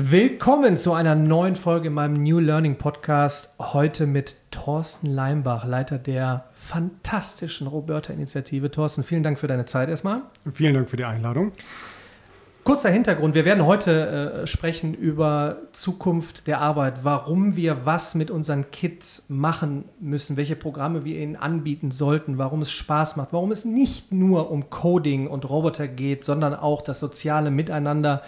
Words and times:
Willkommen 0.00 0.76
zu 0.76 0.92
einer 0.92 1.16
neuen 1.16 1.56
Folge 1.56 1.88
in 1.88 1.94
meinem 1.94 2.22
New 2.22 2.38
Learning 2.38 2.76
Podcast. 2.76 3.52
Heute 3.58 4.06
mit 4.06 4.36
Thorsten 4.52 5.08
Leimbach, 5.08 5.64
Leiter 5.64 5.98
der 5.98 6.44
fantastischen 6.52 7.66
Roberta-Initiative. 7.66 8.70
Thorsten, 8.70 9.02
vielen 9.02 9.24
Dank 9.24 9.40
für 9.40 9.48
deine 9.48 9.64
Zeit 9.64 9.88
erstmal. 9.88 10.22
Vielen 10.52 10.74
Dank 10.74 10.88
für 10.88 10.96
die 10.96 11.04
Einladung. 11.04 11.50
Kurzer 12.62 12.90
Hintergrund. 12.90 13.34
Wir 13.34 13.44
werden 13.44 13.66
heute 13.66 14.42
äh, 14.44 14.46
sprechen 14.46 14.94
über 14.94 15.56
Zukunft 15.72 16.46
der 16.46 16.60
Arbeit, 16.60 17.00
warum 17.02 17.56
wir 17.56 17.84
was 17.84 18.14
mit 18.14 18.30
unseren 18.30 18.70
Kids 18.70 19.24
machen 19.26 19.84
müssen, 19.98 20.36
welche 20.36 20.54
Programme 20.54 21.04
wir 21.04 21.18
ihnen 21.18 21.34
anbieten 21.34 21.90
sollten, 21.90 22.38
warum 22.38 22.62
es 22.62 22.70
Spaß 22.70 23.16
macht, 23.16 23.32
warum 23.32 23.50
es 23.50 23.64
nicht 23.64 24.12
nur 24.12 24.52
um 24.52 24.70
Coding 24.70 25.26
und 25.26 25.50
Roboter 25.50 25.88
geht, 25.88 26.22
sondern 26.22 26.54
auch 26.54 26.82
das 26.82 27.00
soziale 27.00 27.50
Miteinander. 27.50 28.22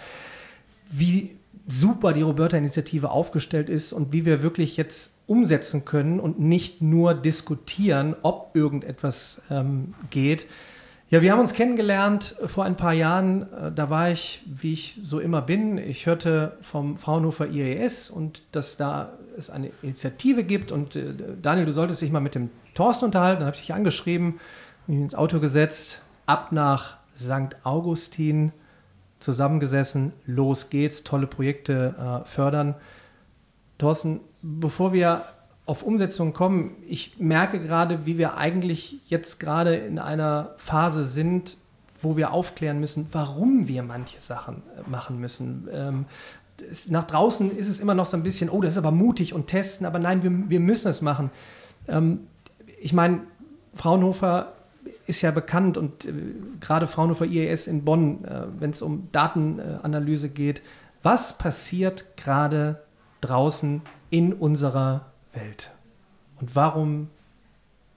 Wie 0.93 1.37
super 1.67 2.13
die 2.13 2.21
Roberta-Initiative 2.21 3.09
aufgestellt 3.09 3.69
ist 3.69 3.93
und 3.93 4.13
wie 4.13 4.25
wir 4.25 4.41
wirklich 4.41 4.77
jetzt 4.77 5.13
umsetzen 5.27 5.85
können 5.85 6.19
und 6.19 6.39
nicht 6.39 6.81
nur 6.81 7.13
diskutieren, 7.13 8.15
ob 8.21 8.51
irgendetwas 8.55 9.41
ähm, 9.49 9.93
geht. 10.09 10.47
Ja, 11.09 11.21
wir 11.21 11.33
haben 11.33 11.41
uns 11.41 11.53
kennengelernt 11.53 12.35
vor 12.45 12.63
ein 12.63 12.77
paar 12.77 12.93
Jahren. 12.93 13.41
Äh, 13.51 13.71
da 13.73 13.89
war 13.89 14.11
ich, 14.11 14.43
wie 14.45 14.73
ich 14.73 14.97
so 15.03 15.19
immer 15.19 15.41
bin. 15.41 15.77
Ich 15.77 16.05
hörte 16.05 16.57
vom 16.61 16.97
Fraunhofer 16.97 17.49
IES 17.49 18.09
und 18.09 18.43
dass 18.53 18.77
da 18.77 19.11
es 19.37 19.49
eine 19.49 19.71
Initiative 19.81 20.45
gibt. 20.45 20.71
Und 20.71 20.95
äh, 20.95 21.13
Daniel, 21.41 21.65
du 21.65 21.73
solltest 21.73 22.01
dich 22.01 22.11
mal 22.11 22.21
mit 22.21 22.35
dem 22.35 22.49
Thorsten 22.75 23.05
unterhalten. 23.05 23.41
Dann 23.41 23.47
habe 23.47 23.55
ich 23.55 23.61
dich 23.61 23.73
angeschrieben, 23.73 24.39
mich 24.87 24.99
ins 24.99 25.15
Auto 25.15 25.41
gesetzt, 25.41 26.01
ab 26.25 26.53
nach 26.53 26.95
St. 27.17 27.57
Augustin 27.63 28.53
zusammengesessen, 29.21 30.13
los 30.25 30.69
geht's, 30.69 31.03
tolle 31.03 31.27
Projekte 31.27 31.95
äh, 32.23 32.27
fördern. 32.27 32.75
Thorsten, 33.77 34.19
bevor 34.41 34.93
wir 34.93 35.25
auf 35.65 35.83
Umsetzung 35.83 36.33
kommen, 36.33 36.75
ich 36.87 37.19
merke 37.19 37.59
gerade, 37.59 38.05
wie 38.05 38.17
wir 38.17 38.37
eigentlich 38.37 38.99
jetzt 39.05 39.39
gerade 39.39 39.75
in 39.75 39.99
einer 39.99 40.55
Phase 40.57 41.05
sind, 41.05 41.57
wo 42.01 42.17
wir 42.17 42.33
aufklären 42.33 42.79
müssen, 42.79 43.07
warum 43.11 43.67
wir 43.67 43.83
manche 43.83 44.19
Sachen 44.21 44.63
äh, 44.77 44.89
machen 44.89 45.19
müssen. 45.19 45.67
Ähm, 45.71 46.05
es, 46.69 46.89
nach 46.89 47.05
draußen 47.05 47.55
ist 47.55 47.67
es 47.67 47.79
immer 47.79 47.93
noch 47.93 48.05
so 48.05 48.17
ein 48.17 48.23
bisschen, 48.23 48.49
oh, 48.49 48.61
das 48.61 48.73
ist 48.73 48.77
aber 48.77 48.91
mutig 48.91 49.33
und 49.33 49.47
testen, 49.47 49.85
aber 49.85 49.99
nein, 49.99 50.23
wir, 50.23 50.49
wir 50.49 50.59
müssen 50.59 50.89
es 50.89 51.01
machen. 51.01 51.31
Ähm, 51.87 52.27
ich 52.81 52.93
meine, 52.93 53.21
Fraunhofer 53.75 54.53
ist 55.07 55.21
ja 55.21 55.31
bekannt 55.31 55.77
und 55.77 56.05
äh, 56.05 56.13
gerade 56.59 56.87
Fraunhofer 56.87 57.25
IAS 57.25 57.67
in 57.67 57.83
Bonn, 57.83 58.23
äh, 58.25 58.47
wenn 58.59 58.71
es 58.71 58.81
um 58.81 59.09
Datenanalyse 59.11 60.29
geht, 60.29 60.61
was 61.03 61.37
passiert 61.37 62.17
gerade 62.17 62.83
draußen 63.21 63.81
in 64.09 64.33
unserer 64.33 65.11
Welt? 65.33 65.71
Und 66.39 66.55
warum, 66.55 67.09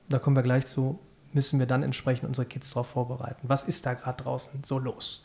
da 0.08 0.18
kommen 0.18 0.36
wir 0.36 0.42
gleich 0.42 0.66
zu, 0.66 0.98
müssen 1.32 1.58
wir 1.58 1.66
dann 1.66 1.82
entsprechend 1.82 2.28
unsere 2.28 2.46
Kids 2.46 2.70
darauf 2.70 2.88
vorbereiten? 2.88 3.40
Was 3.42 3.64
ist 3.64 3.86
da 3.86 3.94
gerade 3.94 4.22
draußen 4.22 4.62
so 4.64 4.78
los? 4.78 5.24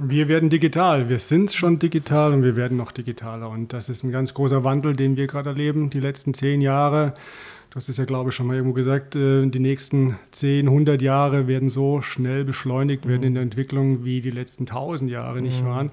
Wir 0.00 0.28
werden 0.28 0.48
digital. 0.48 1.08
Wir 1.08 1.18
sind 1.18 1.50
schon 1.50 1.80
digital 1.80 2.32
und 2.32 2.44
wir 2.44 2.54
werden 2.54 2.78
noch 2.78 2.92
digitaler. 2.92 3.48
Und 3.48 3.72
das 3.72 3.88
ist 3.88 4.04
ein 4.04 4.12
ganz 4.12 4.32
großer 4.32 4.62
Wandel, 4.62 4.94
den 4.94 5.16
wir 5.16 5.26
gerade 5.26 5.50
erleben, 5.50 5.90
die 5.90 5.98
letzten 5.98 6.34
zehn 6.34 6.60
Jahre. 6.60 7.14
Hast 7.74 7.88
es 7.88 7.98
ja, 7.98 8.06
glaube 8.06 8.30
ich, 8.30 8.34
schon 8.34 8.46
mal 8.46 8.56
irgendwo 8.56 8.74
gesagt, 8.74 9.14
äh, 9.14 9.46
die 9.46 9.58
nächsten 9.58 10.16
10, 10.30 10.68
100 10.68 11.02
Jahre 11.02 11.46
werden 11.46 11.68
so 11.68 12.00
schnell 12.00 12.44
beschleunigt 12.44 13.06
werden 13.06 13.24
in 13.24 13.34
der 13.34 13.42
Entwicklung, 13.42 14.04
wie 14.04 14.20
die 14.20 14.30
letzten 14.30 14.62
1000 14.62 15.10
Jahre 15.10 15.42
nicht 15.42 15.62
mhm. 15.62 15.66
waren. 15.66 15.90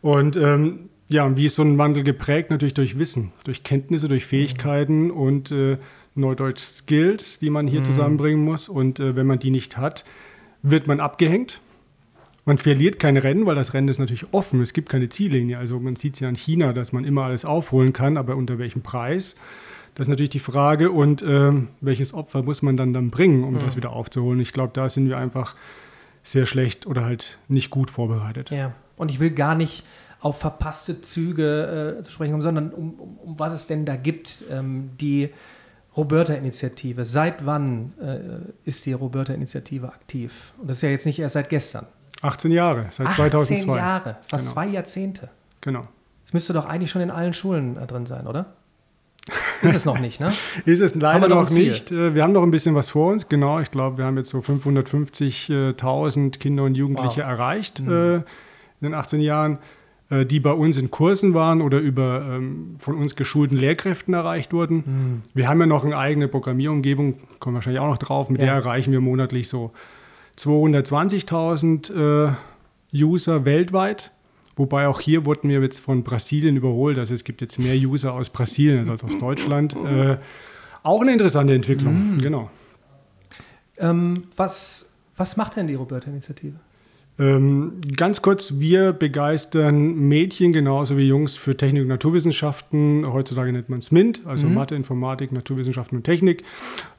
Und 0.00 0.36
ähm, 0.36 0.88
ja, 1.08 1.36
wie 1.36 1.46
ist 1.46 1.56
so 1.56 1.62
ein 1.62 1.76
Wandel 1.76 2.04
geprägt? 2.04 2.50
Natürlich 2.50 2.74
durch 2.74 2.98
Wissen, 2.98 3.32
durch 3.44 3.64
Kenntnisse, 3.64 4.08
durch 4.08 4.24
Fähigkeiten 4.24 5.06
mhm. 5.06 5.10
und 5.10 5.50
äh, 5.50 5.76
Neudeutsch 6.14 6.60
Skills, 6.60 7.38
die 7.38 7.50
man 7.50 7.66
hier 7.66 7.80
mhm. 7.80 7.84
zusammenbringen 7.84 8.42
muss. 8.42 8.68
Und 8.68 8.98
äh, 8.98 9.14
wenn 9.14 9.26
man 9.26 9.38
die 9.38 9.50
nicht 9.50 9.76
hat, 9.76 10.04
wird 10.62 10.86
man 10.86 11.00
abgehängt. 11.00 11.60
Man 12.44 12.58
verliert 12.58 12.98
kein 12.98 13.16
Rennen, 13.16 13.44
weil 13.44 13.54
das 13.54 13.74
Rennen 13.74 13.88
ist 13.88 13.98
natürlich 13.98 14.32
offen. 14.32 14.62
Es 14.62 14.72
gibt 14.72 14.88
keine 14.88 15.08
Ziellinie. 15.08 15.58
Also 15.58 15.78
man 15.78 15.96
sieht 15.96 16.14
es 16.14 16.20
ja 16.20 16.28
in 16.28 16.36
China, 16.36 16.72
dass 16.72 16.92
man 16.92 17.04
immer 17.04 17.24
alles 17.24 17.44
aufholen 17.44 17.92
kann, 17.92 18.16
aber 18.16 18.36
unter 18.36 18.58
welchem 18.58 18.82
Preis? 18.82 19.36
Das 19.94 20.06
ist 20.06 20.08
natürlich 20.08 20.30
die 20.30 20.38
Frage. 20.38 20.90
Und 20.90 21.22
äh, 21.22 21.52
welches 21.80 22.14
Opfer 22.14 22.42
muss 22.42 22.62
man 22.62 22.76
dann, 22.76 22.92
dann 22.92 23.10
bringen, 23.10 23.44
um 23.44 23.54
mhm. 23.54 23.60
das 23.60 23.76
wieder 23.76 23.90
aufzuholen? 23.90 24.40
Ich 24.40 24.52
glaube, 24.52 24.72
da 24.72 24.88
sind 24.88 25.08
wir 25.08 25.18
einfach 25.18 25.56
sehr 26.22 26.46
schlecht 26.46 26.86
oder 26.86 27.04
halt 27.04 27.38
nicht 27.48 27.70
gut 27.70 27.90
vorbereitet. 27.90 28.50
Ja, 28.50 28.72
und 28.96 29.10
ich 29.10 29.20
will 29.20 29.30
gar 29.30 29.54
nicht 29.54 29.84
auf 30.20 30.38
verpasste 30.38 31.00
Züge 31.00 31.98
äh, 31.98 32.02
zu 32.02 32.12
sprechen 32.12 32.32
kommen, 32.32 32.42
sondern 32.42 32.70
um, 32.70 32.94
um, 32.94 33.18
um, 33.18 33.38
was 33.38 33.54
es 33.54 33.66
denn 33.66 33.86
da 33.86 33.96
gibt. 33.96 34.44
Ähm, 34.50 34.90
die 35.00 35.30
Roberta-Initiative. 35.96 37.04
Seit 37.04 37.44
wann 37.46 37.92
äh, 38.00 38.68
ist 38.68 38.86
die 38.86 38.92
Roberta-Initiative 38.92 39.88
aktiv? 39.88 40.52
Und 40.60 40.68
das 40.68 40.76
ist 40.78 40.82
ja 40.82 40.90
jetzt 40.90 41.06
nicht 41.06 41.18
erst 41.18 41.34
seit 41.34 41.48
gestern. 41.48 41.86
18 42.22 42.52
Jahre, 42.52 42.86
seit 42.90 43.08
18 43.08 43.30
2002. 43.30 43.54
18 43.54 43.76
Jahre, 43.76 44.16
fast 44.28 44.44
genau. 44.44 44.54
zwei 44.54 44.66
Jahrzehnte. 44.66 45.28
Genau. 45.60 45.88
Das 46.24 46.32
müsste 46.32 46.52
doch 46.52 46.66
eigentlich 46.66 46.90
schon 46.90 47.02
in 47.02 47.10
allen 47.10 47.32
Schulen 47.32 47.76
äh, 47.76 47.86
drin 47.86 48.06
sein, 48.06 48.26
oder? 48.26 48.54
Ist 49.62 49.74
es 49.74 49.84
noch 49.84 49.98
nicht, 49.98 50.20
ne? 50.20 50.32
ist 50.64 50.80
es 50.80 50.94
leider 50.94 51.28
noch, 51.28 51.50
nicht. 51.50 51.90
Äh, 51.90 52.14
wir 52.14 52.22
haben 52.22 52.32
noch 52.32 52.42
ein 52.42 52.50
bisschen 52.50 52.74
was 52.74 52.90
vor 52.90 53.12
uns. 53.12 53.28
Genau, 53.28 53.60
ich 53.60 53.70
glaube, 53.70 53.98
wir 53.98 54.04
haben 54.04 54.16
jetzt 54.16 54.30
so 54.30 54.38
550.000 54.38 56.38
Kinder 56.38 56.64
und 56.64 56.76
Jugendliche 56.76 57.20
wow. 57.20 57.28
erreicht 57.28 57.80
mhm. 57.80 57.90
äh, 57.90 58.14
in 58.16 58.24
den 58.82 58.94
18 58.94 59.20
Jahren, 59.20 59.58
äh, 60.10 60.24
die 60.24 60.40
bei 60.40 60.52
uns 60.52 60.78
in 60.78 60.90
Kursen 60.90 61.34
waren 61.34 61.62
oder 61.62 61.78
über 61.78 62.22
ähm, 62.28 62.76
von 62.78 62.96
uns 62.96 63.16
geschulten 63.16 63.56
Lehrkräften 63.56 64.14
erreicht 64.14 64.52
wurden. 64.52 64.76
Mhm. 64.76 65.22
Wir 65.34 65.48
haben 65.48 65.60
ja 65.60 65.66
noch 65.66 65.84
eine 65.84 65.96
eigene 65.96 66.28
Programmierumgebung, 66.28 67.16
kommen 67.38 67.54
wahrscheinlich 67.54 67.80
auch 67.80 67.88
noch 67.88 67.98
drauf, 67.98 68.30
mit 68.30 68.40
ja. 68.40 68.46
der 68.46 68.54
erreichen 68.56 68.92
wir 68.92 69.00
monatlich 69.00 69.48
so 69.48 69.72
220.000 70.38 72.28
äh, 72.28 72.32
User 72.94 73.44
weltweit. 73.44 74.10
Wobei 74.60 74.88
auch 74.88 75.00
hier 75.00 75.24
wurden 75.24 75.48
wir 75.48 75.62
jetzt 75.62 75.80
von 75.80 76.04
Brasilien 76.04 76.54
überholt. 76.54 76.98
Also 76.98 77.14
es 77.14 77.24
gibt 77.24 77.40
jetzt 77.40 77.58
mehr 77.58 77.74
User 77.74 78.12
aus 78.12 78.28
Brasilien 78.28 78.90
als 78.90 79.02
aus 79.02 79.16
Deutschland. 79.16 79.74
Äh, 79.74 80.18
auch 80.82 81.00
eine 81.00 81.12
interessante 81.12 81.54
Entwicklung, 81.54 82.16
mhm. 82.16 82.20
genau. 82.20 82.50
Ähm, 83.78 84.24
was, 84.36 84.92
was 85.16 85.38
macht 85.38 85.56
denn 85.56 85.66
die 85.66 85.76
Roberta-Initiative? 85.76 86.56
Ähm, 87.18 87.80
ganz 87.96 88.20
kurz, 88.20 88.58
wir 88.58 88.92
begeistern 88.92 89.94
Mädchen 89.94 90.52
genauso 90.52 90.98
wie 90.98 91.08
Jungs 91.08 91.38
für 91.38 91.56
Technik 91.56 91.84
und 91.84 91.88
Naturwissenschaften. 91.88 93.10
Heutzutage 93.10 93.52
nennt 93.52 93.70
man 93.70 93.78
es 93.78 93.90
MINT, 93.90 94.26
also 94.26 94.46
mhm. 94.46 94.52
Mathe, 94.52 94.74
Informatik, 94.74 95.32
Naturwissenschaften 95.32 95.96
und 95.96 96.04
Technik. 96.04 96.44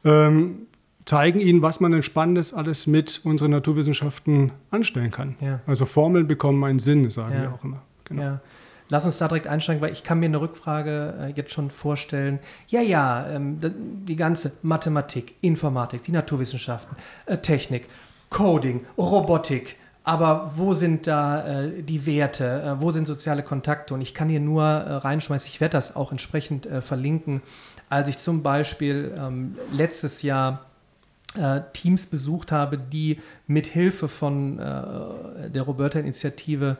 Ähm, 0.03 0.67
zeigen 1.11 1.41
ihnen, 1.41 1.61
was 1.61 1.81
man 1.81 1.91
denn 1.91 2.03
Spannendes 2.03 2.53
alles 2.53 2.87
mit 2.87 3.19
unseren 3.25 3.51
Naturwissenschaften 3.51 4.53
anstellen 4.69 5.11
kann. 5.11 5.35
Ja. 5.41 5.59
Also 5.67 5.85
Formeln 5.85 6.25
bekommen 6.25 6.63
einen 6.63 6.79
Sinn, 6.79 7.09
sagen 7.09 7.35
ja. 7.35 7.41
wir 7.41 7.53
auch 7.53 7.63
immer. 7.65 7.81
Genau. 8.05 8.21
Ja. 8.21 8.39
Lass 8.87 9.03
uns 9.03 9.17
da 9.17 9.27
direkt 9.27 9.45
einsteigen, 9.45 9.81
weil 9.81 9.91
ich 9.91 10.05
kann 10.05 10.21
mir 10.21 10.27
eine 10.27 10.39
Rückfrage 10.39 11.13
äh, 11.19 11.33
jetzt 11.35 11.51
schon 11.51 11.69
vorstellen. 11.69 12.39
Ja, 12.69 12.79
ja, 12.79 13.27
ähm, 13.27 13.59
die 14.07 14.15
ganze 14.15 14.53
Mathematik, 14.61 15.35
Informatik, 15.41 16.03
die 16.03 16.13
Naturwissenschaften, 16.13 16.95
äh, 17.25 17.39
Technik, 17.39 17.89
Coding, 18.29 18.85
Robotik. 18.97 19.75
Aber 20.05 20.53
wo 20.55 20.73
sind 20.73 21.07
da 21.07 21.45
äh, 21.45 21.83
die 21.83 22.05
Werte? 22.05 22.77
Äh, 22.79 22.81
wo 22.81 22.91
sind 22.91 23.05
soziale 23.05 23.43
Kontakte? 23.43 23.93
Und 23.93 23.99
ich 23.99 24.13
kann 24.13 24.29
hier 24.29 24.39
nur 24.39 24.63
äh, 24.63 24.93
reinschmeißen, 24.93 25.49
ich 25.49 25.59
werde 25.59 25.73
das 25.73 25.93
auch 25.93 26.13
entsprechend 26.13 26.69
verlinken. 26.79 27.41
Als 27.89 28.07
ich 28.07 28.17
zum 28.17 28.43
Beispiel 28.43 29.13
ähm, 29.17 29.57
letztes 29.73 30.21
Jahr 30.21 30.70
Teams 31.73 32.05
besucht 32.05 32.51
habe, 32.51 32.77
die 32.77 33.19
mit 33.47 33.67
Hilfe 33.67 34.07
von 34.07 34.59
äh, 34.59 35.49
der 35.49 35.61
Roberta-Initiative 35.61 36.77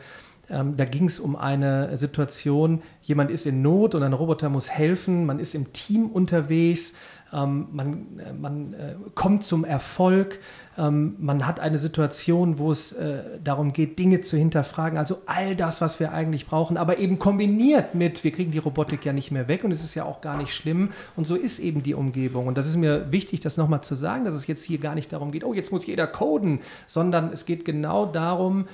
ähm, 0.51 0.75
da 0.75 0.84
ging 0.85 1.06
es 1.06 1.19
um 1.19 1.35
eine 1.35 1.95
Situation, 1.97 2.81
jemand 3.01 3.31
ist 3.31 3.46
in 3.46 3.61
Not 3.61 3.96
und 3.96 4.03
ein 4.03 4.11
Roboter 4.11 4.49
muss 4.49 4.70
helfen, 4.70 5.25
man 5.25 5.40
ist 5.40 5.55
im 5.55 5.72
Team 5.72 6.08
unterwegs, 6.08 6.93
ähm, 7.33 7.67
man, 7.72 8.19
äh, 8.19 8.33
man 8.33 8.73
äh, 8.73 8.95
kommt 9.16 9.43
zum 9.43 9.63
Erfolg, 9.63 10.39
ähm, 10.78 11.16
man 11.19 11.47
hat 11.47 11.59
eine 11.59 11.78
Situation, 11.78 12.57
wo 12.57 12.72
es 12.72 12.93
äh, 12.93 13.39
darum 13.43 13.73
geht, 13.73 13.99
Dinge 13.99 14.22
zu 14.22 14.37
hinterfragen, 14.37 14.97
also 14.97 15.22
all 15.25 15.55
das, 15.55 15.81
was 15.81 15.99
wir 15.99 16.11
eigentlich 16.11 16.47
brauchen, 16.47 16.78
aber 16.78 16.97
eben 16.97 17.19
kombiniert 17.19 17.95
mit, 17.95 18.23
wir 18.23 18.31
kriegen 18.31 18.51
die 18.51 18.57
Robotik 18.57 19.05
ja 19.05 19.13
nicht 19.13 19.31
mehr 19.31 19.47
weg 19.47 19.63
und 19.63 19.72
es 19.72 19.83
ist 19.83 19.95
ja 19.95 20.05
auch 20.05 20.22
gar 20.22 20.37
nicht 20.37 20.53
schlimm. 20.53 20.89
Und 21.16 21.28
so 21.28 21.35
ist 21.35 21.59
eben 21.59 21.83
die 21.83 21.93
Umgebung. 21.93 22.47
Und 22.47 22.57
das 22.57 22.67
ist 22.67 22.75
mir 22.75 23.11
wichtig, 23.11 23.39
das 23.39 23.57
nochmal 23.57 23.81
zu 23.81 23.95
sagen, 23.95 24.25
dass 24.25 24.34
es 24.34 24.47
jetzt 24.47 24.63
hier 24.63 24.79
gar 24.79 24.95
nicht 24.95 25.11
darum 25.11 25.31
geht, 25.31 25.43
oh, 25.43 25.53
jetzt 25.53 25.72
muss 25.72 25.85
jeder 25.85 26.07
coden, 26.07 26.59
sondern 26.87 27.31
es 27.31 27.45
geht 27.45 27.66
genau 27.66 28.05
darum, 28.05 28.66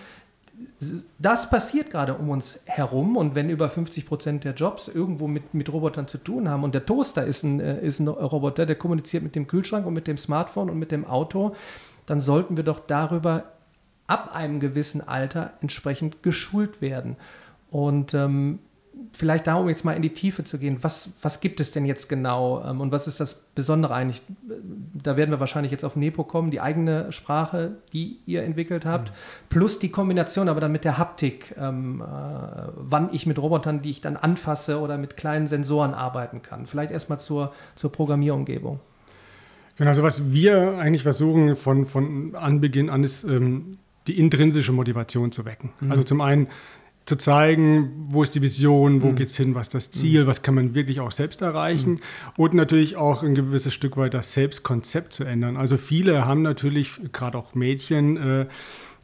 das 1.19 1.49
passiert 1.49 1.89
gerade 1.89 2.15
um 2.15 2.29
uns 2.29 2.61
herum 2.65 3.17
und 3.17 3.35
wenn 3.35 3.49
über 3.49 3.69
50 3.69 4.05
Prozent 4.05 4.43
der 4.43 4.53
Jobs 4.53 4.87
irgendwo 4.87 5.27
mit, 5.27 5.53
mit 5.53 5.71
Robotern 5.71 6.07
zu 6.07 6.17
tun 6.17 6.49
haben 6.49 6.63
und 6.63 6.73
der 6.73 6.85
Toaster 6.85 7.25
ist 7.25 7.43
ein, 7.43 7.59
äh, 7.59 7.79
ist 7.85 7.99
ein 7.99 8.07
Roboter, 8.07 8.65
der 8.65 8.75
kommuniziert 8.75 9.23
mit 9.23 9.35
dem 9.35 9.47
Kühlschrank 9.47 9.85
und 9.85 9.93
mit 9.93 10.07
dem 10.07 10.17
Smartphone 10.17 10.69
und 10.69 10.79
mit 10.79 10.91
dem 10.91 11.05
Auto, 11.05 11.55
dann 12.05 12.19
sollten 12.19 12.57
wir 12.57 12.63
doch 12.63 12.79
darüber 12.79 13.51
ab 14.07 14.35
einem 14.35 14.59
gewissen 14.59 15.07
Alter 15.07 15.53
entsprechend 15.61 16.23
geschult 16.23 16.81
werden. 16.81 17.17
Und 17.69 18.13
ähm, 18.13 18.59
vielleicht 19.13 19.47
da, 19.47 19.55
um 19.55 19.69
jetzt 19.69 19.83
mal 19.85 19.93
in 19.93 20.01
die 20.01 20.11
Tiefe 20.11 20.43
zu 20.43 20.57
gehen, 20.57 20.77
was, 20.81 21.09
was 21.21 21.39
gibt 21.39 21.59
es 21.59 21.71
denn 21.71 21.85
jetzt 21.85 22.07
genau 22.09 22.63
ähm, 22.63 22.81
und 22.81 22.91
was 22.91 23.07
ist 23.07 23.19
das 23.19 23.35
Besondere 23.55 23.93
eigentlich? 23.93 24.21
Da 24.93 25.17
werden 25.17 25.31
wir 25.31 25.39
wahrscheinlich 25.39 25.71
jetzt 25.71 25.83
auf 25.83 25.95
Nepo 25.95 26.23
kommen, 26.23 26.51
die 26.51 26.61
eigene 26.61 27.11
Sprache, 27.11 27.77
die 27.93 28.19
ihr 28.25 28.43
entwickelt 28.43 28.85
habt, 28.85 29.09
mhm. 29.09 29.13
plus 29.49 29.79
die 29.79 29.89
Kombination 29.89 30.49
aber 30.49 30.61
dann 30.61 30.71
mit 30.71 30.83
der 30.83 30.97
Haptik, 30.97 31.55
ähm, 31.57 32.01
äh, 32.01 32.05
wann 32.75 33.09
ich 33.11 33.25
mit 33.25 33.39
Robotern, 33.39 33.81
die 33.81 33.89
ich 33.89 34.01
dann 34.01 34.17
anfasse 34.17 34.79
oder 34.79 34.97
mit 34.97 35.17
kleinen 35.17 35.47
Sensoren 35.47 35.93
arbeiten 35.93 36.41
kann. 36.41 36.67
Vielleicht 36.67 36.91
erstmal 36.91 37.19
zur, 37.19 37.53
zur 37.75 37.91
Programmierumgebung. 37.91 38.79
Genau, 39.77 39.89
also 39.89 40.03
was 40.03 40.31
wir 40.31 40.77
eigentlich 40.79 41.03
versuchen 41.03 41.55
von, 41.55 41.85
von 41.85 42.35
Anbeginn 42.35 42.89
an 42.89 43.03
ist, 43.03 43.23
ähm, 43.23 43.77
die 44.07 44.17
intrinsische 44.17 44.71
Motivation 44.71 45.31
zu 45.31 45.45
wecken. 45.45 45.71
Mhm. 45.79 45.91
Also 45.91 46.03
zum 46.03 46.21
einen 46.21 46.47
zu 47.07 47.15
zeigen, 47.15 48.07
wo 48.09 48.21
ist 48.21 48.35
die 48.35 48.41
Vision, 48.41 49.01
wo 49.01 49.07
mhm. 49.07 49.15
geht 49.15 49.29
es 49.29 49.37
hin, 49.37 49.55
was 49.55 49.67
ist 49.67 49.73
das 49.73 49.91
Ziel, 49.91 50.23
mhm. 50.23 50.27
was 50.27 50.41
kann 50.41 50.55
man 50.55 50.75
wirklich 50.75 50.99
auch 50.99 51.11
selbst 51.11 51.41
erreichen 51.41 51.91
mhm. 51.91 51.99
und 52.35 52.53
natürlich 52.53 52.97
auch 52.97 53.23
ein 53.23 53.33
gewisses 53.33 53.73
Stück 53.73 53.97
weit 53.97 54.13
das 54.13 54.33
Selbstkonzept 54.33 55.13
zu 55.13 55.23
ändern. 55.23 55.57
Also 55.57 55.77
viele 55.77 56.25
haben 56.25 56.41
natürlich, 56.41 56.99
gerade 57.13 57.37
auch 57.37 57.55
Mädchen, 57.55 58.17
äh, 58.17 58.45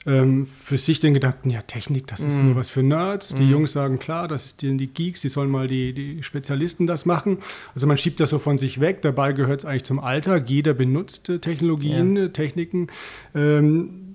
ähm, 0.05 0.45
für 0.45 0.77
sich 0.77 0.99
den 0.99 1.13
Gedanken, 1.13 1.49
ja, 1.49 1.61
Technik, 1.61 2.07
das 2.07 2.19
ist 2.21 2.39
mhm. 2.39 2.47
nur 2.47 2.55
was 2.57 2.69
für 2.69 2.83
Nerds. 2.83 3.35
Die 3.35 3.43
mhm. 3.43 3.51
Jungs 3.51 3.71
sagen, 3.71 3.99
klar, 3.99 4.27
das 4.27 4.45
ist 4.45 4.61
die, 4.61 4.75
die 4.75 4.87
Geeks, 4.87 5.21
die 5.21 5.29
sollen 5.29 5.49
mal 5.49 5.67
die, 5.67 5.93
die 5.93 6.23
Spezialisten 6.23 6.87
das 6.87 7.05
machen. 7.05 7.37
Also 7.73 7.87
man 7.87 7.97
schiebt 7.97 8.19
das 8.19 8.31
so 8.31 8.39
von 8.39 8.57
sich 8.57 8.81
weg. 8.81 9.01
Dabei 9.01 9.31
gehört 9.31 9.61
es 9.61 9.65
eigentlich 9.65 9.85
zum 9.85 9.99
Alltag. 9.99 10.49
Jeder 10.49 10.73
benutzt 10.73 11.31
Technologien, 11.41 12.17
ja. 12.17 12.27
Techniken. 12.27 12.87
Ähm, 13.33 14.12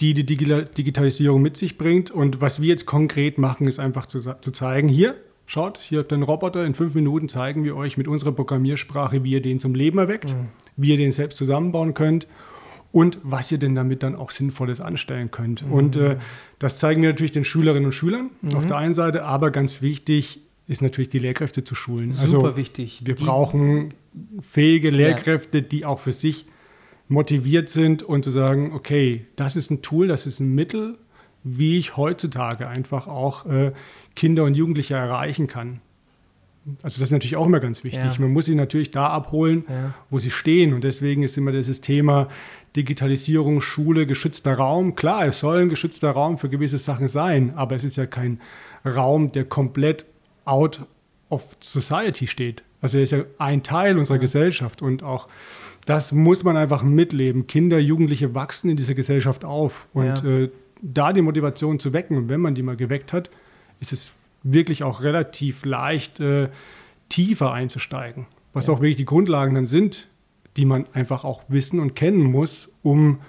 die 0.00 0.14
die 0.14 0.24
Digitalisierung 0.24 1.42
mit 1.42 1.56
sich 1.56 1.76
bringt. 1.76 2.10
Und 2.10 2.40
was 2.40 2.60
wir 2.60 2.68
jetzt 2.68 2.86
konkret 2.86 3.38
machen, 3.38 3.66
ist 3.66 3.78
einfach 3.78 4.06
zu, 4.06 4.20
zu 4.20 4.50
zeigen, 4.52 4.88
hier, 4.88 5.16
schaut, 5.46 5.78
hier 5.78 6.00
habt 6.00 6.12
ihr 6.12 6.14
einen 6.14 6.22
Roboter, 6.22 6.64
in 6.64 6.74
fünf 6.74 6.94
Minuten 6.94 7.28
zeigen 7.28 7.64
wir 7.64 7.76
euch 7.76 7.96
mit 7.96 8.06
unserer 8.06 8.32
Programmiersprache, 8.32 9.24
wie 9.24 9.32
ihr 9.32 9.42
den 9.42 9.58
zum 9.58 9.74
Leben 9.74 9.98
erweckt, 9.98 10.34
mhm. 10.34 10.48
wie 10.76 10.90
ihr 10.90 10.96
den 10.98 11.10
selbst 11.10 11.36
zusammenbauen 11.36 11.94
könnt 11.94 12.28
und 12.92 13.18
was 13.22 13.50
ihr 13.50 13.58
denn 13.58 13.74
damit 13.74 14.02
dann 14.02 14.14
auch 14.14 14.30
Sinnvolles 14.30 14.80
anstellen 14.80 15.30
könnt. 15.30 15.66
Mhm. 15.66 15.72
Und 15.72 15.96
äh, 15.96 16.16
das 16.58 16.76
zeigen 16.76 17.02
wir 17.02 17.10
natürlich 17.10 17.32
den 17.32 17.44
Schülerinnen 17.44 17.86
und 17.86 17.92
Schülern 17.92 18.30
mhm. 18.40 18.54
auf 18.54 18.66
der 18.66 18.76
einen 18.76 18.94
Seite, 18.94 19.24
aber 19.24 19.50
ganz 19.50 19.82
wichtig 19.82 20.40
ist 20.68 20.82
natürlich 20.82 21.08
die 21.08 21.18
Lehrkräfte 21.18 21.64
zu 21.64 21.74
schulen. 21.74 22.12
Super 22.12 22.48
also, 22.48 22.56
wichtig. 22.56 23.02
Wir 23.04 23.14
die, 23.14 23.24
brauchen 23.24 23.94
fähige 24.40 24.90
Lehrkräfte, 24.90 25.58
ja. 25.58 25.64
die 25.64 25.84
auch 25.86 25.98
für 25.98 26.12
sich 26.12 26.46
motiviert 27.08 27.68
sind 27.68 28.02
und 28.02 28.24
zu 28.24 28.30
sagen, 28.30 28.72
okay, 28.72 29.26
das 29.36 29.56
ist 29.56 29.70
ein 29.70 29.82
Tool, 29.82 30.08
das 30.08 30.26
ist 30.26 30.40
ein 30.40 30.54
Mittel, 30.54 30.98
wie 31.42 31.78
ich 31.78 31.96
heutzutage 31.96 32.68
einfach 32.68 33.08
auch 33.08 33.46
äh, 33.46 33.72
Kinder 34.14 34.44
und 34.44 34.54
Jugendliche 34.54 34.94
erreichen 34.94 35.46
kann. 35.46 35.80
Also 36.82 37.00
das 37.00 37.08
ist 37.08 37.12
natürlich 37.12 37.36
auch 37.36 37.46
immer 37.46 37.60
ganz 37.60 37.82
wichtig. 37.82 38.02
Ja. 38.02 38.14
Man 38.18 38.32
muss 38.32 38.46
sie 38.46 38.54
natürlich 38.54 38.90
da 38.90 39.06
abholen, 39.06 39.64
ja. 39.68 39.94
wo 40.10 40.18
sie 40.18 40.30
stehen. 40.30 40.74
Und 40.74 40.84
deswegen 40.84 41.22
ist 41.22 41.38
immer 41.38 41.52
dieses 41.52 41.80
Thema 41.80 42.28
Digitalisierung, 42.76 43.62
Schule, 43.62 44.06
geschützter 44.06 44.54
Raum. 44.54 44.94
Klar, 44.94 45.26
es 45.26 45.40
soll 45.40 45.62
ein 45.62 45.68
geschützter 45.70 46.10
Raum 46.10 46.36
für 46.36 46.50
gewisse 46.50 46.76
Sachen 46.76 47.08
sein, 47.08 47.54
aber 47.56 47.76
es 47.76 47.84
ist 47.84 47.96
ja 47.96 48.04
kein 48.04 48.40
Raum, 48.84 49.32
der 49.32 49.46
komplett 49.46 50.04
out 50.44 50.84
of 51.30 51.56
society 51.60 52.26
steht. 52.26 52.62
Also 52.80 52.98
er 52.98 53.04
ist 53.04 53.12
ja 53.12 53.24
ein 53.38 53.62
Teil 53.62 53.98
unserer 53.98 54.16
ja. 54.16 54.22
Gesellschaft 54.22 54.82
und 54.82 55.02
auch 55.02 55.28
das 55.88 56.12
muss 56.12 56.44
man 56.44 56.58
einfach 56.58 56.82
mitleben. 56.82 57.46
Kinder, 57.46 57.78
Jugendliche 57.78 58.34
wachsen 58.34 58.68
in 58.68 58.76
dieser 58.76 58.92
Gesellschaft 58.94 59.46
auf. 59.46 59.88
Und 59.94 60.22
ja. 60.22 60.38
äh, 60.38 60.50
da 60.82 61.14
die 61.14 61.22
Motivation 61.22 61.78
zu 61.78 61.94
wecken, 61.94 62.18
und 62.18 62.28
wenn 62.28 62.42
man 62.42 62.54
die 62.54 62.62
mal 62.62 62.76
geweckt 62.76 63.14
hat, 63.14 63.30
ist 63.80 63.94
es 63.94 64.12
wirklich 64.42 64.82
auch 64.84 65.00
relativ 65.02 65.64
leicht, 65.64 66.20
äh, 66.20 66.50
tiefer 67.08 67.52
einzusteigen. 67.52 68.26
Was 68.52 68.66
ja. 68.66 68.74
auch 68.74 68.80
wirklich 68.80 68.96
die 68.98 69.06
Grundlagen 69.06 69.54
dann 69.54 69.66
sind, 69.66 70.08
die 70.58 70.66
man 70.66 70.84
einfach 70.92 71.24
auch 71.24 71.44
wissen 71.48 71.80
und 71.80 71.94
kennen 71.94 72.22
muss, 72.22 72.70
um 72.82 73.20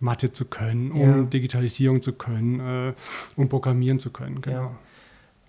Mathe 0.00 0.32
zu 0.32 0.46
können, 0.46 0.90
um 0.90 1.00
ja. 1.00 1.22
Digitalisierung 1.24 2.00
zu 2.00 2.14
können, 2.14 2.60
äh, 2.60 2.94
um 3.36 3.50
Programmieren 3.50 3.98
zu 3.98 4.10
können. 4.10 4.40
Genau. 4.40 4.74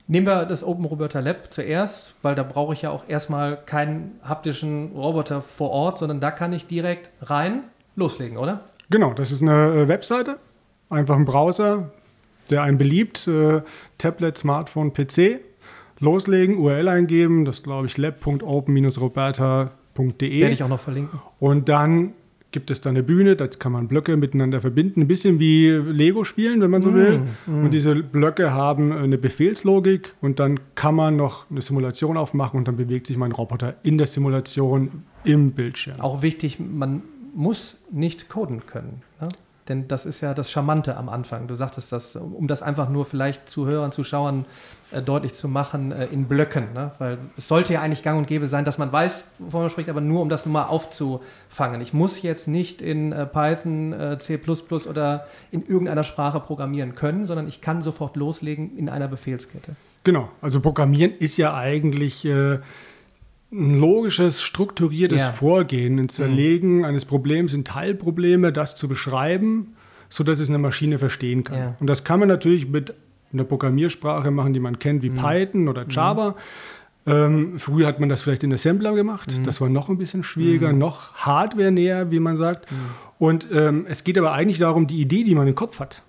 Nehmen 0.08 0.28
wir 0.28 0.46
das 0.46 0.64
Open 0.64 0.86
Roboter 0.86 1.20
Lab 1.22 1.52
zuerst, 1.52 2.14
weil 2.22 2.36
da 2.36 2.44
brauche 2.44 2.74
ich 2.74 2.84
ja 2.84 2.92
auch 2.92 3.06
erstmal 3.08 3.58
keinen 3.58 4.20
haptischen 4.24 4.92
Roboter 4.96 5.42
vor 5.42 5.72
Ort, 5.72 5.98
sondern 5.98 6.20
da 6.20 6.30
kann 6.30 6.54
ich 6.54 6.68
direkt 6.68 7.10
rein 7.22 7.64
loslegen, 7.96 8.38
oder? 8.38 8.62
Genau, 8.92 9.14
das 9.14 9.32
ist 9.32 9.42
eine 9.42 9.74
äh, 9.74 9.88
Webseite, 9.88 10.38
einfach 10.90 11.16
ein 11.16 11.26
Browser, 11.26 11.90
der 12.52 12.62
einen 12.62 12.78
beliebt, 12.78 13.28
äh, 13.28 13.64
Tablet, 13.98 14.38
Smartphone, 14.38 14.94
PC. 14.94 15.40
Loslegen, 16.00 16.58
URL 16.58 16.90
eingeben, 16.90 17.46
das 17.46 17.64
glaube 17.64 17.88
ich 17.88 17.98
lab.open-roberta.de. 17.98 20.42
Werde 20.42 20.54
ich 20.54 20.62
auch 20.62 20.68
noch 20.68 20.80
verlinken. 20.80 21.20
Und 21.40 21.70
dann 21.70 22.12
gibt 22.56 22.72
es 22.72 22.80
da 22.80 22.90
eine 22.90 23.04
Bühne, 23.04 23.36
da 23.36 23.48
kann 23.48 23.74
man 23.74 23.90
Blöcke 23.90 24.16
miteinander 24.16 24.62
verbinden, 24.62 25.02
ein 25.02 25.08
bisschen 25.08 25.40
wie 25.40 25.72
Lego 25.72 26.24
spielen, 26.24 26.62
wenn 26.62 26.72
man 26.72 26.82
so 26.82 26.94
will. 26.94 27.24
Mm, 27.48 27.66
Und 27.66 27.74
diese 27.74 27.96
Blöcke 27.96 28.54
haben 28.54 28.94
eine 28.94 29.18
Befehlslogik 29.18 30.14
und 30.22 30.40
dann 30.40 30.62
kann 30.74 30.96
man 30.96 31.18
noch 31.18 31.52
eine 31.52 31.60
Simulation 31.60 32.16
aufmachen 32.16 32.58
und 32.58 32.70
dann 32.70 32.78
bewegt 32.78 33.08
sich 33.08 33.18
mein 33.18 33.34
Roboter 33.34 33.76
in 33.84 33.98
der 33.98 34.08
Simulation 34.08 35.04
im 35.26 35.52
Bildschirm. 35.52 36.00
Auch 36.00 36.22
wichtig, 36.22 36.58
man 36.58 37.02
muss 37.36 37.76
nicht 37.92 38.30
coden 38.30 38.66
können. 38.66 39.02
Ne? 39.20 39.28
Denn 39.68 39.88
das 39.88 40.06
ist 40.06 40.22
ja 40.22 40.36
das 40.36 40.52
Charmante 40.52 40.96
am 40.96 41.10
Anfang. 41.10 41.48
Du 41.48 41.56
sagtest 41.56 41.92
das, 41.92 42.16
um 42.16 42.48
das 42.48 42.62
einfach 42.62 42.88
nur 42.88 43.06
vielleicht 43.06 43.50
Zuhörern, 43.50 43.92
Zuschauern 43.92 44.46
äh, 44.92 45.02
deutlich 45.02 45.34
zu 45.34 45.48
machen, 45.48 45.92
äh, 45.92 46.06
in 46.06 46.26
Blöcken. 46.26 46.74
Ne? 46.74 46.92
Weil 47.00 47.18
es 47.36 47.48
sollte 47.48 47.74
ja 47.74 47.82
eigentlich 47.82 48.04
gang 48.04 48.20
und 48.20 48.28
gäbe 48.28 48.48
sein, 48.48 48.64
dass 48.64 48.78
man 48.78 48.92
weiß, 48.92 49.26
wovon 49.40 49.62
man 49.62 49.70
spricht, 49.72 49.90
aber 49.90 50.02
nur 50.02 50.22
um 50.22 50.30
das 50.30 50.46
nur 50.46 50.54
mal 50.54 50.66
aufzufangen. 50.66 51.82
Ich 51.82 51.94
muss 51.94 52.22
jetzt 52.22 52.48
nicht 52.48 52.84
in 52.84 53.12
äh, 53.12 53.26
Python, 53.26 53.94
äh, 53.94 54.18
C 54.20 54.40
oder 54.88 55.26
in 55.50 55.66
irgendeiner 55.66 56.04
Sprache 56.04 56.40
programmieren 56.40 56.94
können, 56.94 57.26
sondern 57.26 57.48
ich 57.48 57.62
kann 57.62 57.82
sofort 57.82 58.16
loslegen 58.16 58.78
in 58.78 58.88
einer 58.88 59.08
Befehlskette. 59.08 59.76
Genau, 60.04 60.30
also 60.42 60.62
Programmieren 60.62 61.14
ist 61.18 61.38
ja 61.38 61.56
eigentlich 61.56 62.24
äh, 62.26 62.60
ein 63.56 63.80
logisches, 63.80 64.42
strukturiertes 64.42 65.22
ja. 65.22 65.32
Vorgehen, 65.32 65.98
ein 66.00 66.10
Zerlegen 66.10 66.80
mhm. 66.80 66.86
eines 66.86 67.06
Problems 67.06 67.54
in 67.54 67.64
Teilprobleme, 67.64 68.52
das 68.52 68.76
zu 68.76 68.88
beschreiben, 68.88 69.76
sodass 70.10 70.40
es 70.40 70.50
eine 70.50 70.58
Maschine 70.58 70.98
verstehen 70.98 71.44
kann. 71.44 71.58
Ja. 71.58 71.76
Und 71.80 71.88
das 71.88 72.04
kann 72.04 72.20
man 72.20 72.28
natürlich 72.28 72.68
mit 72.68 72.94
einer 73.34 73.44
Programmiersprache 73.44 74.32
machen, 74.32 74.54
die 74.54 74.60
man 74.60 74.80
kennt, 74.80 75.04
wie 75.04 75.10
mhm. 75.10 75.18
Python 75.18 75.68
oder 75.68 75.86
Java. 75.90 76.32
Mhm. 76.32 76.36
Ähm, 77.08 77.60
früher 77.60 77.88
hat 77.88 78.00
man 78.00 78.10
das 78.10 78.24
vielleicht 78.24 78.44
in 78.44 78.52
Assembler 78.54 78.94
gemacht. 78.94 79.38
Mhm. 79.38 79.44
Das 79.44 79.62
war 79.62 79.70
noch 79.70 79.90
ein 79.90 79.98
bisschen 79.98 80.24
schwieriger, 80.24 80.74
mhm. 80.74 80.80
noch 80.80 81.14
hardware-näher, 81.14 82.12
wie 82.12 82.20
man 82.20 82.38
sagt. 82.38 82.72
Mhm. 82.72 82.78
Und 83.20 83.48
ähm, 83.52 83.86
es 83.88 84.04
geht 84.04 84.18
aber 84.18 84.34
eigentlich 84.34 84.60
darum, 84.60 84.88
die 84.88 85.00
Idee, 85.00 85.24
die 85.24 85.36
man 85.36 85.48
im 85.48 85.56
Kopf 85.56 85.80
hat. 85.80 86.02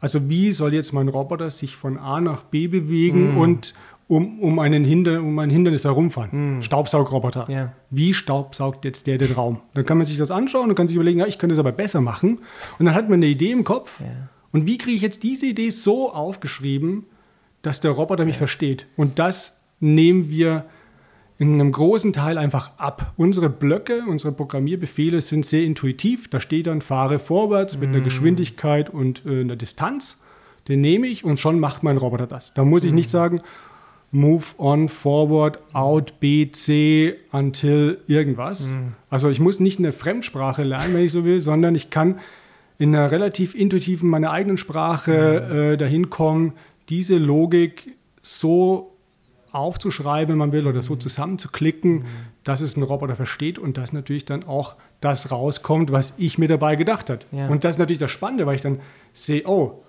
Also 0.00 0.28
wie 0.28 0.52
soll 0.52 0.74
jetzt 0.74 0.92
mein 0.92 1.08
Roboter 1.08 1.50
sich 1.50 1.76
von 1.76 1.96
A 1.98 2.20
nach 2.20 2.42
B 2.42 2.68
bewegen 2.68 3.36
und, 3.38 3.74
um, 4.06 4.40
um, 4.40 4.58
einen 4.58 4.84
Hinder, 4.84 5.20
um 5.20 5.38
ein 5.38 5.50
Hindernis 5.50 5.84
herumfahren. 5.84 6.56
Mhm. 6.56 6.62
Staubsaugroboter. 6.62 7.46
Ja. 7.48 7.72
Wie 7.90 8.14
staubsaugt 8.14 8.84
jetzt 8.84 9.06
der 9.06 9.18
den 9.18 9.32
Raum? 9.32 9.60
Dann 9.74 9.86
kann 9.86 9.98
man 9.98 10.06
sich 10.06 10.18
das 10.18 10.30
anschauen 10.30 10.68
und 10.68 10.74
kann 10.74 10.86
sich 10.86 10.96
überlegen, 10.96 11.20
ja, 11.20 11.26
ich 11.26 11.38
könnte 11.38 11.54
es 11.54 11.58
aber 11.58 11.72
besser 11.72 12.00
machen. 12.00 12.38
Und 12.78 12.86
dann 12.86 12.94
hat 12.94 13.08
man 13.08 13.14
eine 13.14 13.26
Idee 13.26 13.50
im 13.50 13.64
Kopf. 13.64 14.00
Ja. 14.00 14.06
Und 14.52 14.66
wie 14.66 14.78
kriege 14.78 14.96
ich 14.96 15.02
jetzt 15.02 15.22
diese 15.22 15.46
Idee 15.46 15.70
so 15.70 16.12
aufgeschrieben, 16.12 17.06
dass 17.62 17.80
der 17.80 17.92
Roboter 17.92 18.24
mich 18.24 18.36
versteht? 18.36 18.86
Und 18.96 19.18
das 19.18 19.60
nehmen 19.80 20.30
wir 20.30 20.66
in 21.38 21.54
einem 21.54 21.72
großen 21.72 22.12
Teil 22.12 22.38
einfach 22.38 22.78
ab. 22.78 23.12
Unsere 23.16 23.50
Blöcke, 23.50 24.04
unsere 24.08 24.32
Programmierbefehle 24.32 25.20
sind 25.20 25.44
sehr 25.44 25.64
intuitiv. 25.64 26.28
Da 26.28 26.38
steht 26.38 26.68
dann, 26.68 26.80
fahre 26.80 27.18
vorwärts 27.18 27.76
mit 27.78 27.88
einer 27.88 27.98
hm. 27.98 28.04
Geschwindigkeit 28.04 28.90
und 28.90 29.26
äh, 29.26 29.40
einer 29.40 29.56
Distanz. 29.56 30.20
Den 30.68 30.80
nehme 30.80 31.08
ich 31.08 31.24
und 31.24 31.40
schon 31.40 31.58
macht 31.58 31.82
mein 31.82 31.96
Roboter 31.96 32.26
das. 32.26 32.54
Da 32.54 32.64
muss 32.64 32.84
ich 32.84 32.92
nicht 32.92 33.06
hm. 33.06 33.10
sagen, 33.10 33.40
move 34.14 34.54
on, 34.58 34.88
forward, 34.88 35.58
out, 35.72 36.20
B, 36.20 36.48
C, 36.52 37.16
until 37.32 37.98
irgendwas. 38.06 38.68
Mhm. 38.68 38.92
Also 39.10 39.28
ich 39.28 39.40
muss 39.40 39.58
nicht 39.58 39.80
eine 39.80 39.90
Fremdsprache 39.90 40.62
lernen, 40.62 40.94
wenn 40.94 41.04
ich 41.04 41.12
so 41.12 41.24
will, 41.24 41.40
sondern 41.40 41.74
ich 41.74 41.90
kann 41.90 42.20
in 42.78 42.94
einer 42.94 43.10
relativ 43.10 43.56
intuitiven, 43.56 44.08
meiner 44.08 44.30
eigenen 44.30 44.56
Sprache 44.56 45.48
mhm. 45.50 45.58
äh, 45.58 45.76
dahin 45.76 46.10
kommen, 46.10 46.52
diese 46.88 47.16
Logik 47.16 47.96
so 48.22 48.92
aufzuschreiben, 49.50 50.34
wenn 50.34 50.38
man 50.38 50.52
will, 50.52 50.68
oder 50.68 50.82
so 50.82 50.94
mhm. 50.94 51.00
zusammenzuklicken, 51.00 51.92
mhm. 51.92 52.04
dass 52.44 52.60
es 52.60 52.76
ein 52.76 52.84
Roboter 52.84 53.16
versteht 53.16 53.58
und 53.58 53.76
dass 53.76 53.92
natürlich 53.92 54.24
dann 54.24 54.44
auch 54.44 54.76
das 55.00 55.32
rauskommt, 55.32 55.90
was 55.90 56.14
ich 56.18 56.38
mir 56.38 56.48
dabei 56.48 56.76
gedacht 56.76 57.10
habe. 57.10 57.20
Ja. 57.32 57.48
Und 57.48 57.64
das 57.64 57.74
ist 57.74 57.78
natürlich 57.80 57.98
das 57.98 58.12
Spannende, 58.12 58.46
weil 58.46 58.54
ich 58.54 58.62
dann 58.62 58.80
sehe, 59.12 59.42
oh, 59.46 59.83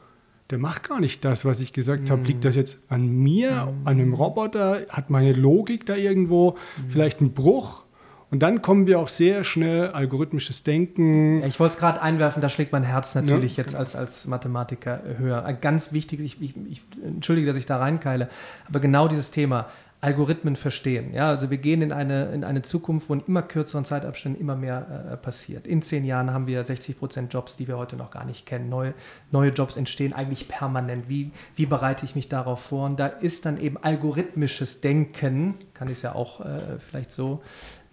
der 0.51 0.59
macht 0.59 0.87
gar 0.87 0.99
nicht 0.99 1.25
das, 1.25 1.43
was 1.43 1.59
ich 1.59 1.73
gesagt 1.73 2.11
habe. 2.11 2.23
Liegt 2.23 2.45
das 2.45 2.55
jetzt 2.55 2.77
an 2.87 3.07
mir, 3.09 3.73
an 3.83 3.93
einem 3.93 4.13
Roboter? 4.13 4.81
Hat 4.89 5.09
meine 5.09 5.33
Logik 5.33 5.85
da 5.85 5.95
irgendwo 5.95 6.55
vielleicht 6.87 7.19
einen 7.19 7.33
Bruch? 7.33 7.85
Und 8.31 8.41
dann 8.41 8.61
kommen 8.61 8.85
wir 8.85 8.99
auch 8.99 9.07
sehr 9.07 9.43
schnell 9.43 9.89
algorithmisches 9.89 10.63
Denken. 10.63 11.41
Ja, 11.41 11.47
ich 11.47 11.59
wollte 11.59 11.75
es 11.75 11.79
gerade 11.79 12.01
einwerfen, 12.01 12.41
da 12.41 12.49
schlägt 12.49 12.71
mein 12.71 12.83
Herz 12.83 13.15
natürlich 13.15 13.57
ja, 13.57 13.63
jetzt 13.63 13.75
als, 13.75 13.95
als 13.95 14.25
Mathematiker 14.25 15.01
höher. 15.17 15.41
Ganz 15.53 15.93
wichtig, 15.93 16.19
ich, 16.19 16.41
ich, 16.41 16.55
ich 16.69 16.83
entschuldige, 17.03 17.47
dass 17.47 17.55
ich 17.55 17.65
da 17.65 17.77
reinkeile, 17.77 18.29
aber 18.67 18.79
genau 18.79 19.07
dieses 19.07 19.31
Thema, 19.31 19.67
Algorithmen 20.05 20.55
verstehen. 20.55 21.15
Ja, 21.15 21.29
also 21.29 21.49
wir 21.49 21.57
gehen 21.57 21.81
in 21.81 21.91
eine, 21.91 22.25
in 22.31 22.43
eine 22.43 22.61
Zukunft, 22.61 23.09
wo 23.09 23.15
in 23.15 23.23
immer 23.27 23.41
kürzeren 23.41 23.85
Zeitabständen 23.85 24.39
immer 24.39 24.55
mehr 24.55 25.09
äh, 25.11 25.17
passiert. 25.17 25.65
In 25.65 25.81
zehn 25.81 26.05
Jahren 26.05 26.31
haben 26.31 26.45
wir 26.45 26.63
60 26.63 26.99
Prozent 26.99 27.33
Jobs, 27.33 27.57
die 27.57 27.67
wir 27.67 27.79
heute 27.79 27.95
noch 27.95 28.11
gar 28.11 28.23
nicht 28.23 28.45
kennen. 28.45 28.69
Neue, 28.69 28.93
neue 29.31 29.49
Jobs 29.49 29.77
entstehen 29.77 30.13
eigentlich 30.13 30.47
permanent. 30.47 31.09
Wie, 31.09 31.31
wie 31.55 31.65
bereite 31.65 32.05
ich 32.05 32.13
mich 32.13 32.29
darauf 32.29 32.59
vor? 32.59 32.85
Und 32.85 32.99
da 32.99 33.07
ist 33.07 33.47
dann 33.47 33.59
eben 33.59 33.77
algorithmisches 33.77 34.79
Denken, 34.79 35.55
kann 35.73 35.87
ich 35.87 35.93
es 35.93 36.01
ja 36.03 36.13
auch 36.13 36.39
äh, 36.39 36.77
vielleicht 36.77 37.11
so 37.11 37.41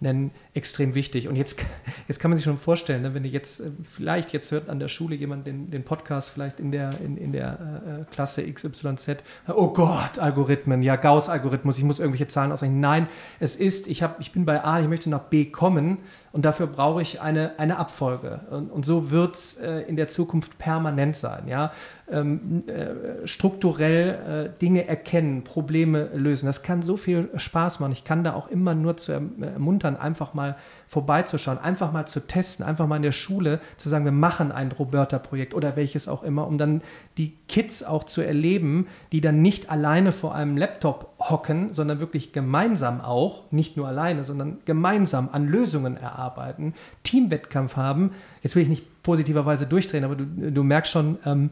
nennen, 0.03 0.31
extrem 0.53 0.93
wichtig. 0.93 1.27
Und 1.27 1.35
jetzt, 1.35 1.59
jetzt 2.07 2.19
kann 2.19 2.29
man 2.29 2.37
sich 2.37 2.43
schon 2.43 2.59
vorstellen, 2.59 3.01
ne, 3.01 3.13
wenn 3.15 3.23
ihr 3.25 3.31
jetzt, 3.31 3.59
äh, 3.59 3.71
vielleicht 3.83 4.33
jetzt 4.33 4.51
hört 4.51 4.69
an 4.69 4.79
der 4.79 4.87
Schule 4.89 5.15
jemand 5.15 5.47
den, 5.47 5.71
den 5.71 5.83
Podcast 5.83 6.29
vielleicht 6.29 6.59
in 6.59 6.71
der, 6.71 6.99
in, 6.99 7.17
in 7.17 7.31
der 7.31 7.81
äh, 7.85 8.01
äh 8.01 8.05
Klasse 8.11 8.43
XYZ, 8.43 9.17
oh 9.47 9.69
Gott, 9.69 10.19
Algorithmen, 10.19 10.83
ja, 10.83 10.95
Gauss-Algorithmus, 10.95 11.77
ich 11.79 11.83
muss 11.83 11.99
irgendwelche 11.99 12.27
Zahlen 12.27 12.51
ausrechnen. 12.51 12.79
Nein, 12.79 13.07
es 13.39 13.55
ist, 13.55 13.87
ich, 13.87 14.03
hab, 14.03 14.19
ich 14.19 14.31
bin 14.31 14.45
bei 14.45 14.63
A, 14.63 14.79
ich 14.79 14.87
möchte 14.87 15.09
nach 15.09 15.23
B 15.23 15.45
kommen 15.45 15.97
und 16.31 16.45
dafür 16.45 16.67
brauche 16.67 17.01
ich 17.01 17.21
eine, 17.21 17.57
eine 17.57 17.77
Abfolge. 17.77 18.41
Und, 18.51 18.69
und 18.69 18.85
so 18.85 19.09
wird 19.09 19.35
es 19.35 19.53
in 19.87 19.95
der 19.95 20.07
Zukunft 20.07 20.57
permanent 20.57 21.15
sein. 21.15 21.47
Ja? 21.47 21.71
Ähm, 22.09 22.63
äh, 22.67 23.25
strukturell 23.27 24.53
Dinge 24.61 24.87
erkennen, 24.87 25.43
Probleme 25.43 26.09
lösen. 26.13 26.45
Das 26.45 26.61
kann 26.63 26.81
so 26.81 26.97
viel 26.97 27.29
Spaß 27.35 27.79
machen. 27.79 27.91
Ich 27.91 28.03
kann 28.03 28.23
da 28.23 28.33
auch 28.33 28.47
immer 28.49 28.75
nur 28.75 28.97
zu 28.97 29.11
ermuntern, 29.11 29.92
einfach 29.97 30.33
mal 30.33 30.55
vorbeizuschauen, 30.87 31.57
einfach 31.57 31.91
mal 31.91 32.05
zu 32.05 32.27
testen, 32.27 32.65
einfach 32.65 32.87
mal 32.87 32.97
in 32.97 33.03
der 33.03 33.11
Schule 33.11 33.59
zu 33.77 33.89
sagen, 33.89 34.05
wir 34.05 34.11
machen 34.11 34.51
ein 34.51 34.71
Roberta-Projekt 34.71 35.53
oder 35.53 35.75
welches 35.75 36.07
auch 36.07 36.23
immer, 36.23 36.47
um 36.47 36.57
dann 36.57 36.81
die 37.17 37.33
Kids 37.47 37.83
auch 37.83 38.03
zu 38.03 38.21
erleben, 38.21 38.87
die 39.11 39.21
dann 39.21 39.41
nicht 39.41 39.69
alleine 39.69 40.11
vor 40.11 40.35
einem 40.35 40.57
Laptop 40.57 41.13
hocken, 41.19 41.73
sondern 41.73 41.99
wirklich 41.99 42.33
gemeinsam 42.33 43.01
auch, 43.01 43.51
nicht 43.51 43.77
nur 43.77 43.87
alleine, 43.87 44.23
sondern 44.23 44.57
gemeinsam 44.65 45.29
an 45.31 45.47
Lösungen 45.47 45.97
erarbeiten, 45.97 46.73
Teamwettkampf 47.03 47.75
haben. 47.75 48.11
Jetzt 48.41 48.55
will 48.55 48.63
ich 48.63 48.69
nicht 48.69 49.03
positiverweise 49.03 49.67
durchdrehen, 49.67 50.05
aber 50.05 50.15
du, 50.15 50.25
du 50.25 50.63
merkst 50.63 50.91
schon, 50.91 51.17
ähm, 51.25 51.51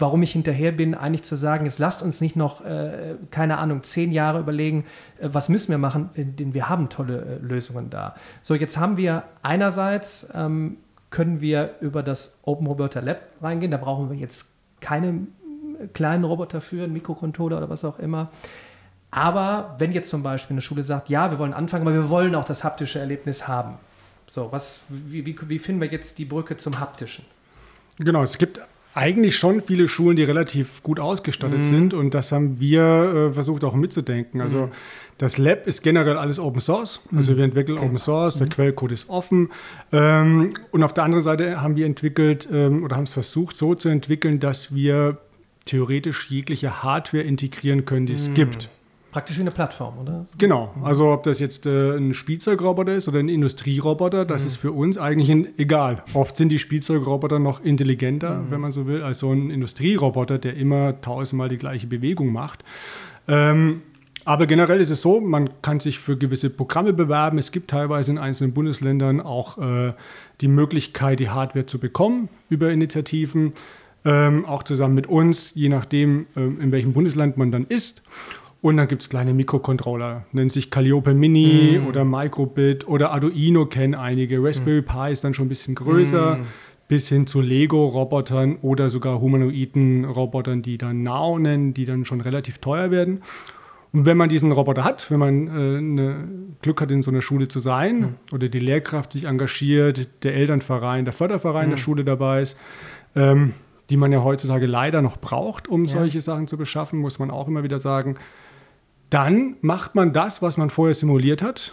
warum 0.00 0.22
ich 0.22 0.32
hinterher 0.32 0.72
bin, 0.72 0.94
eigentlich 0.94 1.22
zu 1.22 1.36
sagen, 1.36 1.66
jetzt 1.66 1.78
lasst 1.78 2.02
uns 2.02 2.20
nicht 2.20 2.34
noch, 2.34 2.64
äh, 2.64 3.16
keine 3.30 3.58
Ahnung, 3.58 3.82
zehn 3.82 4.12
Jahre 4.12 4.40
überlegen, 4.40 4.86
äh, 5.18 5.28
was 5.32 5.48
müssen 5.48 5.70
wir 5.70 5.78
machen, 5.78 6.10
denn 6.16 6.54
wir 6.54 6.68
haben 6.68 6.88
tolle 6.88 7.20
äh, 7.20 7.44
Lösungen 7.44 7.90
da. 7.90 8.16
So, 8.42 8.54
jetzt 8.54 8.78
haben 8.78 8.96
wir 8.96 9.24
einerseits, 9.42 10.28
ähm, 10.34 10.78
können 11.10 11.40
wir 11.40 11.74
über 11.80 12.02
das 12.02 12.38
Open 12.42 12.66
Roboter 12.66 13.02
Lab 13.02 13.20
reingehen, 13.42 13.70
da 13.70 13.76
brauchen 13.76 14.10
wir 14.10 14.16
jetzt 14.16 14.50
keine 14.80 15.08
äh, 15.08 15.86
kleinen 15.92 16.24
Roboter 16.24 16.60
für, 16.60 16.84
einen 16.84 16.94
Mikrocontroller 16.94 17.58
oder 17.58 17.68
was 17.68 17.84
auch 17.84 17.98
immer. 17.98 18.30
Aber 19.10 19.74
wenn 19.78 19.92
jetzt 19.92 20.08
zum 20.08 20.22
Beispiel 20.22 20.54
eine 20.54 20.62
Schule 20.62 20.82
sagt, 20.82 21.08
ja, 21.08 21.30
wir 21.30 21.38
wollen 21.38 21.52
anfangen, 21.52 21.86
aber 21.86 21.94
wir 21.94 22.08
wollen 22.08 22.34
auch 22.34 22.44
das 22.44 22.64
haptische 22.64 23.00
Erlebnis 23.00 23.48
haben. 23.48 23.74
So, 24.28 24.52
was, 24.52 24.82
wie, 24.88 25.26
wie, 25.26 25.36
wie 25.48 25.58
finden 25.58 25.80
wir 25.80 25.88
jetzt 25.88 26.18
die 26.18 26.24
Brücke 26.24 26.56
zum 26.56 26.78
haptischen? 26.78 27.26
Genau, 27.98 28.22
es 28.22 28.38
gibt 28.38 28.60
eigentlich 28.94 29.36
schon 29.36 29.60
viele 29.60 29.88
Schulen, 29.88 30.16
die 30.16 30.24
relativ 30.24 30.82
gut 30.82 30.98
ausgestattet 30.98 31.58
mhm. 31.58 31.64
sind 31.64 31.94
und 31.94 32.14
das 32.14 32.32
haben 32.32 32.58
wir 32.58 33.28
äh, 33.30 33.32
versucht 33.32 33.64
auch 33.64 33.74
mitzudenken. 33.74 34.40
Also 34.40 34.66
mhm. 34.66 34.70
das 35.18 35.38
Lab 35.38 35.66
ist 35.66 35.82
generell 35.82 36.16
alles 36.16 36.38
Open 36.38 36.60
Source, 36.60 37.00
also 37.14 37.32
mhm. 37.32 37.36
wir 37.36 37.44
entwickeln 37.44 37.78
okay. 37.78 37.86
Open 37.86 37.98
Source, 37.98 38.36
der 38.36 38.46
mhm. 38.46 38.50
Quellcode 38.50 38.92
ist 38.92 39.08
offen 39.08 39.50
ähm, 39.92 40.54
und 40.72 40.82
auf 40.82 40.92
der 40.92 41.04
anderen 41.04 41.22
Seite 41.22 41.60
haben 41.60 41.76
wir 41.76 41.86
entwickelt 41.86 42.48
ähm, 42.52 42.82
oder 42.82 42.96
haben 42.96 43.04
es 43.04 43.12
versucht 43.12 43.56
so 43.56 43.74
zu 43.74 43.88
entwickeln, 43.88 44.40
dass 44.40 44.74
wir 44.74 45.18
theoretisch 45.66 46.28
jegliche 46.30 46.82
Hardware 46.82 47.22
integrieren 47.22 47.84
können, 47.84 48.06
die 48.06 48.14
es 48.14 48.30
mhm. 48.30 48.34
gibt. 48.34 48.70
Praktisch 49.12 49.36
wie 49.36 49.40
eine 49.40 49.50
Plattform, 49.50 49.98
oder? 49.98 50.26
Genau. 50.38 50.72
Also 50.82 51.08
ob 51.08 51.24
das 51.24 51.40
jetzt 51.40 51.66
äh, 51.66 51.96
ein 51.96 52.14
Spielzeugroboter 52.14 52.94
ist 52.94 53.08
oder 53.08 53.18
ein 53.18 53.28
Industrieroboter, 53.28 54.24
das 54.24 54.42
mhm. 54.42 54.46
ist 54.46 54.56
für 54.56 54.72
uns 54.72 54.98
eigentlich 54.98 55.30
ein, 55.30 55.48
egal. 55.58 56.04
Oft 56.14 56.36
sind 56.36 56.50
die 56.50 56.58
Spielzeugroboter 56.58 57.38
noch 57.38 57.64
intelligenter, 57.64 58.36
mhm. 58.36 58.50
wenn 58.50 58.60
man 58.60 58.72
so 58.72 58.86
will, 58.86 59.02
als 59.02 59.18
so 59.18 59.32
ein 59.32 59.50
Industrieroboter, 59.50 60.38
der 60.38 60.54
immer 60.54 61.00
tausendmal 61.00 61.48
die 61.48 61.58
gleiche 61.58 61.88
Bewegung 61.88 62.32
macht. 62.32 62.64
Ähm, 63.26 63.82
aber 64.24 64.46
generell 64.46 64.80
ist 64.80 64.90
es 64.90 65.02
so, 65.02 65.20
man 65.20 65.50
kann 65.62 65.80
sich 65.80 65.98
für 65.98 66.16
gewisse 66.16 66.50
Programme 66.50 66.92
bewerben. 66.92 67.38
Es 67.38 67.52
gibt 67.52 67.70
teilweise 67.70 68.12
in 68.12 68.18
einzelnen 68.18 68.52
Bundesländern 68.52 69.20
auch 69.20 69.58
äh, 69.58 69.94
die 70.40 70.48
Möglichkeit, 70.48 71.20
die 71.20 71.30
Hardware 71.30 71.66
zu 71.66 71.78
bekommen 71.78 72.28
über 72.48 72.70
Initiativen, 72.70 73.54
ähm, 74.04 74.44
auch 74.44 74.62
zusammen 74.62 74.94
mit 74.94 75.06
uns, 75.06 75.54
je 75.54 75.68
nachdem, 75.68 76.26
äh, 76.36 76.40
in 76.40 76.70
welchem 76.70 76.92
Bundesland 76.92 77.38
man 77.38 77.50
dann 77.50 77.64
ist. 77.66 78.02
Und 78.62 78.76
dann 78.76 78.88
gibt 78.88 79.02
es 79.02 79.08
kleine 79.08 79.32
Mikrocontroller, 79.32 80.26
nennt 80.32 80.52
sich 80.52 80.70
Calliope 80.70 81.14
Mini 81.14 81.80
mm. 81.80 81.86
oder 81.86 82.04
Microbit 82.04 82.86
oder 82.86 83.10
Arduino 83.10 83.64
kennen 83.64 83.94
einige. 83.94 84.42
Raspberry 84.42 84.82
mm. 84.82 84.84
Pi 84.84 85.12
ist 85.12 85.24
dann 85.24 85.32
schon 85.32 85.46
ein 85.46 85.48
bisschen 85.48 85.74
größer, 85.74 86.36
mm. 86.36 86.46
bis 86.86 87.08
hin 87.08 87.26
zu 87.26 87.40
Lego-Robotern 87.40 88.56
oder 88.60 88.90
sogar 88.90 89.18
humanoiden 89.20 90.04
Robotern, 90.04 90.60
die 90.60 90.76
dann 90.76 91.02
Now 91.02 91.38
nennen, 91.38 91.72
die 91.72 91.86
dann 91.86 92.04
schon 92.04 92.20
relativ 92.20 92.58
teuer 92.58 92.90
werden. 92.90 93.22
Und 93.92 94.04
wenn 94.04 94.18
man 94.18 94.28
diesen 94.28 94.52
Roboter 94.52 94.84
hat, 94.84 95.10
wenn 95.10 95.18
man 95.18 95.46
äh, 95.48 95.78
eine 95.78 96.28
Glück 96.60 96.82
hat, 96.82 96.90
in 96.90 97.00
so 97.00 97.10
einer 97.10 97.22
Schule 97.22 97.48
zu 97.48 97.60
sein 97.60 98.00
mm. 98.00 98.34
oder 98.34 98.48
die 98.50 98.60
Lehrkraft 98.60 99.12
sich 99.12 99.24
engagiert, 99.24 100.06
der 100.22 100.34
Elternverein, 100.34 101.06
der 101.06 101.14
Förderverein 101.14 101.70
der 101.70 101.78
mm. 101.78 101.80
Schule 101.80 102.04
dabei 102.04 102.42
ist, 102.42 102.58
ähm, 103.16 103.54
die 103.88 103.96
man 103.96 104.12
ja 104.12 104.22
heutzutage 104.22 104.66
leider 104.66 105.00
noch 105.00 105.16
braucht, 105.16 105.66
um 105.66 105.84
ja. 105.84 105.90
solche 105.90 106.20
Sachen 106.20 106.46
zu 106.46 106.58
beschaffen, 106.58 106.98
muss 106.98 107.18
man 107.18 107.30
auch 107.30 107.48
immer 107.48 107.64
wieder 107.64 107.78
sagen, 107.78 108.16
dann 109.10 109.56
macht 109.60 109.94
man 109.94 110.12
das, 110.12 110.40
was 110.40 110.56
man 110.56 110.70
vorher 110.70 110.94
simuliert 110.94 111.42
hat, 111.42 111.72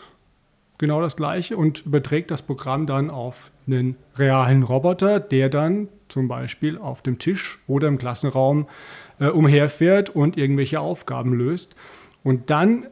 genau 0.77 1.01
das 1.01 1.15
gleiche 1.15 1.56
und 1.56 1.86
überträgt 1.86 2.32
das 2.32 2.41
Programm 2.41 2.86
dann 2.88 3.10
auf 3.10 3.51
einen 3.67 3.96
realen 4.15 4.63
Roboter, 4.63 5.20
der 5.20 5.50
dann 5.50 5.88
zum 6.08 6.27
Beispiel 6.27 6.77
auf 6.77 7.01
dem 7.01 7.20
Tisch 7.20 7.60
oder 7.67 7.88
im 7.88 7.98
Klassenraum 7.98 8.67
äh, 9.20 9.27
umherfährt 9.27 10.10
und 10.10 10.38
irgendwelche 10.38 10.79
Aufgaben 10.79 11.34
löst. 11.34 11.75
Und 12.24 12.50
dann, 12.50 12.88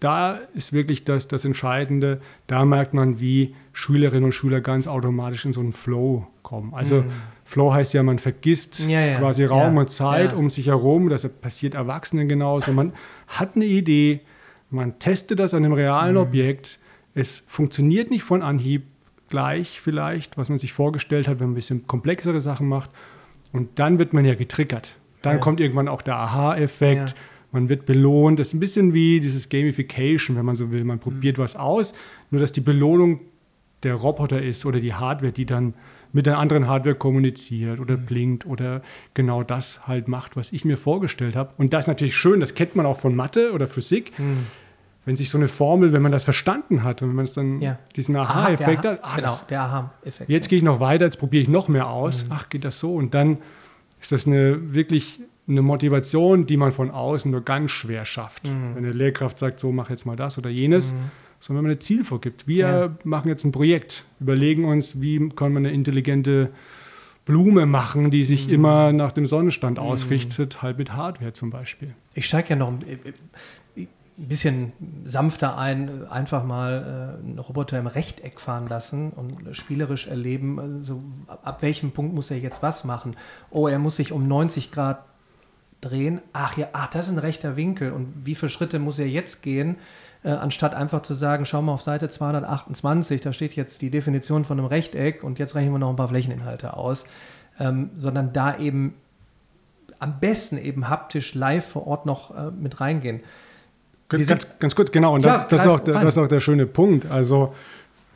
da 0.00 0.38
ist 0.54 0.72
wirklich 0.72 1.04
das, 1.04 1.28
das 1.28 1.44
Entscheidende, 1.44 2.20
da 2.46 2.64
merkt 2.64 2.94
man, 2.94 3.20
wie 3.20 3.54
Schülerinnen 3.72 4.24
und 4.24 4.32
Schüler 4.32 4.60
ganz 4.60 4.86
automatisch 4.86 5.44
in 5.44 5.52
so 5.52 5.60
einen 5.60 5.72
Flow 5.72 6.26
kommen. 6.42 6.74
Also 6.74 7.02
mhm. 7.02 7.10
Flow 7.44 7.72
heißt 7.72 7.94
ja, 7.94 8.02
man 8.02 8.18
vergisst 8.18 8.86
ja, 8.88 9.00
ja. 9.00 9.18
quasi 9.18 9.44
Raum 9.44 9.74
ja, 9.74 9.80
und 9.80 9.90
Zeit 9.90 10.32
um 10.32 10.50
sich 10.50 10.66
herum. 10.68 11.08
Das 11.08 11.28
passiert 11.28 11.74
Erwachsenen 11.74 12.28
genauso. 12.28 12.72
Man 12.72 12.92
hat 13.26 13.56
eine 13.56 13.64
Idee, 13.64 14.20
man 14.70 14.98
testet 14.98 15.38
das 15.38 15.54
an 15.54 15.64
einem 15.64 15.72
realen 15.72 16.14
mhm. 16.14 16.20
Objekt. 16.20 16.78
Es 17.14 17.44
funktioniert 17.46 18.10
nicht 18.10 18.24
von 18.24 18.42
Anhieb 18.42 18.84
gleich 19.28 19.80
vielleicht, 19.80 20.36
was 20.36 20.48
man 20.48 20.58
sich 20.58 20.72
vorgestellt 20.72 21.28
hat, 21.28 21.40
wenn 21.40 21.48
man 21.48 21.52
ein 21.52 21.56
bisschen 21.56 21.86
komplexere 21.86 22.40
Sachen 22.40 22.68
macht. 22.68 22.90
Und 23.52 23.78
dann 23.78 23.98
wird 23.98 24.12
man 24.12 24.24
ja 24.24 24.34
getriggert. 24.34 24.96
Dann 25.22 25.40
kommt 25.40 25.60
irgendwann 25.60 25.88
auch 25.88 26.02
der 26.02 26.16
Aha-Effekt. 26.16 27.14
Man 27.50 27.68
wird 27.68 27.86
belohnt. 27.86 28.38
Das 28.38 28.48
ist 28.48 28.54
ein 28.54 28.60
bisschen 28.60 28.92
wie 28.92 29.18
dieses 29.18 29.48
Gamification, 29.48 30.36
wenn 30.36 30.44
man 30.44 30.56
so 30.56 30.70
will. 30.70 30.84
Man 30.84 30.98
probiert 30.98 31.38
mhm. 31.38 31.42
was 31.42 31.56
aus, 31.56 31.94
nur 32.30 32.40
dass 32.40 32.52
die 32.52 32.60
Belohnung 32.60 33.20
der 33.82 33.94
Roboter 33.94 34.42
ist 34.42 34.66
oder 34.66 34.80
die 34.80 34.94
Hardware, 34.94 35.32
die 35.32 35.46
dann 35.46 35.74
mit 36.16 36.24
der 36.24 36.38
anderen 36.38 36.66
Hardware 36.66 36.94
kommuniziert 36.94 37.78
oder 37.78 37.98
mhm. 37.98 38.06
blinkt 38.06 38.46
oder 38.46 38.80
genau 39.12 39.42
das 39.42 39.86
halt 39.86 40.08
macht, 40.08 40.34
was 40.34 40.50
ich 40.50 40.64
mir 40.64 40.78
vorgestellt 40.78 41.36
habe. 41.36 41.50
Und 41.58 41.74
das 41.74 41.84
ist 41.84 41.88
natürlich 41.88 42.16
schön, 42.16 42.40
das 42.40 42.54
kennt 42.54 42.74
man 42.74 42.86
auch 42.86 42.98
von 42.98 43.14
Mathe 43.14 43.52
oder 43.52 43.68
Physik. 43.68 44.18
Mhm. 44.18 44.46
Wenn 45.04 45.14
sich 45.14 45.28
so 45.28 45.36
eine 45.36 45.46
Formel, 45.46 45.92
wenn 45.92 46.00
man 46.00 46.12
das 46.12 46.24
verstanden 46.24 46.82
hat 46.82 47.02
und 47.02 47.10
wenn 47.10 47.16
man 47.16 47.26
es 47.26 47.34
dann 47.34 47.60
ja. 47.60 47.78
diesen 47.94 48.16
Aha-Effekt 48.16 48.86
hat, 48.86 49.00
ah, 49.02 49.16
genau, 49.16 49.28
das, 49.28 49.46
der 49.46 49.60
Aha-Effekt. 49.60 50.30
Jetzt 50.30 50.48
gehe 50.48 50.56
ich 50.56 50.64
noch 50.64 50.80
weiter, 50.80 51.04
jetzt 51.04 51.18
probiere 51.18 51.42
ich 51.42 51.50
noch 51.50 51.68
mehr 51.68 51.88
aus. 51.90 52.24
Mhm. 52.24 52.30
Ach, 52.32 52.48
geht 52.48 52.64
das 52.64 52.80
so? 52.80 52.94
Und 52.94 53.12
dann 53.12 53.36
ist 54.00 54.10
das 54.10 54.26
eine 54.26 54.74
wirklich 54.74 55.20
eine 55.46 55.60
Motivation, 55.60 56.46
die 56.46 56.56
man 56.56 56.72
von 56.72 56.90
außen 56.90 57.30
nur 57.30 57.42
ganz 57.42 57.72
schwer 57.72 58.06
schafft. 58.06 58.48
Mhm. 58.48 58.74
Wenn 58.74 58.84
eine 58.84 58.94
Lehrkraft 58.94 59.38
sagt, 59.38 59.60
so 59.60 59.70
mach 59.70 59.90
jetzt 59.90 60.06
mal 60.06 60.16
das 60.16 60.38
oder 60.38 60.48
jenes. 60.48 60.94
Mhm 60.94 61.10
sondern 61.40 61.64
wenn 61.64 61.70
man 61.70 61.76
ein 61.76 61.80
Ziel 61.80 62.04
vorgibt. 62.04 62.46
Wir 62.46 62.68
ja. 62.68 62.96
machen 63.04 63.28
jetzt 63.28 63.44
ein 63.44 63.52
Projekt, 63.52 64.04
überlegen 64.20 64.64
uns, 64.64 65.00
wie 65.00 65.28
kann 65.30 65.52
man 65.52 65.66
eine 65.66 65.74
intelligente 65.74 66.50
Blume 67.24 67.66
machen, 67.66 68.10
die 68.10 68.24
sich 68.24 68.46
mhm. 68.46 68.54
immer 68.54 68.92
nach 68.92 69.12
dem 69.12 69.26
Sonnenstand 69.26 69.78
mhm. 69.78 69.84
ausrichtet, 69.84 70.62
halt 70.62 70.78
mit 70.78 70.92
Hardware 70.92 71.32
zum 71.32 71.50
Beispiel. 71.50 71.94
Ich 72.14 72.26
steige 72.26 72.50
ja 72.50 72.56
noch 72.56 72.68
ein 72.68 72.80
bisschen 74.16 74.72
sanfter 75.04 75.58
ein, 75.58 76.08
einfach 76.08 76.44
mal 76.44 77.18
äh, 77.22 77.26
einen 77.26 77.38
Roboter 77.38 77.78
im 77.78 77.86
Rechteck 77.86 78.40
fahren 78.40 78.66
lassen 78.68 79.10
und 79.10 79.54
spielerisch 79.54 80.06
erleben, 80.06 80.58
also 80.58 81.02
ab 81.26 81.60
welchem 81.60 81.90
Punkt 81.90 82.14
muss 82.14 82.30
er 82.30 82.38
jetzt 82.38 82.62
was 82.62 82.84
machen. 82.84 83.16
Oh, 83.50 83.68
er 83.68 83.78
muss 83.78 83.96
sich 83.96 84.12
um 84.12 84.26
90 84.26 84.70
Grad 84.70 85.04
drehen. 85.82 86.20
Ach 86.32 86.56
ja, 86.56 86.68
ach, 86.72 86.88
das 86.88 87.06
ist 87.06 87.12
ein 87.12 87.18
rechter 87.18 87.56
Winkel. 87.56 87.92
Und 87.92 88.24
wie 88.24 88.34
viele 88.34 88.48
Schritte 88.48 88.78
muss 88.78 88.98
er 88.98 89.08
jetzt 89.08 89.42
gehen, 89.42 89.76
äh, 90.24 90.30
anstatt 90.30 90.74
einfach 90.74 91.02
zu 91.02 91.14
sagen, 91.14 91.44
schau 91.46 91.62
mal 91.62 91.72
auf 91.72 91.82
Seite 91.82 92.08
228, 92.08 93.20
da 93.20 93.32
steht 93.32 93.54
jetzt 93.54 93.82
die 93.82 93.90
Definition 93.90 94.44
von 94.44 94.58
einem 94.58 94.68
Rechteck 94.68 95.22
und 95.22 95.38
jetzt 95.38 95.54
rechnen 95.54 95.72
wir 95.72 95.78
noch 95.78 95.90
ein 95.90 95.96
paar 95.96 96.08
Flächeninhalte 96.08 96.76
aus. 96.76 97.04
Ähm, 97.58 97.90
sondern 97.96 98.32
da 98.32 98.58
eben 98.58 98.94
am 99.98 100.20
besten 100.20 100.58
eben 100.58 100.88
haptisch 100.88 101.34
live 101.34 101.66
vor 101.66 101.86
Ort 101.86 102.06
noch 102.06 102.36
äh, 102.36 102.50
mit 102.50 102.80
reingehen. 102.80 103.20
Ganz, 104.08 104.26
ganz, 104.28 104.58
ganz, 104.58 104.74
kurz, 104.74 104.92
genau, 104.92 105.14
und 105.14 105.24
das, 105.24 105.42
ja, 105.42 105.48
das, 105.48 105.60
ist 105.62 105.66
auch 105.66 105.80
der, 105.80 105.94
das 105.94 106.16
ist 106.16 106.18
auch 106.18 106.28
der 106.28 106.40
schöne 106.40 106.66
Punkt. 106.66 107.06
Also 107.06 107.54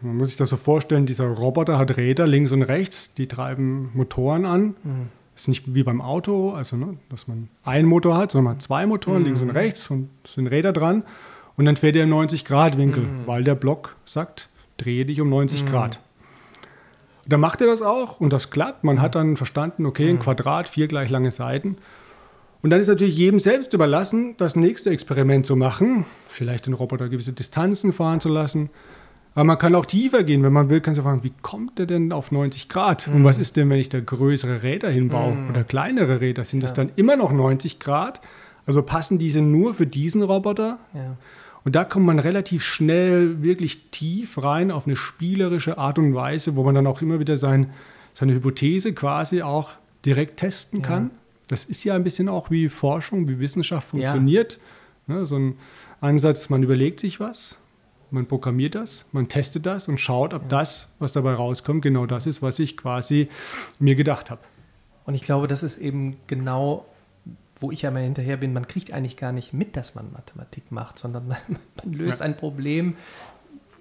man 0.01 0.17
muss 0.17 0.29
sich 0.29 0.37
das 0.37 0.51
so 0.51 0.57
vorstellen, 0.57 1.07
dieser 1.07 1.27
Roboter 1.27 1.79
hat 1.79 1.97
Räder 1.97 2.27
links 2.27 2.53
und 2.53 2.63
rechts, 2.63 3.13
die 3.15 3.27
treiben 3.27 3.91
Motoren 3.95 4.47
an. 4.47 4.75
Mhm. 4.83 5.09
Ist 5.35 5.49
nicht 5.49 5.75
wie 5.75 5.83
beim 5.83 6.01
Auto, 6.01 6.53
also 6.53 6.77
ne, 6.77 6.97
dass 7.09 7.27
man 7.27 7.49
einen 7.65 7.89
Motor 7.89 8.17
hat, 8.17 8.33
sondern 8.33 8.45
man 8.45 8.55
hat 8.55 8.63
zwei 8.63 8.87
Motoren, 8.87 9.21
mhm. 9.21 9.25
links 9.25 9.43
und 9.43 9.51
rechts 9.51 9.91
und 9.91 10.11
es 10.25 10.35
sind 10.35 10.47
Räder 10.47 10.73
dran. 10.73 11.03
Und 11.61 11.67
dann 11.67 11.77
fährt 11.77 11.95
er 11.95 12.05
im 12.05 12.11
90-Grad-Winkel, 12.15 13.03
mhm. 13.03 13.27
weil 13.27 13.45
der 13.45 13.55
Block 13.55 13.95
sagt, 14.07 14.49
drehe 14.79 15.05
dich 15.05 15.21
um 15.21 15.29
90 15.29 15.63
mhm. 15.63 15.67
Grad. 15.67 16.01
Da 17.29 17.37
macht 17.37 17.61
er 17.61 17.67
das 17.67 17.83
auch 17.83 18.19
und 18.19 18.33
das 18.33 18.49
klappt. 18.49 18.83
Man 18.83 19.03
hat 19.03 19.15
dann 19.15 19.37
verstanden, 19.37 19.85
okay, 19.85 20.09
ein 20.09 20.15
mhm. 20.15 20.21
Quadrat, 20.21 20.67
vier 20.67 20.89
gleich 20.89 21.11
lange 21.11 21.31
Seiten. 21.31 21.77
Und 22.63 22.71
dann 22.71 22.81
ist 22.81 22.89
natürlich 22.89 23.15
jedem 23.15 23.39
selbst 23.39 23.75
überlassen, 23.75 24.37
das 24.39 24.57
nächste 24.57 24.89
Experiment 24.89 25.45
zu 25.45 25.55
machen, 25.55 26.07
vielleicht 26.31 26.65
den 26.65 26.73
Roboter 26.73 27.11
gewisse 27.11 27.35
Distanzen 27.35 27.93
fahren 27.93 28.21
zu 28.21 28.31
lassen. 28.31 28.71
Aber 29.35 29.45
man 29.45 29.59
kann 29.59 29.75
auch 29.75 29.85
tiefer 29.85 30.25
gehen, 30.25 30.43
wenn 30.43 30.55
man 30.55 30.71
will, 30.71 30.81
kann 30.81 30.95
sich 30.95 31.05
fragen, 31.05 31.25
wie 31.25 31.35
kommt 31.43 31.79
der 31.79 31.85
denn 31.85 32.11
auf 32.11 32.33
90 32.33 32.71
Grad? 32.71 33.07
Mhm. 33.07 33.17
Und 33.17 33.25
was 33.25 33.37
ist 33.37 33.59
denn, 33.59 33.69
wenn 33.69 33.81
ich 33.81 33.91
da 33.91 34.01
größere 34.01 34.63
Räder 34.63 34.89
hinbaue 34.89 35.35
mhm. 35.35 35.51
oder 35.51 35.65
kleinere 35.65 36.23
Räder? 36.23 36.47
Sind 36.47 36.61
ja. 36.61 36.63
das 36.63 36.73
dann 36.73 36.91
immer 36.97 37.17
noch 37.17 37.33
90 37.33 37.81
Grad? 37.81 38.23
Also 38.65 38.83
passen 38.83 39.19
diese 39.19 39.43
nur 39.43 39.75
für 39.75 39.87
diesen 39.87 40.23
Roboter? 40.23 40.79
Ja. 40.95 41.17
Und 41.65 41.77
da 41.77 41.85
kommt 41.85 42.07
man 42.07 42.19
relativ 42.19 42.65
schnell 42.65 43.43
wirklich 43.43 43.91
tief 43.91 44.43
rein 44.43 44.71
auf 44.71 44.87
eine 44.87 44.97
spielerische 44.97 45.79
Art 45.79 45.99
und 45.99 46.15
Weise, 46.15 46.57
wo 46.57 46.63
man 46.63 46.75
dann 46.75 46.87
auch 46.87 47.03
immer 47.03 47.21
wieder 47.21 47.37
sein, 47.37 47.71
seine 48.15 48.35
Hypothese 48.35 48.93
quasi 48.93 49.43
auch 49.43 49.73
direkt 50.05 50.39
testen 50.39 50.83
kann. 50.83 51.05
Ja. 51.05 51.11
Das 51.49 51.65
ist 51.65 51.85
ja 51.85 51.95
ein 51.95 52.05
bisschen 52.05 52.29
auch 52.29 52.51
wie 52.51 52.69
Forschung, 52.69 53.29
wie 53.29 53.39
Wissenschaft 53.41 53.89
funktioniert. 53.89 54.59
Ja. 55.07 55.15
Ne, 55.15 55.27
so 55.27 55.37
ein 55.37 55.57
Ansatz, 56.01 56.49
man 56.49 56.63
überlegt 56.63 57.01
sich 57.01 57.21
was, 57.21 57.59
man 58.11 58.27
programmiert 58.27 58.75
das, 58.75 59.05
man 59.13 59.29
testet 59.29 59.67
das 59.67 59.89
und 59.89 59.99
schaut, 59.99 60.33
ob 60.33 60.43
ja. 60.43 60.49
das, 60.49 60.89
was 60.99 61.13
dabei 61.13 61.35
rauskommt, 61.35 61.83
genau 61.83 62.07
das 62.07 62.27
ist, 62.27 62.43
was 62.43 62.59
ich 62.59 62.77
quasi 62.77 63.29
mir 63.79 63.97
gedacht 63.97 64.31
habe. 64.31 64.41
Und 65.05 65.15
ich 65.15 65.23
glaube, 65.23 65.49
das 65.49 65.63
ist 65.63 65.79
eben 65.79 66.17
genau, 66.27 66.87
wo 67.61 67.71
ich 67.71 67.83
ja 67.83 67.91
mal 67.91 68.03
hinterher 68.03 68.37
bin, 68.37 68.53
man 68.53 68.67
kriegt 68.67 68.93
eigentlich 68.93 69.17
gar 69.17 69.33
nicht 69.33 69.53
mit, 69.53 69.77
dass 69.77 69.95
man 69.95 70.13
Mathematik 70.13 70.73
macht, 70.73 70.99
sondern 70.99 71.29
man, 71.29 71.39
man 71.83 71.93
löst 71.93 72.21
ja. 72.21 72.27
ein 72.27 72.37
Problem 72.37 72.97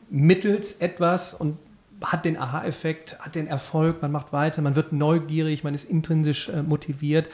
mittels 0.09 0.73
etwas 0.73 1.33
und 1.33 1.57
hat 2.03 2.25
den 2.25 2.37
Aha-Effekt, 2.37 3.19
hat 3.19 3.35
den 3.35 3.47
Erfolg, 3.47 4.01
man 4.01 4.11
macht 4.11 4.31
weiter, 4.31 4.61
man 4.61 4.75
wird 4.75 4.93
neugierig, 4.93 5.63
man 5.63 5.73
ist 5.73 5.83
intrinsisch 5.89 6.49
äh, 6.49 6.63
motiviert 6.63 7.27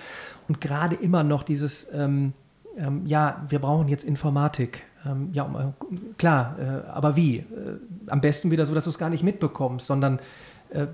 und 0.47 0.59
gerade 0.59 0.95
immer 0.95 1.23
noch 1.23 1.43
dieses, 1.43 1.87
ähm, 1.93 2.33
ähm, 2.77 3.05
ja, 3.05 3.45
wir 3.47 3.59
brauchen 3.59 3.87
jetzt 3.87 4.03
Informatik. 4.03 4.83
Ähm, 5.05 5.29
ja, 5.33 5.73
klar, 6.17 6.57
äh, 6.59 6.89
aber 6.89 7.15
wie? 7.15 7.37
Äh, 7.37 7.43
am 8.07 8.21
besten 8.21 8.49
wieder 8.49 8.65
so, 8.65 8.73
dass 8.73 8.85
du 8.85 8.89
es 8.89 8.97
gar 8.97 9.09
nicht 9.09 9.23
mitbekommst, 9.23 9.85
sondern 9.85 10.17
äh, 10.17 10.21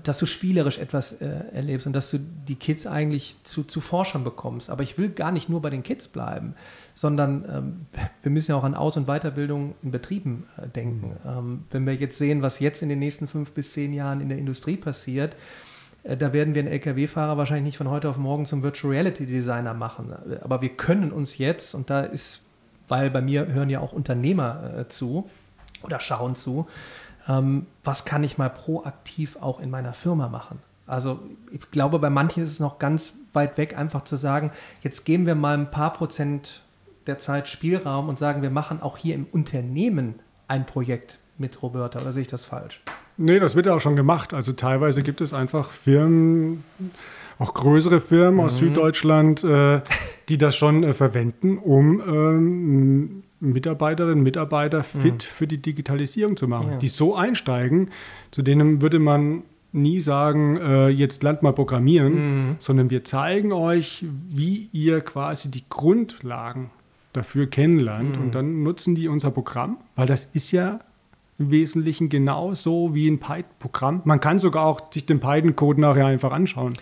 dass 0.02 0.18
du 0.18 0.26
spielerisch 0.26 0.78
etwas 0.78 1.12
äh, 1.20 1.28
erlebst 1.52 1.86
und 1.86 1.92
dass 1.92 2.10
du 2.10 2.18
die 2.18 2.54
Kids 2.54 2.86
eigentlich 2.86 3.36
zu, 3.44 3.64
zu 3.64 3.80
Forschern 3.80 4.24
bekommst. 4.24 4.70
Aber 4.70 4.82
ich 4.82 4.98
will 4.98 5.10
gar 5.10 5.32
nicht 5.32 5.48
nur 5.48 5.62
bei 5.62 5.70
den 5.70 5.82
Kids 5.82 6.08
bleiben, 6.08 6.54
sondern 6.94 7.44
ähm, 7.50 7.86
wir 8.22 8.30
müssen 8.30 8.52
ja 8.52 8.56
auch 8.56 8.64
an 8.64 8.74
Aus- 8.74 8.96
und 8.96 9.06
Weiterbildung 9.06 9.74
in 9.82 9.90
Betrieben 9.90 10.46
äh, 10.56 10.68
denken. 10.68 11.16
Mhm. 11.24 11.30
Ähm, 11.30 11.64
wenn 11.70 11.86
wir 11.86 11.94
jetzt 11.94 12.18
sehen, 12.18 12.42
was 12.42 12.60
jetzt 12.60 12.82
in 12.82 12.88
den 12.88 12.98
nächsten 12.98 13.28
fünf 13.28 13.52
bis 13.52 13.72
zehn 13.72 13.92
Jahren 13.92 14.20
in 14.20 14.28
der 14.28 14.38
Industrie 14.38 14.76
passiert, 14.76 15.36
äh, 16.04 16.16
da 16.16 16.32
werden 16.32 16.54
wir 16.54 16.62
einen 16.62 16.72
Lkw-Fahrer 16.72 17.36
wahrscheinlich 17.36 17.64
nicht 17.64 17.78
von 17.78 17.90
heute 17.90 18.08
auf 18.08 18.18
morgen 18.18 18.46
zum 18.46 18.62
Virtual 18.62 18.92
Reality 18.92 19.26
Designer 19.26 19.74
machen. 19.74 20.12
Aber 20.42 20.60
wir 20.60 20.70
können 20.70 21.12
uns 21.12 21.38
jetzt, 21.38 21.74
und 21.74 21.90
da 21.90 22.00
ist 22.02 22.42
weil 22.92 23.10
bei 23.10 23.22
mir 23.22 23.46
hören 23.46 23.70
ja 23.70 23.80
auch 23.80 23.92
Unternehmer 23.92 24.80
äh, 24.80 24.88
zu 24.88 25.30
oder 25.82 25.98
schauen 25.98 26.36
zu. 26.36 26.66
Ähm, 27.28 27.66
was 27.84 28.04
kann 28.04 28.24
ich 28.24 28.38
mal 28.38 28.50
proaktiv 28.50 29.36
auch 29.40 29.60
in 29.60 29.70
meiner 29.70 29.92
Firma 29.92 30.28
machen? 30.28 30.58
Also 30.86 31.20
ich 31.52 31.70
glaube, 31.70 31.98
bei 31.98 32.10
manchen 32.10 32.42
ist 32.42 32.50
es 32.50 32.60
noch 32.60 32.78
ganz 32.78 33.14
weit 33.32 33.56
weg, 33.56 33.78
einfach 33.78 34.02
zu 34.02 34.16
sagen, 34.16 34.50
jetzt 34.82 35.04
geben 35.04 35.26
wir 35.26 35.34
mal 35.34 35.56
ein 35.56 35.70
paar 35.70 35.92
Prozent 35.92 36.62
der 37.06 37.18
Zeit 37.18 37.48
Spielraum 37.48 38.08
und 38.08 38.18
sagen, 38.18 38.42
wir 38.42 38.50
machen 38.50 38.82
auch 38.82 38.96
hier 38.96 39.14
im 39.14 39.26
Unternehmen 39.32 40.16
ein 40.48 40.66
Projekt 40.66 41.18
mit 41.38 41.62
Roberta. 41.62 42.00
Oder 42.00 42.12
sehe 42.12 42.22
ich 42.22 42.28
das 42.28 42.44
falsch? 42.44 42.80
Nee, 43.16 43.38
das 43.38 43.56
wird 43.56 43.66
ja 43.66 43.74
auch 43.74 43.80
schon 43.80 43.96
gemacht. 43.96 44.34
Also 44.34 44.52
teilweise 44.52 45.02
gibt 45.02 45.20
es 45.20 45.32
einfach 45.32 45.70
Firmen, 45.70 46.64
auch 47.38 47.54
größere 47.54 48.00
Firmen 48.00 48.36
mhm. 48.36 48.40
aus 48.40 48.56
Süddeutschland, 48.56 49.44
äh, 49.44 49.80
die 50.28 50.38
das 50.38 50.56
schon 50.56 50.82
äh, 50.84 50.92
verwenden, 50.92 51.58
um 51.58 52.00
ähm, 52.00 53.22
Mitarbeiterinnen 53.42 54.18
und 54.18 54.22
Mitarbeiter 54.24 54.84
fit 54.84 55.14
mhm. 55.14 55.20
für 55.20 55.46
die 55.46 55.58
Digitalisierung 55.58 56.36
zu 56.36 56.46
machen, 56.48 56.72
ja. 56.72 56.78
die 56.78 56.88
so 56.88 57.14
einsteigen, 57.14 57.90
zu 58.30 58.42
denen 58.42 58.80
würde 58.80 58.98
man 58.98 59.42
nie 59.72 60.00
sagen, 60.00 60.58
äh, 60.58 60.88
jetzt 60.88 61.22
lernt 61.22 61.42
mal 61.42 61.52
programmieren, 61.52 62.14
mhm. 62.14 62.56
sondern 62.58 62.90
wir 62.90 63.04
zeigen 63.04 63.52
euch, 63.52 64.04
wie 64.28 64.68
ihr 64.72 65.00
quasi 65.00 65.50
die 65.50 65.64
Grundlagen 65.68 66.70
dafür 67.12 67.46
kennenlernt 67.46 68.16
mhm. 68.16 68.24
und 68.24 68.34
dann 68.34 68.62
nutzen 68.62 68.94
die 68.94 69.08
unser 69.08 69.30
Programm, 69.30 69.78
weil 69.96 70.06
das 70.06 70.28
ist 70.32 70.52
ja 70.52 70.78
im 71.38 71.50
Wesentlichen 71.50 72.08
genauso 72.08 72.94
wie 72.94 73.08
ein 73.08 73.18
Python-Programm. 73.18 74.02
Man 74.04 74.20
kann 74.20 74.38
sogar 74.38 74.66
auch 74.66 74.92
sich 74.92 75.06
den 75.06 75.20
Python-Code 75.20 75.80
nachher 75.80 76.06
einfach 76.06 76.32
anschauen. 76.32 76.74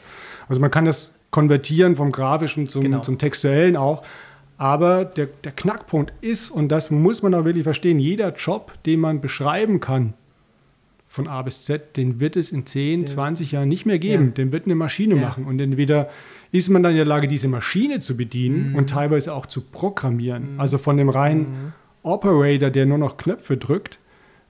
Also 0.49 0.61
man 0.61 0.71
kann 0.71 0.85
das 0.85 1.13
konvertieren 1.31 1.97
vom 1.97 2.13
Grafischen 2.13 2.69
zum, 2.69 2.83
genau. 2.83 3.01
zum 3.01 3.19
Textuellen 3.19 3.77
auch. 3.77 4.03
Aber 4.61 5.07
der, 5.07 5.27
der 5.43 5.53
Knackpunkt 5.53 6.13
ist, 6.21 6.51
und 6.51 6.69
das 6.69 6.91
muss 6.91 7.23
man 7.23 7.33
auch 7.33 7.47
wirklich 7.47 7.65
verstehen, 7.65 7.99
jeder 7.99 8.35
Job, 8.35 8.75
den 8.85 9.01
man 9.01 9.23
beschreiben 9.23 9.81
kann, 9.81 10.13
von 11.07 11.29
A 11.29 11.41
bis 11.41 11.63
Z, 11.63 11.97
den 11.97 12.21
wird 12.21 12.37
es 12.37 12.53
in 12.53 12.67
10, 12.67 13.07
20 13.07 13.53
Jahren 13.53 13.69
nicht 13.69 13.87
mehr 13.87 13.99
geben. 13.99 14.27
Ja. 14.27 14.31
Den 14.33 14.53
wird 14.53 14.67
eine 14.67 14.75
Maschine 14.75 15.15
ja. 15.15 15.23
machen. 15.23 15.47
Und 15.47 15.61
entweder 15.61 16.11
ist 16.53 16.69
man 16.69 16.83
dann 16.83 16.93
in 16.93 16.99
der 16.99 17.07
Lage, 17.07 17.27
diese 17.27 17.49
Maschine 17.49 18.01
zu 18.01 18.19
bedienen 18.19 18.73
mhm. 18.73 18.75
und 18.77 18.91
teilweise 18.91 19.33
auch 19.33 19.47
zu 19.47 19.63
programmieren. 19.63 20.53
Mhm. 20.53 20.61
Also 20.61 20.77
von 20.77 20.99
dem 20.99 21.09
reinen 21.09 21.41
mhm. 21.41 21.73
Operator, 22.03 22.69
der 22.69 22.85
nur 22.85 22.99
noch 22.99 23.17
Knöpfe 23.17 23.57
drückt, 23.57 23.99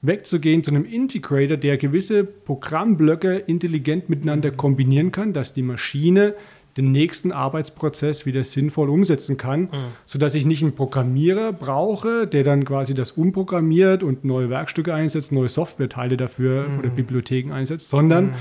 wegzugehen 0.03 0.65
zu 0.65 0.73
einem 0.73 0.87
Integrator, 0.87 1.57
der 1.57 1.77
gewisse 1.77 2.25
Programmblöcke 2.25 3.37
intelligent 3.37 4.11
miteinander 4.11 4.51
kombinieren 4.51 5.13
kann, 5.13 5.33
dass 5.33 5.55
die 5.55 5.63
Maschine 5.63 6.35
den 6.81 6.93
nächsten 6.93 7.33
Arbeitsprozess 7.33 8.27
wieder 8.27 8.45
sinnvoll 8.45 8.89
umsetzen 8.89 9.37
kann, 9.37 9.63
mhm. 9.63 9.69
sodass 10.07 10.35
ich 10.35 10.47
nicht 10.47 10.63
einen 10.63 10.75
Programmierer 10.75 11.53
brauche, 11.53 12.27
der 12.27 12.45
dann 12.45 12.65
quasi 12.65 12.95
das 12.95 13.13
umprogrammiert 13.13 14.03
und 14.03 14.25
neue 14.25 14.51
Werkstücke 14.51 14.95
einsetzt, 14.95 15.33
neue 15.33 15.49
Softwareteile 15.49 16.17
dafür 16.17 16.69
mhm. 16.69 16.79
oder 16.79 16.89
Bibliotheken 16.91 17.53
einsetzt, 17.53 17.91
sondern 17.91 18.27
mhm. 18.27 18.35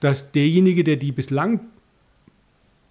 dass 0.00 0.32
derjenige, 0.32 0.84
der 0.84 0.96
die 0.96 1.12
bislang 1.12 1.60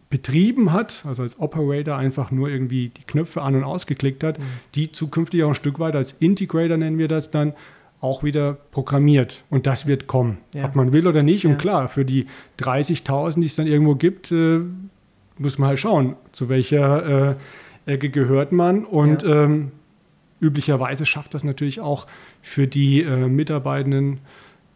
betrieben 0.09 0.73
hat, 0.73 1.03
also 1.07 1.23
als 1.23 1.39
Operator 1.39 1.95
einfach 1.95 2.31
nur 2.31 2.49
irgendwie 2.49 2.89
die 2.89 3.03
Knöpfe 3.03 3.41
an 3.41 3.55
und 3.55 3.63
ausgeklickt 3.63 4.23
hat, 4.23 4.39
mhm. 4.39 4.43
die 4.75 4.91
zukünftig 4.91 5.43
auch 5.43 5.49
ein 5.49 5.55
Stück 5.55 5.79
weit 5.79 5.95
als 5.95 6.15
Integrator 6.19 6.77
nennen 6.77 6.97
wir 6.97 7.07
das 7.07 7.31
dann, 7.31 7.53
auch 8.01 8.23
wieder 8.23 8.57
programmiert. 8.71 9.43
Und 9.49 9.67
das 9.67 9.85
wird 9.85 10.07
kommen, 10.07 10.39
ja. 10.53 10.65
ob 10.65 10.75
man 10.75 10.91
will 10.91 11.07
oder 11.07 11.21
nicht. 11.23 11.43
Ja. 11.43 11.51
Und 11.51 11.57
klar, 11.59 11.87
für 11.87 12.03
die 12.03 12.25
30.000, 12.59 13.39
die 13.39 13.45
es 13.45 13.55
dann 13.55 13.67
irgendwo 13.67 13.95
gibt, 13.95 14.31
äh, 14.31 14.61
muss 15.37 15.57
man 15.57 15.69
halt 15.69 15.79
schauen, 15.79 16.15
zu 16.31 16.49
welcher 16.49 17.29
äh, 17.29 17.35
Ecke 17.85 18.09
gehört 18.09 18.51
man. 18.51 18.85
Und 18.85 19.21
ja. 19.21 19.43
ähm, 19.43 19.71
üblicherweise 20.39 21.05
schafft 21.05 21.35
das 21.35 21.43
natürlich 21.43 21.79
auch 21.79 22.07
für 22.41 22.67
die 22.67 23.03
äh, 23.03 23.27
Mitarbeitenden 23.27 24.19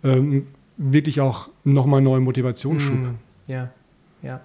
ähm, 0.03 0.47
wirklich 0.77 1.19
auch 1.19 1.49
nochmal 1.63 2.01
neuen 2.01 2.23
Motivationsschub. 2.23 2.95
Mm, 2.95 3.15
ja, 3.47 3.71
ja. 4.21 4.41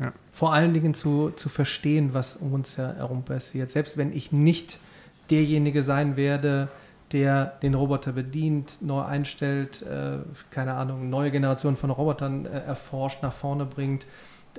ja. 0.00 0.12
Vor 0.32 0.54
allen 0.54 0.72
Dingen 0.72 0.94
zu, 0.94 1.30
zu 1.36 1.50
verstehen, 1.50 2.14
was 2.14 2.36
um 2.36 2.54
uns 2.54 2.78
herum 2.78 3.24
passiert. 3.24 3.70
Selbst 3.70 3.98
wenn 3.98 4.12
ich 4.16 4.32
nicht 4.32 4.78
derjenige 5.30 5.82
sein 5.82 6.16
werde, 6.16 6.68
der 7.12 7.46
den 7.62 7.74
Roboter 7.74 8.12
bedient, 8.12 8.78
neu 8.80 9.02
einstellt, 9.02 9.82
äh, 9.82 10.18
keine 10.50 10.74
Ahnung, 10.74 11.10
neue 11.10 11.30
Generationen 11.30 11.76
von 11.76 11.90
Robotern 11.90 12.46
äh, 12.46 12.60
erforscht, 12.60 13.22
nach 13.22 13.32
vorne 13.32 13.66
bringt. 13.66 14.06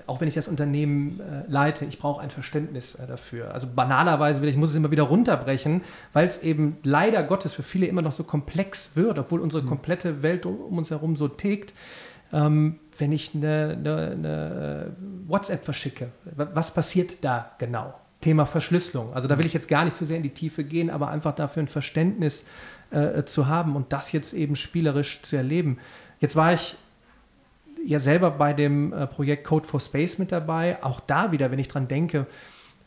Auch 0.08 0.22
wenn 0.22 0.28
ich 0.28 0.34
das 0.34 0.48
Unternehmen 0.48 1.20
äh, 1.20 1.44
leite, 1.48 1.86
ich 1.86 2.00
brauche 2.00 2.22
ein 2.22 2.32
Verständnis 2.32 2.96
äh, 2.96 3.06
dafür. 3.06 3.54
Also 3.54 3.68
banalerweise, 3.68 4.44
ich 4.46 4.58
muss 4.58 4.70
es 4.72 4.76
immer 4.76 4.92
wieder 4.92 5.04
runterbrechen, 5.04 5.82
weil 6.14 6.28
es 6.28 6.42
eben 6.42 6.78
leider 6.84 7.24
Gottes 7.24 7.54
für 7.54 7.64
viele 7.64 7.86
immer 7.86 8.02
noch 8.02 8.12
so 8.12 8.24
komplex 8.24 8.96
wird, 8.96 9.20
obwohl 9.20 9.40
unsere 9.40 9.64
mhm. 9.64 9.70
komplette 9.70 10.24
Welt 10.24 10.46
um 10.46 10.78
uns 10.78 10.90
herum 10.90 11.16
so 11.16 11.28
tickt. 11.28 11.74
Ähm, 12.32 12.80
wenn 12.98 13.12
ich 13.12 13.34
eine, 13.34 13.78
eine, 13.78 14.12
eine 14.12 14.96
WhatsApp 15.28 15.64
verschicke? 15.64 16.10
Was 16.36 16.74
passiert 16.74 17.24
da 17.24 17.52
genau? 17.58 17.94
Thema 18.24 18.46
Verschlüsselung. 18.46 19.14
Also 19.14 19.28
da 19.28 19.38
will 19.38 19.46
ich 19.46 19.54
jetzt 19.54 19.68
gar 19.68 19.84
nicht 19.84 19.98
zu 19.98 20.06
sehr 20.06 20.18
in 20.18 20.24
die 20.24 20.30
Tiefe 20.30 20.64
gehen, 20.64 20.90
aber 20.90 21.10
einfach 21.10 21.36
dafür 21.36 21.64
ein 21.64 21.68
Verständnis 21.68 22.46
äh, 22.92 23.24
zu 23.24 23.48
haben 23.48 23.76
und 23.76 23.92
das 23.92 24.14
jetzt 24.14 24.34
eben 24.34 24.56
spielerisch 24.56 25.22
zu 25.22 25.36
erleben. 25.36 25.78
Jetzt 26.22 26.36
war 26.36 26.54
ich 26.54 26.78
ja 27.86 28.00
selber 28.00 28.32
bei 28.32 28.54
dem 28.54 28.94
äh, 28.94 29.08
Projekt 29.08 29.44
Code 29.44 29.68
for 29.68 29.82
Space 29.82 30.18
mit 30.18 30.32
dabei. 30.32 30.82
Auch 30.84 31.02
da 31.02 31.34
wieder, 31.34 31.52
wenn 31.52 31.60
ich 31.60 31.68
dran 31.68 31.90
denke, 31.90 32.28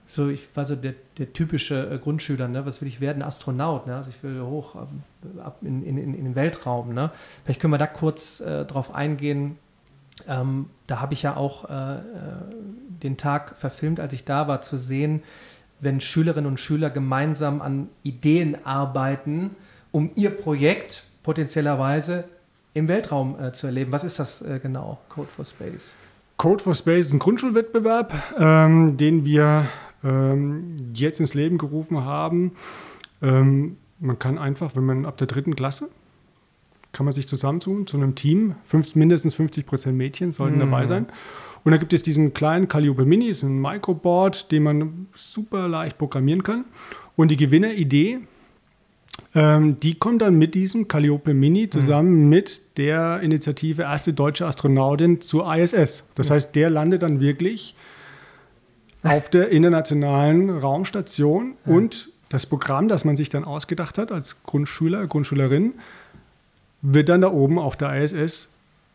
so 0.07 0.29
ich 0.29 0.49
war 0.55 0.65
so 0.65 0.75
der, 0.77 0.95
der 1.19 1.33
typische 1.33 1.91
äh, 1.91 1.99
Grundschüler, 1.99 2.49
ne? 2.49 2.65
was 2.65 2.81
will 2.81 2.89
ich 2.89 3.01
werden? 3.01 3.23
Astronaut, 3.23 3.87
ne? 3.87 3.97
also 3.97 4.11
ich 4.11 4.23
will 4.23 4.41
hoch 4.41 4.75
ähm, 4.77 5.41
ab 5.41 5.59
in, 5.63 5.85
in, 5.85 5.99
in, 5.99 6.25
den 6.25 6.35
Weltraum. 6.35 6.95
Ne? 6.95 7.11
Vielleicht 7.45 7.61
können 7.61 7.73
wir 7.73 7.79
da 7.79 7.87
kurz 7.87 8.41
äh, 8.41 8.65
drauf 8.65 8.95
eingehen. 8.95 9.59
Ähm, 10.29 10.71
da 10.87 11.01
habe 11.01 11.15
ich 11.15 11.23
ja 11.23 11.37
auch 11.37 11.69
äh, 11.69 11.95
äh, 11.97 12.01
den 13.03 13.17
Tag 13.17 13.57
verfilmt, 13.57 14.01
als 14.01 14.13
ich 14.13 14.25
da 14.25 14.49
war, 14.49 14.63
zu 14.63 14.77
sehen, 14.77 15.23
wenn 15.81 16.01
Schülerinnen 16.01 16.51
und 16.51 16.59
Schüler 16.59 16.91
gemeinsam 16.91 17.61
an 17.61 17.89
Ideen 18.03 18.65
arbeiten, 18.65 19.51
um 19.93 20.11
ihr 20.15 20.31
Projekt 20.31 21.05
potenziellerweise 21.23 22.25
im 22.73 22.89
Weltraum 22.89 23.39
äh, 23.41 23.53
zu 23.53 23.67
erleben. 23.67 23.93
Was 23.93 24.05
ist 24.05 24.19
das 24.19 24.43
äh, 24.43 24.59
genau, 24.63 24.99
Code 25.09 25.29
for 25.29 25.45
Space? 25.45 25.95
Code 26.37 26.63
for 26.63 26.75
Space 26.75 27.07
ist 27.07 27.13
ein 27.13 27.19
Grundschulwettbewerb, 27.19 28.13
ähm, 28.39 28.97
den 28.97 29.25
wir 29.25 29.67
ähm, 30.05 30.93
jetzt 30.95 31.21
ins 31.21 31.35
Leben 31.35 31.59
gerufen 31.59 32.05
haben. 32.05 32.53
Ähm, 33.23 33.79
man 33.99 34.19
kann 34.19 34.39
einfach, 34.39 34.77
wenn 34.77 34.85
man 34.85 35.07
ab 35.07 35.17
der 35.17 35.27
dritten 35.27 35.57
Klasse, 35.57 35.89
kann 36.97 37.05
man 37.05 37.13
sich 37.13 37.29
zusammentun 37.29 37.87
zu 37.87 37.99
einem 37.99 38.15
Team. 38.15 38.55
Fünf, 38.65 38.95
mindestens 38.95 39.35
50 39.35 39.67
Prozent 39.67 39.99
Mädchen 39.99 40.33
sollten 40.33 40.57
mm. 40.57 40.61
dabei 40.61 40.87
sein. 40.87 41.07
Und 41.63 41.73
da 41.73 41.77
gibt 41.77 41.93
es 41.93 42.03
diesen 42.03 42.33
kleinen 42.33 42.69
Calliope 42.69 43.05
Mini, 43.05 43.27
ist 43.27 43.43
ein 43.43 43.61
Microboard, 43.61 44.51
den 44.51 44.63
man 44.63 45.07
super 45.13 45.69
leicht 45.69 45.99
programmieren 45.99 46.43
kann. 46.43 46.65
Und 47.15 47.31
die 47.31 47.37
Gewinneridee 47.37 48.21
ähm, 49.35 49.79
die 49.81 49.95
kommt 49.95 50.23
dann 50.23 50.39
mit 50.39 50.55
diesem 50.55 50.89
Calliope 50.89 51.35
Mini 51.35 51.69
zusammen 51.71 52.25
mhm. 52.25 52.29
mit 52.29 52.61
der 52.77 53.21
Initiative 53.21 53.83
Erste 53.83 54.13
Deutsche 54.13 54.47
Astronautin 54.47 55.21
zur 55.21 55.55
ISS. 55.55 56.05
Das 56.15 56.29
ja. 56.29 56.35
heißt, 56.35 56.55
der 56.55 56.71
landet 56.71 57.03
dann 57.03 57.21
wirklich 57.21 57.75
auf 59.03 59.31
der 59.31 59.51
internationalen 59.51 60.51
Raumstation 60.51 61.55
ja. 61.67 61.75
und 61.75 62.11
das 62.29 62.47
Programm, 62.47 62.89
das 62.89 63.05
man 63.05 63.17
sich 63.17 63.29
dann 63.29 63.45
ausgedacht 63.45 63.99
hat 63.99 64.11
als 64.11 64.43
Grundschüler, 64.43 65.07
Grundschülerin, 65.07 65.75
wird 66.87 67.09
dann 67.09 67.21
da 67.21 67.33
oben 67.33 67.59
auf 67.59 67.77
der 67.77 68.03
ISS 68.03 68.49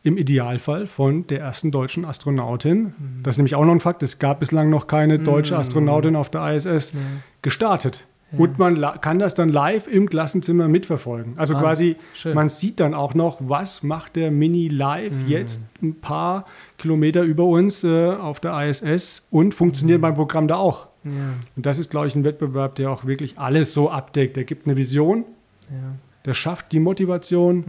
im 0.03 0.17
Idealfall 0.17 0.87
von 0.87 1.27
der 1.27 1.41
ersten 1.41 1.71
deutschen 1.71 2.05
Astronautin, 2.05 2.81
mhm. 2.83 2.93
das 3.23 3.35
ist 3.35 3.37
nämlich 3.37 3.55
auch 3.55 3.65
noch 3.65 3.73
ein 3.73 3.79
Fakt, 3.79 4.01
es 4.01 4.17
gab 4.17 4.39
bislang 4.39 4.69
noch 4.69 4.87
keine 4.87 5.19
deutsche 5.19 5.53
mhm. 5.53 5.59
Astronautin 5.59 6.15
auf 6.15 6.29
der 6.29 6.55
ISS, 6.55 6.93
gestartet. 7.41 8.07
Und 8.37 8.57
man 8.57 8.81
kann 9.01 9.19
das 9.19 9.35
dann 9.35 9.49
live 9.49 9.87
im 9.87 10.07
Klassenzimmer 10.07 10.69
mitverfolgen. 10.69 11.33
Also 11.35 11.53
ah, 11.53 11.59
quasi, 11.59 11.97
schön. 12.13 12.33
man 12.33 12.47
sieht 12.47 12.79
dann 12.79 12.93
auch 12.93 13.13
noch, 13.13 13.39
was 13.41 13.83
macht 13.83 14.15
der 14.15 14.31
Mini 14.31 14.69
live 14.69 15.23
mhm. 15.23 15.27
jetzt 15.27 15.61
ein 15.81 15.95
paar 15.95 16.45
Kilometer 16.77 17.23
über 17.23 17.43
uns 17.43 17.83
äh, 17.83 18.07
auf 18.07 18.39
der 18.39 18.69
ISS 18.69 19.27
und 19.31 19.53
funktioniert 19.53 19.97
mhm. 19.97 20.03
mein 20.03 20.13
Programm 20.13 20.47
da 20.47 20.55
auch. 20.55 20.87
Ja. 21.03 21.11
Und 21.57 21.65
das 21.65 21.77
ist, 21.77 21.91
glaube 21.91 22.07
ich, 22.07 22.15
ein 22.15 22.23
Wettbewerb, 22.23 22.75
der 22.75 22.89
auch 22.89 23.03
wirklich 23.03 23.37
alles 23.37 23.73
so 23.73 23.91
abdeckt. 23.91 24.37
Der 24.37 24.45
gibt 24.45 24.65
eine 24.65 24.77
Vision. 24.77 25.25
Ja 25.69 25.97
der 26.25 26.33
schafft 26.33 26.71
die 26.71 26.79
Motivation 26.79 27.57
mhm. 27.57 27.65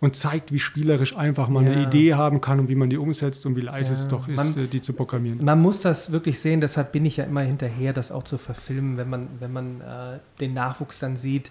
und 0.00 0.16
zeigt, 0.16 0.52
wie 0.52 0.58
spielerisch 0.58 1.16
einfach 1.16 1.48
man 1.48 1.66
ja. 1.66 1.72
eine 1.72 1.82
Idee 1.82 2.14
haben 2.14 2.40
kann 2.40 2.60
und 2.60 2.68
wie 2.68 2.74
man 2.74 2.88
die 2.88 2.96
umsetzt 2.96 3.44
und 3.46 3.56
wie 3.56 3.60
leicht 3.60 3.88
ja. 3.88 3.92
es 3.92 4.08
doch 4.08 4.26
ist, 4.28 4.36
man, 4.36 4.64
äh, 4.64 4.66
die 4.66 4.80
zu 4.80 4.92
programmieren. 4.92 5.44
Man 5.44 5.60
muss 5.60 5.82
das 5.82 6.10
wirklich 6.10 6.40
sehen, 6.40 6.60
deshalb 6.60 6.92
bin 6.92 7.04
ich 7.04 7.18
ja 7.18 7.24
immer 7.24 7.42
hinterher, 7.42 7.92
das 7.92 8.10
auch 8.10 8.22
zu 8.22 8.38
verfilmen, 8.38 8.96
wenn 8.96 9.10
man, 9.10 9.28
wenn 9.38 9.52
man 9.52 9.80
äh, 9.80 10.18
den 10.40 10.54
Nachwuchs 10.54 10.98
dann 10.98 11.16
sieht, 11.16 11.50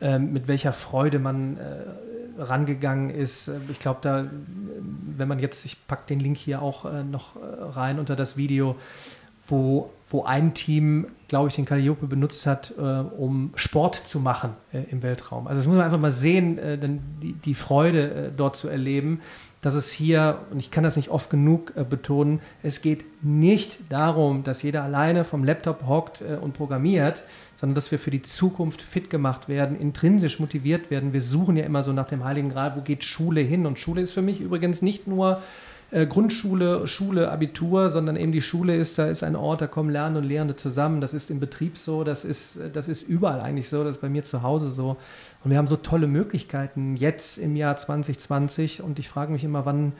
äh, 0.00 0.18
mit 0.18 0.48
welcher 0.48 0.74
Freude 0.74 1.18
man 1.18 1.56
äh, 1.56 2.42
rangegangen 2.42 3.10
ist. 3.10 3.50
Ich 3.70 3.78
glaube, 3.78 4.00
da, 4.02 4.26
wenn 5.16 5.28
man 5.28 5.38
jetzt, 5.38 5.64
ich 5.64 5.86
packe 5.86 6.06
den 6.08 6.20
Link 6.20 6.36
hier 6.36 6.60
auch 6.60 6.84
äh, 6.84 7.02
noch 7.02 7.36
äh, 7.36 7.38
rein 7.40 7.98
unter 7.98 8.16
das 8.16 8.36
Video, 8.36 8.76
wo, 9.48 9.90
wo 10.10 10.24
ein 10.24 10.54
Team, 10.54 11.06
glaube 11.28 11.48
ich, 11.48 11.54
den 11.54 11.64
Calliope 11.64 12.06
benutzt 12.06 12.46
hat, 12.46 12.74
äh, 12.78 12.80
um 12.80 13.52
Sport 13.56 13.96
zu 14.06 14.20
machen 14.20 14.50
äh, 14.72 14.82
im 14.90 15.02
Weltraum. 15.02 15.46
Also 15.46 15.60
das 15.60 15.66
muss 15.66 15.76
man 15.76 15.84
einfach 15.84 15.98
mal 15.98 16.12
sehen, 16.12 16.58
äh, 16.58 16.78
denn 16.78 17.00
die, 17.22 17.32
die 17.32 17.54
Freude 17.54 18.10
äh, 18.10 18.30
dort 18.36 18.56
zu 18.56 18.68
erleben, 18.68 19.20
dass 19.62 19.74
es 19.74 19.90
hier, 19.90 20.42
und 20.52 20.60
ich 20.60 20.70
kann 20.70 20.84
das 20.84 20.94
nicht 20.94 21.08
oft 21.08 21.28
genug 21.28 21.72
äh, 21.74 21.82
betonen, 21.82 22.40
es 22.62 22.82
geht 22.82 23.04
nicht 23.24 23.78
darum, 23.88 24.44
dass 24.44 24.62
jeder 24.62 24.84
alleine 24.84 25.24
vom 25.24 25.42
Laptop 25.42 25.88
hockt 25.88 26.20
äh, 26.20 26.36
und 26.36 26.52
programmiert, 26.52 27.24
sondern 27.56 27.74
dass 27.74 27.90
wir 27.90 27.98
für 27.98 28.12
die 28.12 28.22
Zukunft 28.22 28.80
fit 28.80 29.10
gemacht 29.10 29.48
werden, 29.48 29.76
intrinsisch 29.76 30.38
motiviert 30.38 30.90
werden. 30.90 31.12
Wir 31.12 31.20
suchen 31.20 31.56
ja 31.56 31.64
immer 31.64 31.82
so 31.82 31.92
nach 31.92 32.06
dem 32.06 32.22
Heiligen 32.22 32.50
Gral, 32.50 32.76
wo 32.76 32.82
geht 32.82 33.02
Schule 33.02 33.40
hin? 33.40 33.66
Und 33.66 33.80
Schule 33.80 34.02
ist 34.02 34.12
für 34.12 34.22
mich 34.22 34.40
übrigens 34.40 34.82
nicht 34.82 35.08
nur 35.08 35.40
äh, 35.90 36.06
Grundschule, 36.06 36.86
Schule, 36.86 37.30
Abitur, 37.30 37.90
sondern 37.90 38.16
eben 38.16 38.32
die 38.32 38.42
Schule 38.42 38.74
ist, 38.76 38.98
da 38.98 39.06
ist 39.06 39.22
ein 39.22 39.36
Ort, 39.36 39.60
da 39.60 39.66
kommen 39.66 39.90
Lernende 39.90 40.20
und 40.20 40.26
Lehrende 40.26 40.56
zusammen. 40.56 41.00
Das 41.00 41.14
ist 41.14 41.30
im 41.30 41.38
Betrieb 41.38 41.78
so, 41.78 42.02
das 42.02 42.24
ist, 42.24 42.58
das 42.72 42.88
ist 42.88 43.02
überall 43.02 43.40
eigentlich 43.40 43.68
so, 43.68 43.84
das 43.84 43.96
ist 43.96 44.00
bei 44.00 44.08
mir 44.08 44.24
zu 44.24 44.42
Hause 44.42 44.70
so. 44.70 44.96
Und 45.44 45.50
wir 45.50 45.58
haben 45.58 45.68
so 45.68 45.76
tolle 45.76 46.08
Möglichkeiten 46.08 46.96
jetzt 46.96 47.38
im 47.38 47.54
Jahr 47.54 47.76
2020 47.76 48.82
und 48.82 48.98
ich 48.98 49.08
frage 49.08 49.32
mich 49.32 49.44
immer, 49.44 49.64
wann 49.64 49.92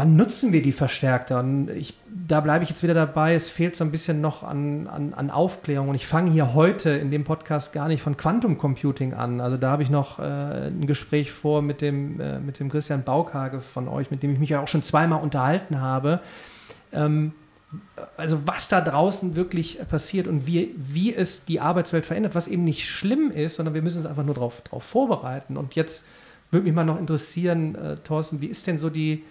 wann 0.00 0.16
nutzen 0.16 0.50
wir 0.54 0.62
die 0.62 0.72
verstärkter? 0.72 1.40
Und 1.40 1.68
ich, 1.68 1.92
da 2.26 2.40
bleibe 2.40 2.64
ich 2.64 2.70
jetzt 2.70 2.82
wieder 2.82 2.94
dabei. 2.94 3.34
Es 3.34 3.50
fehlt 3.50 3.76
so 3.76 3.84
ein 3.84 3.90
bisschen 3.90 4.22
noch 4.22 4.42
an, 4.42 4.86
an, 4.86 5.12
an 5.12 5.30
Aufklärung. 5.30 5.90
Und 5.90 5.94
ich 5.94 6.06
fange 6.06 6.30
hier 6.30 6.54
heute 6.54 6.88
in 6.88 7.10
dem 7.10 7.24
Podcast 7.24 7.74
gar 7.74 7.86
nicht 7.86 8.00
von 8.00 8.16
Quantum 8.16 8.56
Computing 8.56 9.12
an. 9.12 9.42
Also 9.42 9.58
da 9.58 9.72
habe 9.72 9.82
ich 9.82 9.90
noch 9.90 10.18
äh, 10.18 10.22
ein 10.22 10.86
Gespräch 10.86 11.32
vor 11.32 11.60
mit 11.60 11.82
dem, 11.82 12.18
äh, 12.18 12.40
mit 12.40 12.58
dem 12.60 12.70
Christian 12.70 13.02
Baukage 13.02 13.60
von 13.60 13.88
euch, 13.88 14.10
mit 14.10 14.22
dem 14.22 14.32
ich 14.32 14.38
mich 14.38 14.48
ja 14.48 14.62
auch 14.62 14.68
schon 14.68 14.82
zweimal 14.82 15.20
unterhalten 15.20 15.82
habe. 15.82 16.20
Ähm, 16.94 17.32
also 18.16 18.38
was 18.46 18.68
da 18.68 18.80
draußen 18.80 19.36
wirklich 19.36 19.80
passiert 19.90 20.28
und 20.28 20.46
wie, 20.46 20.74
wie 20.78 21.14
es 21.14 21.44
die 21.44 21.60
Arbeitswelt 21.60 22.06
verändert, 22.06 22.34
was 22.34 22.48
eben 22.48 22.64
nicht 22.64 22.88
schlimm 22.88 23.30
ist, 23.30 23.56
sondern 23.56 23.74
wir 23.74 23.82
müssen 23.82 23.98
uns 23.98 24.06
einfach 24.06 24.24
nur 24.24 24.34
darauf 24.34 24.62
vorbereiten. 24.78 25.58
Und 25.58 25.74
jetzt 25.74 26.06
würde 26.50 26.64
mich 26.64 26.74
mal 26.74 26.84
noch 26.84 26.98
interessieren, 26.98 27.74
äh, 27.74 27.96
Thorsten, 27.96 28.40
wie 28.40 28.46
ist 28.46 28.66
denn 28.66 28.78
so 28.78 28.88
die, 28.88 29.24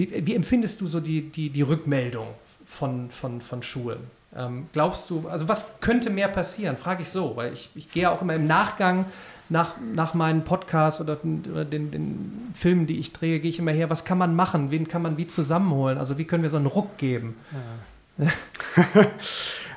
wie, 0.00 0.26
wie 0.26 0.34
empfindest 0.34 0.80
du 0.80 0.86
so 0.86 0.98
die, 0.98 1.20
die, 1.20 1.50
die 1.50 1.62
Rückmeldung 1.62 2.28
von, 2.64 3.10
von, 3.10 3.40
von 3.42 3.62
Schulen? 3.62 4.00
Ähm, 4.34 4.66
glaubst 4.72 5.10
du, 5.10 5.28
also 5.28 5.48
was 5.48 5.80
könnte 5.80 6.08
mehr 6.08 6.28
passieren? 6.28 6.76
Frage 6.76 7.02
ich 7.02 7.08
so, 7.08 7.36
weil 7.36 7.52
ich, 7.52 7.68
ich 7.74 7.90
gehe 7.90 8.10
auch 8.10 8.22
immer 8.22 8.34
im 8.34 8.46
Nachgang 8.46 9.06
nach, 9.48 9.74
nach 9.94 10.14
meinen 10.14 10.44
Podcasts 10.44 11.00
oder, 11.00 11.18
oder 11.50 11.64
den, 11.64 11.90
den, 11.90 12.52
Filmen, 12.54 12.86
die 12.86 12.98
ich 12.98 13.12
drehe, 13.12 13.40
gehe 13.40 13.50
ich 13.50 13.58
immer 13.58 13.72
her, 13.72 13.90
was 13.90 14.04
kann 14.04 14.18
man 14.18 14.34
machen? 14.34 14.70
Wen 14.70 14.88
kann 14.88 15.02
man 15.02 15.18
wie 15.18 15.26
zusammenholen? 15.26 15.98
Also 15.98 16.16
wie 16.16 16.24
können 16.24 16.42
wir 16.42 16.50
so 16.50 16.56
einen 16.56 16.66
Ruck 16.66 16.96
geben? 16.96 17.34
Ja. 18.18 18.26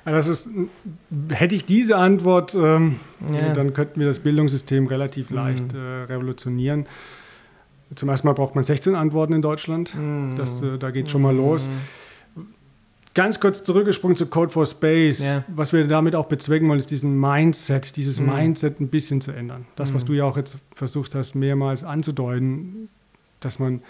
das 0.06 0.28
ist, 0.28 0.50
hätte 1.32 1.56
ich 1.56 1.66
diese 1.66 1.98
Antwort, 1.98 2.54
ähm, 2.56 3.00
ja. 3.32 3.54
dann 3.54 3.74
könnten 3.74 4.00
wir 4.00 4.08
das 4.08 4.20
Bildungssystem 4.20 4.88
relativ 4.88 5.32
leicht 5.32 5.74
mhm. 5.74 5.80
äh, 5.80 6.04
revolutionieren. 6.04 6.86
Zum 7.96 8.10
ersten 8.10 8.28
Mal 8.28 8.34
braucht 8.34 8.56
man 8.56 8.64
16 8.64 8.96
Antworten 8.96 9.34
in 9.34 9.42
Deutschland. 9.42 9.94
Mm. 9.96 10.36
Das, 10.36 10.62
äh, 10.62 10.78
da 10.78 10.92
geht 10.92 11.10
schon 11.10 11.22
mal 11.22 11.36
los. 11.36 11.70
Ganz 13.14 13.40
kurz 13.40 13.64
zurückgesprungen 13.64 14.18
zu 14.18 14.26
Code 14.26 14.50
for 14.50 14.66
Space. 14.66 15.22
Yeah. 15.22 15.44
Was 15.48 15.72
wir 15.72 15.88
damit 15.88 16.16
auch 16.16 16.26
bezwecken 16.26 16.68
wollen, 16.68 16.80
ist 16.80 16.90
diesen 16.90 17.20
Mindset, 17.20 17.96
dieses 17.96 18.20
mm. 18.20 18.26
Mindset 18.26 18.80
ein 18.80 18.88
bisschen 18.88 19.22
zu 19.22 19.32
ändern. 19.32 19.66
Das, 19.76 19.92
mm. 19.92 19.96
was 19.96 20.06
du 20.06 20.14
ja 20.14 20.24
auch 20.24 20.38
jetzt 20.38 20.58
versucht 20.74 21.14
hast, 21.14 21.36
mehrmals 21.36 21.84
anzudeuten, 21.84 22.90
dass 23.40 23.60
man, 23.60 23.82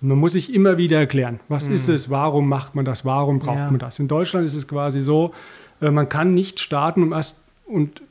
man 0.00 0.18
muss 0.18 0.32
sich 0.32 0.52
immer 0.52 0.78
wieder 0.78 0.98
erklären, 0.98 1.40
was 1.48 1.68
ist 1.68 1.88
es, 1.88 2.10
warum 2.10 2.48
macht 2.48 2.74
man 2.74 2.84
das, 2.84 3.04
warum 3.04 3.38
braucht 3.38 3.58
ja. 3.58 3.70
man 3.70 3.78
das. 3.78 3.98
In 3.98 4.08
Deutschland 4.08 4.44
ist 4.44 4.54
es 4.54 4.66
quasi 4.66 5.00
so, 5.00 5.32
äh, 5.80 5.90
man 5.90 6.08
kann 6.08 6.34
nicht 6.34 6.58
starten 6.58 7.02
um 7.02 7.12
erst 7.12 7.36
und 7.66 8.02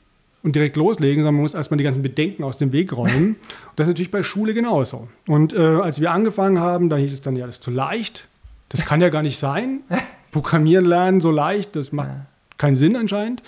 und 0.45 0.55
direkt 0.55 0.77
loslegen, 0.77 1.23
sondern 1.23 1.35
man 1.35 1.41
muss 1.41 1.55
erstmal 1.55 1.79
die 1.79 1.83
ganzen 1.83 2.03
Bedenken 2.03 2.43
aus 2.43 2.59
dem 2.59 2.71
Weg 2.71 2.95
räumen. 2.95 3.29
Und 3.29 3.37
das 3.77 3.87
ist 3.87 3.93
natürlich 3.93 4.11
bei 4.11 4.21
Schule 4.21 4.53
genauso. 4.53 5.07
Und 5.27 5.53
äh, 5.53 5.57
als 5.57 5.99
wir 5.99 6.11
angefangen 6.11 6.59
haben, 6.59 6.87
da 6.87 6.97
hieß 6.97 7.11
es 7.13 7.21
dann, 7.21 7.35
ja, 7.35 7.47
das 7.47 7.55
ist 7.55 7.63
zu 7.63 7.71
leicht. 7.71 8.27
Das 8.69 8.85
kann 8.85 9.01
ja 9.01 9.09
gar 9.09 9.23
nicht 9.23 9.39
sein. 9.39 9.79
Programmieren 10.31 10.85
lernen 10.85 11.19
so 11.19 11.31
leicht, 11.31 11.75
das 11.75 11.91
macht 11.91 12.11
keinen 12.59 12.75
Sinn 12.75 12.95
anscheinend. 12.95 13.41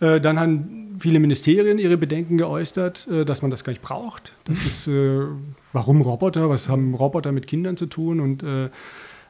Äh, 0.00 0.20
dann 0.20 0.38
haben 0.38 0.96
viele 0.98 1.20
Ministerien 1.20 1.78
ihre 1.78 1.96
Bedenken 1.96 2.36
geäußert, 2.36 3.08
äh, 3.08 3.24
dass 3.24 3.40
man 3.40 3.50
das 3.50 3.64
gar 3.64 3.72
nicht 3.72 3.80
braucht. 3.80 4.34
Das 4.44 4.58
ist, 4.66 4.88
äh, 4.88 5.22
warum 5.72 6.02
Roboter? 6.02 6.50
Was 6.50 6.68
haben 6.68 6.92
Roboter 6.92 7.32
mit 7.32 7.46
Kindern 7.46 7.78
zu 7.78 7.86
tun? 7.86 8.20
Und 8.20 8.42
äh, 8.42 8.68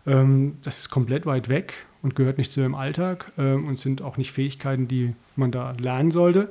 ähm, 0.08 0.54
das 0.64 0.80
ist 0.80 0.90
komplett 0.90 1.24
weit 1.24 1.48
weg 1.48 1.86
und 2.02 2.16
gehört 2.16 2.36
nicht 2.36 2.50
zu 2.50 2.62
ihrem 2.62 2.74
Alltag 2.74 3.30
ähm, 3.38 3.68
und 3.68 3.78
sind 3.78 4.02
auch 4.02 4.16
nicht 4.16 4.32
Fähigkeiten, 4.32 4.88
die 4.88 5.14
man 5.36 5.52
da 5.52 5.70
lernen 5.78 6.10
sollte. 6.10 6.50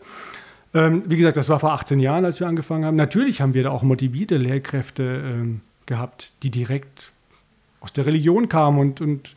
Ähm, 0.76 1.04
wie 1.08 1.16
gesagt, 1.16 1.38
das 1.38 1.48
war 1.48 1.60
vor 1.60 1.72
18 1.72 2.00
Jahren, 2.00 2.26
als 2.26 2.40
wir 2.42 2.48
angefangen 2.48 2.84
haben. 2.84 2.98
Natürlich 2.98 3.42
haben 3.42 3.54
wir 3.54 3.64
da 3.64 3.72
auch 3.72 3.82
motivierte 3.82 4.36
Lehrkräfte 4.36 5.04
ähm, 5.04 5.62
gehabt, 5.86 6.34
die 6.44 6.52
direkt 6.52 7.12
aus 7.80 7.94
der 7.94 8.06
Religion 8.06 8.50
kamen 8.50 8.80
und, 8.80 9.00
und 9.00 9.36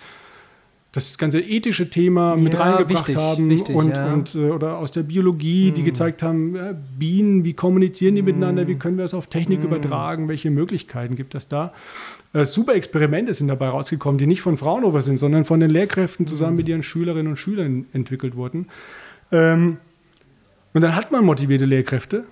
das 0.93 1.17
ganze 1.17 1.41
ethische 1.41 1.91
Thema 1.91 2.37
mit 2.37 2.55
ja, 2.55 2.61
reingebracht 2.61 3.07
wichtig, 3.07 3.17
haben 3.17 3.51
wichtig, 3.51 3.77
und, 3.77 3.97
ja. 3.97 4.13
und 4.13 4.35
äh, 4.35 4.51
oder 4.51 4.79
aus 4.79 4.91
der 4.91 5.03
Biologie, 5.03 5.71
mm. 5.71 5.75
die 5.75 5.83
gezeigt 5.85 6.23
haben, 6.23 6.57
äh, 6.57 6.75
Bienen, 6.99 7.45
wie 7.45 7.53
kommunizieren 7.53 8.17
die 8.17 8.23
mm. 8.23 8.25
miteinander, 8.25 8.67
wie 8.67 8.77
können 8.77 8.97
wir 8.97 9.05
das 9.05 9.15
auf 9.15 9.27
Technik 9.27 9.61
mm. 9.61 9.67
übertragen, 9.67 10.29
welche 10.29 10.51
Möglichkeiten 10.51 11.15
gibt 11.15 11.35
es 11.35 11.47
da. 11.47 11.73
Äh, 12.33 12.47
super 12.47 12.75
Experimente 12.75 13.35
sind 13.35 13.49
dabei 13.49 13.69
rausgekommen, 13.69 14.19
die 14.19 14.27
nicht 14.27 14.41
von 14.41 14.57
Fraunhofer 14.57 15.03
sind, 15.03 15.19
sondern 15.19 15.45
von 15.45 15.61
den 15.61 15.71
Lehrkräften 15.71 16.27
zusammen 16.27 16.57
mit 16.57 16.69
ihren 16.69 16.83
Schülerinnen 16.83 17.29
und 17.29 17.37
Schülern 17.37 17.87
entwickelt 17.93 18.35
wurden. 18.35 18.67
Ähm, 19.31 19.77
und 20.75 20.83
dann 20.83 20.95
hat 20.95 21.11
man 21.11 21.25
motivierte 21.25 21.65
Lehrkräfte 21.65 22.25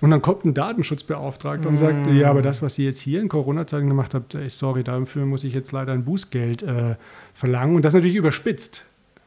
und 0.00 0.10
dann 0.10 0.22
kommt 0.22 0.44
ein 0.44 0.54
Datenschutzbeauftragter 0.54 1.68
mm. 1.68 1.72
und 1.72 1.76
sagt, 1.76 2.06
ja, 2.08 2.30
aber 2.30 2.42
das, 2.42 2.62
was 2.62 2.78
ihr 2.78 2.86
jetzt 2.86 3.00
hier 3.00 3.20
in 3.20 3.28
Corona-Zeiten 3.28 3.88
gemacht 3.88 4.14
habt, 4.14 4.34
ey, 4.34 4.50
sorry, 4.50 4.82
dafür 4.82 5.26
muss 5.26 5.44
ich 5.44 5.54
jetzt 5.54 5.72
leider 5.72 5.92
ein 5.92 6.04
Bußgeld 6.04 6.62
äh, 6.62 6.96
verlangen. 7.34 7.76
Und 7.76 7.84
das 7.84 7.94
natürlich 7.94 8.16
überspitzt. 8.16 8.84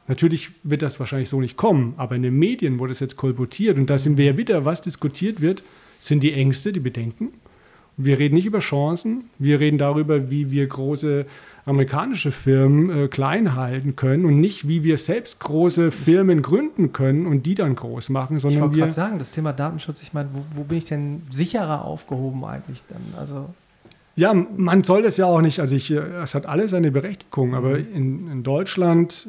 Natürlich 0.07 0.51
wird 0.63 0.81
das 0.81 0.99
wahrscheinlich 0.99 1.29
so 1.29 1.39
nicht 1.39 1.55
kommen, 1.55 1.93
aber 1.97 2.15
in 2.15 2.23
den 2.23 2.37
Medien 2.37 2.79
wurde 2.79 2.91
es 2.91 2.99
jetzt 2.99 3.15
kolportiert 3.15 3.77
und 3.77 3.91
da 3.91 3.99
sind 3.99 4.17
wir 4.17 4.25
ja 4.25 4.37
wieder, 4.37 4.65
was 4.65 4.81
diskutiert 4.81 5.39
wird, 5.39 5.63
sind 5.99 6.23
die 6.23 6.33
Ängste, 6.33 6.73
die 6.73 6.79
Bedenken. 6.79 7.29
Wir 7.95 8.17
reden 8.17 8.33
nicht 8.33 8.47
über 8.47 8.59
Chancen, 8.59 9.25
wir 9.37 9.59
reden 9.59 9.77
darüber, 9.77 10.31
wie 10.31 10.49
wir 10.49 10.65
große 10.65 11.27
amerikanische 11.65 12.31
Firmen 12.31 12.89
äh, 12.89 13.07
klein 13.07 13.55
halten 13.55 13.95
können 13.95 14.25
und 14.25 14.39
nicht, 14.39 14.67
wie 14.67 14.83
wir 14.83 14.97
selbst 14.97 15.39
große 15.39 15.91
Firmen 15.91 16.41
gründen 16.41 16.93
können 16.93 17.25
und 17.25 17.45
die 17.45 17.55
dann 17.55 17.75
groß 17.75 18.09
machen, 18.09 18.39
sondern 18.39 18.57
ich 18.57 18.61
wollte 18.61 18.77
gerade 18.77 18.91
sagen, 18.91 19.19
das 19.19 19.31
Thema 19.31 19.53
Datenschutz, 19.53 20.01
ich 20.01 20.13
meine, 20.13 20.29
wo, 20.33 20.43
wo, 20.55 20.63
bin 20.63 20.77
ich 20.77 20.85
denn 20.85 21.23
sicherer 21.29 21.85
aufgehoben 21.85 22.43
eigentlich 22.45 22.83
dann? 22.89 23.01
Also 23.17 23.49
ja, 24.15 24.33
man 24.33 24.83
soll 24.83 25.01
das 25.01 25.15
ja 25.17 25.25
auch 25.25 25.41
nicht, 25.41 25.59
also 25.59 25.75
ich, 25.75 25.91
äh, 25.91 25.99
es 26.21 26.35
hat 26.35 26.45
alles 26.45 26.71
seine 26.71 26.91
Berechtigung, 26.91 27.55
aber 27.55 27.77
mhm. 27.77 27.93
in, 27.93 28.31
in 28.31 28.43
Deutschland 28.43 29.27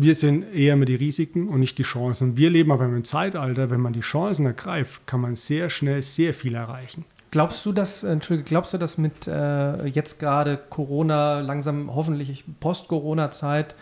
wir 0.00 0.14
sehen 0.14 0.44
eher 0.54 0.74
immer 0.74 0.84
die 0.84 0.94
Risiken 0.94 1.48
und 1.48 1.58
nicht 1.58 1.76
die 1.76 1.82
Chancen. 1.82 2.36
Wir 2.36 2.50
leben 2.50 2.70
aber 2.70 2.84
im 2.84 3.04
Zeitalter, 3.04 3.70
wenn 3.70 3.80
man 3.80 3.92
die 3.92 4.00
Chancen 4.00 4.46
ergreift, 4.46 5.06
kann 5.06 5.20
man 5.20 5.34
sehr 5.34 5.70
schnell 5.70 6.02
sehr 6.02 6.34
viel 6.34 6.54
erreichen. 6.54 7.04
Glaubst 7.30 7.64
du, 7.66 7.72
dass, 7.72 8.04
Entschuldige, 8.04 8.48
glaubst 8.48 8.72
du, 8.72 8.78
dass 8.78 8.96
mit 8.96 9.26
äh, 9.26 9.84
jetzt 9.86 10.18
gerade 10.18 10.58
Corona, 10.70 11.40
langsam 11.40 11.94
hoffentlich 11.94 12.44
Post-Corona-Zeit, 12.60 13.74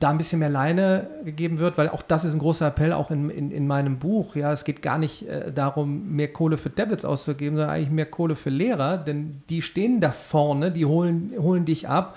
da 0.00 0.10
ein 0.10 0.18
bisschen 0.18 0.40
mehr 0.40 0.48
Leine 0.48 1.08
gegeben 1.24 1.60
wird, 1.60 1.78
weil 1.78 1.88
auch 1.88 2.02
das 2.02 2.24
ist 2.24 2.34
ein 2.34 2.40
großer 2.40 2.66
Appell, 2.66 2.92
auch 2.92 3.12
in, 3.12 3.30
in, 3.30 3.50
in 3.52 3.66
meinem 3.66 3.98
Buch. 3.98 4.34
Ja, 4.34 4.52
es 4.52 4.64
geht 4.64 4.82
gar 4.82 4.98
nicht 4.98 5.28
äh, 5.28 5.52
darum, 5.52 6.16
mehr 6.16 6.32
Kohle 6.32 6.58
für 6.58 6.74
Tablets 6.74 7.04
auszugeben, 7.04 7.56
sondern 7.56 7.74
eigentlich 7.74 7.90
mehr 7.90 8.06
Kohle 8.06 8.34
für 8.34 8.50
Lehrer, 8.50 8.98
denn 8.98 9.42
die 9.48 9.62
stehen 9.62 10.00
da 10.00 10.10
vorne, 10.10 10.72
die 10.72 10.84
holen, 10.84 11.32
holen 11.38 11.64
dich 11.64 11.88
ab. 11.88 12.16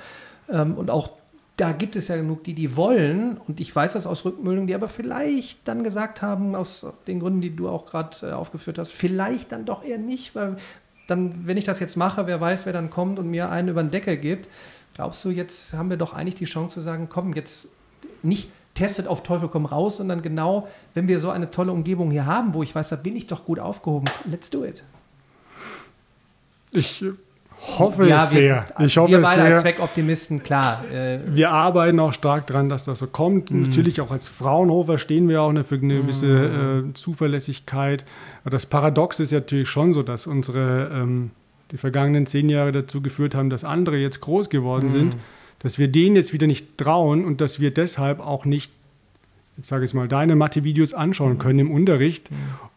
Ähm, 0.50 0.76
und 0.76 0.90
auch 0.90 1.21
da 1.58 1.74
gibt 1.74 1.96
es 1.96 2.08
ja 2.08 2.16
genug, 2.16 2.44
die 2.44 2.54
die 2.54 2.76
wollen. 2.76 3.38
Und 3.48 3.60
ich 3.60 3.76
weiß 3.76 3.94
das 3.94 4.06
aus 4.06 4.26
Rückmeldungen, 4.26 4.68
die 4.68 4.76
aber 4.76 4.90
vielleicht 4.90 5.60
dann 5.68 5.84
gesagt 5.84 6.22
haben, 6.22 6.56
aus 6.56 6.86
den 7.08 7.20
Gründen, 7.20 7.42
die 7.42 7.56
du 7.56 7.70
auch 7.70 7.86
gerade 7.86 8.30
äh, 8.30 8.32
aufgeführt 8.32 8.78
hast, 8.78 8.92
vielleicht 8.92 9.52
dann 9.52 9.66
doch 9.66 9.84
eher 9.84 9.98
nicht, 9.98 10.34
weil 10.36 10.58
dann, 11.08 11.46
wenn 11.46 11.58
ich 11.58 11.66
das 11.66 11.80
jetzt 11.80 11.98
mache, 11.98 12.26
wer 12.26 12.40
weiß, 12.40 12.66
wer 12.66 12.74
dann 12.74 12.90
kommt 12.90 13.20
und 13.20 13.30
mir 13.30 13.50
einen 13.50 13.68
über 13.68 13.84
den 13.84 13.92
Deckel 13.92 14.18
gibt. 14.18 14.48
Glaubst 14.96 15.24
du, 15.26 15.30
jetzt 15.30 15.74
haben 15.74 15.90
wir 15.90 15.98
doch 15.98 16.14
eigentlich 16.14 16.36
die 16.36 16.46
Chance 16.46 16.76
zu 16.76 16.82
sagen, 16.82 17.08
komm, 17.10 17.34
jetzt 17.34 17.68
nicht 18.24 18.50
testet 18.74 19.08
auf 19.08 19.24
Teufel 19.24 19.50
komm 19.50 19.66
raus, 19.66 19.98
sondern 19.98 20.22
genau, 20.22 20.68
wenn 20.94 21.08
wir 21.08 21.20
so 21.20 21.30
eine 21.30 21.52
tolle 21.52 21.72
Umgebung 21.72 22.12
hier 22.12 22.26
haben, 22.26 22.54
wo 22.54 22.64
ich 22.64 22.74
weiß, 22.74 22.90
da 22.90 22.96
bin 22.96 23.16
ich 23.16 23.28
doch 23.28 23.46
gut 23.46 23.60
aufgehoben, 23.60 24.10
let's 24.26 24.50
do 24.50 24.64
it. 24.64 24.84
Ich 26.72 27.04
hoffe 27.62 28.08
ja, 28.08 28.24
es 28.24 28.32
sehr. 28.32 28.66
Wir, 28.78 28.86
ich 28.86 28.98
hoffe 28.98 29.12
wir 29.12 29.22
beide 29.22 29.42
als 29.44 29.62
Zweckoptimisten, 29.62 30.44
klar. 30.44 30.84
Äh 30.92 31.20
wir 31.26 31.52
arbeiten 31.52 32.00
auch 32.00 32.14
stark 32.14 32.48
daran, 32.48 32.70
dass 32.70 32.86
das 32.86 33.00
so 33.00 33.08
kommt. 33.08 33.52
Mhm. 33.52 33.64
Natürlich 33.64 34.02
auch 34.02 34.12
als 34.12 34.28
Fraunhofer 34.28 34.98
stehen 34.98 35.30
wir 35.30 35.42
auch 35.42 35.54
für 35.64 35.76
eine 35.76 36.02
gewisse 36.02 36.26
mhm. 36.26 36.90
äh, 36.90 36.94
Zuverlässigkeit. 36.94 38.06
Aber 38.44 38.52
das 38.52 38.66
Paradox 38.66 39.20
ist 39.20 39.32
ja 39.32 39.40
natürlich 39.40 39.70
schon 39.70 39.94
so, 39.94 40.04
dass 40.04 40.28
unsere 40.28 40.92
ähm, 40.94 41.32
die 41.72 41.78
vergangenen 41.78 42.26
zehn 42.26 42.50
Jahre 42.50 42.72
dazu 42.72 43.02
geführt 43.02 43.36
haben, 43.36 43.50
dass 43.50 43.64
andere 43.64 43.98
jetzt 43.98 44.22
groß 44.22 44.50
geworden 44.50 44.88
mhm. 44.88 44.92
sind, 44.92 45.18
dass 45.60 45.78
wir 45.80 45.88
denen 45.88 46.16
jetzt 46.16 46.34
wieder 46.34 46.48
nicht 46.48 46.78
trauen 46.78 47.24
und 47.24 47.42
dass 47.42 47.60
wir 47.60 47.72
deshalb 47.72 48.20
auch 48.20 48.46
nicht 48.46 48.72
jetzt 49.58 49.68
sage 49.68 49.86
ich 49.86 49.94
mal, 49.94 50.08
deine 50.08 50.36
Mathe-Videos 50.36 50.94
anschauen 50.94 51.38
können 51.38 51.60
im 51.60 51.72
Unterricht, 51.72 52.30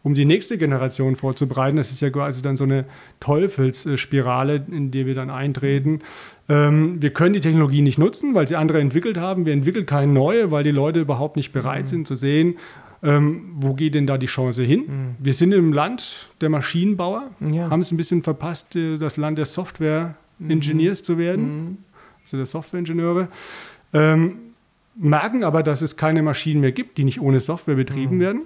um 0.03 0.13
die 0.13 0.25
nächste 0.25 0.57
Generation 0.57 1.15
vorzubereiten. 1.15 1.77
Das 1.77 1.91
ist 1.91 2.01
ja 2.01 2.09
quasi 2.09 2.41
dann 2.41 2.57
so 2.57 2.63
eine 2.63 2.85
Teufelsspirale, 3.19 4.65
in 4.69 4.91
die 4.91 5.05
wir 5.05 5.15
dann 5.15 5.29
eintreten. 5.29 6.01
Ähm, 6.47 7.01
wir 7.01 7.09
können 7.11 7.33
die 7.33 7.41
Technologie 7.41 7.81
nicht 7.81 7.97
nutzen, 7.97 8.35
weil 8.35 8.47
sie 8.47 8.55
andere 8.55 8.79
entwickelt 8.79 9.17
haben. 9.17 9.45
Wir 9.45 9.53
entwickeln 9.53 9.85
keine 9.85 10.11
neue, 10.11 10.51
weil 10.51 10.63
die 10.63 10.71
Leute 10.71 10.99
überhaupt 10.99 11.37
nicht 11.37 11.51
bereit 11.51 11.85
mhm. 11.85 11.87
sind 11.87 12.07
zu 12.07 12.15
sehen, 12.15 12.55
ähm, 13.03 13.53
wo 13.55 13.73
geht 13.73 13.93
denn 13.93 14.07
da 14.07 14.17
die 14.17 14.25
Chance 14.25 14.63
hin? 14.63 14.79
Mhm. 14.79 15.15
Wir 15.19 15.33
sind 15.33 15.51
im 15.51 15.73
Land 15.73 16.29
der 16.41 16.49
Maschinenbauer, 16.49 17.29
ja. 17.51 17.69
haben 17.69 17.81
es 17.81 17.91
ein 17.91 17.97
bisschen 17.97 18.23
verpasst, 18.23 18.75
äh, 18.75 18.97
das 18.97 19.17
Land 19.17 19.37
der 19.37 19.45
Software-Engineers 19.45 21.01
mhm. 21.01 21.05
zu 21.05 21.17
werden, 21.17 21.43
mhm. 21.43 21.77
also 22.23 22.37
der 22.37 22.45
Software-Ingenieure. 22.45 23.27
Ähm, 23.93 24.37
merken 24.95 25.43
aber, 25.43 25.63
dass 25.63 25.81
es 25.81 25.97
keine 25.97 26.23
Maschinen 26.23 26.61
mehr 26.61 26.71
gibt, 26.71 26.97
die 26.97 27.03
nicht 27.03 27.21
ohne 27.21 27.39
Software 27.39 27.75
betrieben 27.75 28.17
mhm. 28.17 28.19
werden. 28.21 28.41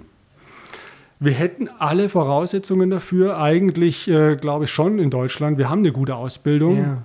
Wir 1.18 1.32
hätten 1.32 1.68
alle 1.78 2.08
Voraussetzungen 2.08 2.88
dafür, 2.90 3.38
eigentlich, 3.38 4.08
äh, 4.08 4.36
glaube 4.36 4.64
ich, 4.64 4.70
schon 4.70 4.98
in 4.98 5.10
Deutschland. 5.10 5.58
Wir 5.58 5.68
haben 5.68 5.80
eine 5.80 5.92
gute 5.92 6.16
Ausbildung, 6.16 6.78
ja. 6.78 7.02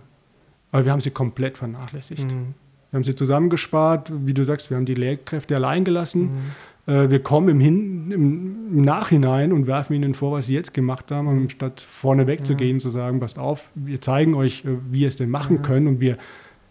aber 0.71 0.85
wir 0.85 0.91
haben 0.91 1.01
sie 1.01 1.11
komplett 1.11 1.57
vernachlässigt. 1.57 2.23
Mhm. 2.23 2.53
Wir 2.91 2.97
haben 2.97 3.03
sie 3.03 3.15
zusammengespart, 3.15 4.11
wie 4.25 4.33
du 4.33 4.45
sagst, 4.45 4.69
wir 4.69 4.77
haben 4.77 4.85
die 4.85 4.93
Lehrkräfte 4.93 5.55
allein 5.55 5.83
gelassen. 5.83 6.21
Mhm. 6.87 6.93
Äh, 6.93 7.09
wir 7.09 7.19
kommen 7.21 7.49
im, 7.49 7.59
Hin 7.59 8.11
im, 8.11 8.81
Nachhinein 8.83 9.51
und 9.51 9.67
werfen 9.67 9.93
ihnen 9.93 10.13
vor, 10.13 10.31
was 10.31 10.45
sie 10.47 10.53
jetzt 10.53 10.73
gemacht 10.73 11.11
haben, 11.11 11.27
anstatt 11.27 11.81
vorne 11.81 12.25
wegzugehen, 12.25 12.77
ja. 12.77 12.81
zu 12.81 12.89
sagen, 12.89 13.19
passt 13.19 13.37
auf, 13.37 13.69
wir 13.75 13.99
zeigen 13.99 14.33
euch, 14.33 14.63
äh, 14.63 14.77
wie 14.91 15.01
ihr 15.01 15.07
es 15.09 15.17
denn 15.17 15.29
machen 15.29 15.57
ja. 15.57 15.61
könnt 15.61 15.87
und 15.87 15.99
wir 15.99 16.17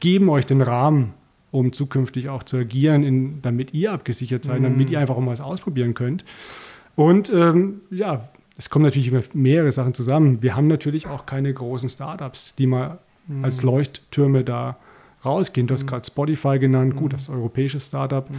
geben 0.01 0.31
euch 0.31 0.47
den 0.47 0.63
Rahmen, 0.63 1.13
um 1.55 1.73
zukünftig 1.73 2.29
auch 2.29 2.43
zu 2.43 2.57
agieren, 2.57 3.05
in, 3.05 3.41
damit 3.43 3.73
ihr 3.75 3.93
abgesichert 3.93 4.45
seid, 4.45 4.59
mhm. 4.59 4.65
damit 4.65 4.91
ihr 4.91 4.99
einfach 4.99 5.15
auch 5.15 5.21
mal 5.21 5.31
was 5.31 5.41
ausprobieren 5.41 5.95
könnt. 5.95 6.25
Und 6.97 7.33
ähm, 7.33 7.81
ja, 7.91 8.29
es 8.59 8.71
kommen 8.71 8.85
natürlich 8.85 9.13
mehrere 9.35 9.71
Sachen 9.71 9.95
zusammen. 9.95 10.43
Wir 10.43 10.57
haben 10.57 10.67
natürlich 10.67 11.07
auch 11.07 11.27
keine 11.27 11.53
großen 11.55 11.89
Startups, 11.89 12.55
die 12.57 12.67
mal 12.67 12.99
mhm. 13.29 13.45
als 13.45 13.63
Leuchttürme 13.63 14.43
da 14.43 14.77
rausgehen. 15.25 15.69
Du 15.69 15.75
hast 15.75 15.85
mhm. 15.85 15.89
gerade 15.89 16.05
Spotify 16.05 16.59
genannt, 16.59 16.97
gut, 16.97 17.13
mhm. 17.13 17.17
das 17.17 17.29
europäische 17.29 17.79
Startup. 17.79 18.29
Mhm. 18.29 18.35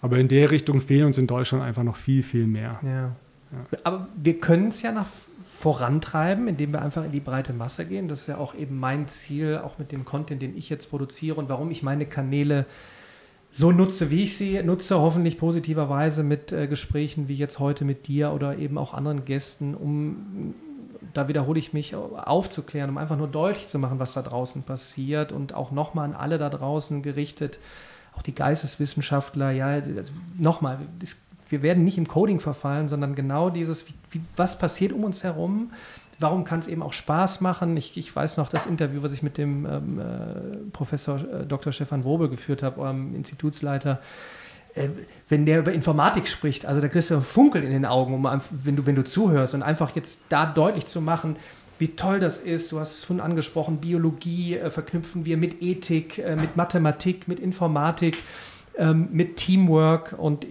Aber 0.00 0.18
in 0.18 0.28
der 0.28 0.50
Richtung 0.50 0.80
fehlen 0.80 1.06
uns 1.06 1.18
in 1.18 1.26
Deutschland 1.26 1.62
einfach 1.62 1.82
noch 1.82 1.96
viel, 1.96 2.22
viel 2.22 2.46
mehr. 2.46 2.80
Ja. 2.82 2.90
Ja. 2.90 3.78
Aber 3.84 4.08
wir 4.20 4.40
können 4.40 4.68
es 4.68 4.80
ja 4.80 4.90
nach 4.90 5.06
vorantreiben, 5.54 6.48
indem 6.48 6.72
wir 6.72 6.82
einfach 6.82 7.04
in 7.04 7.12
die 7.12 7.20
breite 7.20 7.52
Masse 7.52 7.86
gehen. 7.86 8.08
Das 8.08 8.22
ist 8.22 8.26
ja 8.26 8.38
auch 8.38 8.54
eben 8.54 8.78
mein 8.78 9.08
Ziel, 9.08 9.60
auch 9.64 9.78
mit 9.78 9.92
dem 9.92 10.04
Content, 10.04 10.42
den 10.42 10.56
ich 10.56 10.68
jetzt 10.68 10.90
produziere 10.90 11.36
und 11.36 11.48
warum 11.48 11.70
ich 11.70 11.82
meine 11.82 12.06
Kanäle 12.06 12.66
so 13.52 13.70
nutze, 13.70 14.10
wie 14.10 14.24
ich 14.24 14.36
sie 14.36 14.60
nutze, 14.64 14.98
hoffentlich 14.98 15.38
positiverweise 15.38 16.24
mit 16.24 16.50
äh, 16.50 16.66
Gesprächen 16.66 17.28
wie 17.28 17.36
jetzt 17.36 17.60
heute 17.60 17.84
mit 17.84 18.08
dir 18.08 18.32
oder 18.32 18.58
eben 18.58 18.76
auch 18.78 18.94
anderen 18.94 19.24
Gästen, 19.24 19.76
um, 19.76 20.54
da 21.12 21.28
wiederhole 21.28 21.60
ich 21.60 21.72
mich, 21.72 21.94
aufzuklären, 21.94 22.90
um 22.90 22.98
einfach 22.98 23.16
nur 23.16 23.28
deutlich 23.28 23.68
zu 23.68 23.78
machen, 23.78 24.00
was 24.00 24.14
da 24.14 24.22
draußen 24.22 24.64
passiert 24.64 25.30
und 25.30 25.54
auch 25.54 25.70
nochmal 25.70 26.06
an 26.06 26.14
alle 26.14 26.36
da 26.36 26.50
draußen 26.50 27.02
gerichtet, 27.02 27.60
auch 28.16 28.22
die 28.22 28.34
Geisteswissenschaftler, 28.34 29.52
ja, 29.52 29.68
also 29.68 30.12
nochmal, 30.36 30.80
es 31.00 31.16
wir 31.54 31.62
werden 31.62 31.84
nicht 31.84 31.98
im 31.98 32.08
Coding 32.08 32.40
verfallen, 32.40 32.88
sondern 32.88 33.14
genau 33.14 33.48
dieses, 33.48 33.88
wie, 33.88 33.94
wie, 34.10 34.20
was 34.34 34.58
passiert 34.58 34.92
um 34.92 35.04
uns 35.04 35.22
herum, 35.22 35.70
warum 36.18 36.44
kann 36.44 36.58
es 36.58 36.66
eben 36.66 36.82
auch 36.82 36.92
Spaß 36.92 37.40
machen. 37.40 37.76
Ich, 37.76 37.96
ich, 37.96 38.14
weiß 38.14 38.38
noch 38.38 38.48
das 38.48 38.66
Interview, 38.66 39.02
was 39.04 39.12
ich 39.12 39.22
mit 39.22 39.38
dem 39.38 39.64
ähm, 39.66 40.00
äh, 40.00 40.02
Professor 40.72 41.20
äh, 41.20 41.46
Dr. 41.46 41.72
Stefan 41.72 42.02
Wobel 42.02 42.28
geführt 42.28 42.64
habe, 42.64 42.80
eurem 42.80 43.14
Institutsleiter. 43.14 44.00
Äh, 44.74 44.88
wenn 45.28 45.46
der 45.46 45.60
über 45.60 45.72
Informatik 45.72 46.26
spricht, 46.26 46.66
also 46.66 46.80
da 46.80 46.88
kriegst 46.88 47.10
du 47.10 47.14
einen 47.14 47.22
Funkel 47.22 47.62
in 47.62 47.70
den 47.70 47.84
Augen, 47.84 48.14
um, 48.14 48.40
wenn, 48.50 48.74
du, 48.74 48.84
wenn 48.86 48.96
du 48.96 49.04
zuhörst 49.04 49.54
und 49.54 49.62
einfach 49.62 49.94
jetzt 49.94 50.22
da 50.28 50.44
deutlich 50.44 50.86
zu 50.86 51.00
machen, 51.00 51.36
wie 51.78 51.88
toll 51.88 52.20
das 52.20 52.38
ist. 52.38 52.72
Du 52.72 52.80
hast 52.80 52.96
es 52.96 53.04
vorhin 53.04 53.24
angesprochen, 53.24 53.78
Biologie 53.78 54.56
äh, 54.56 54.70
verknüpfen 54.70 55.24
wir 55.24 55.36
mit 55.36 55.62
Ethik, 55.62 56.18
äh, 56.18 56.36
mit 56.36 56.56
Mathematik, 56.56 57.28
mit 57.28 57.38
Informatik, 57.38 58.22
ähm, 58.76 59.08
mit 59.12 59.36
Teamwork 59.36 60.14
und 60.18 60.46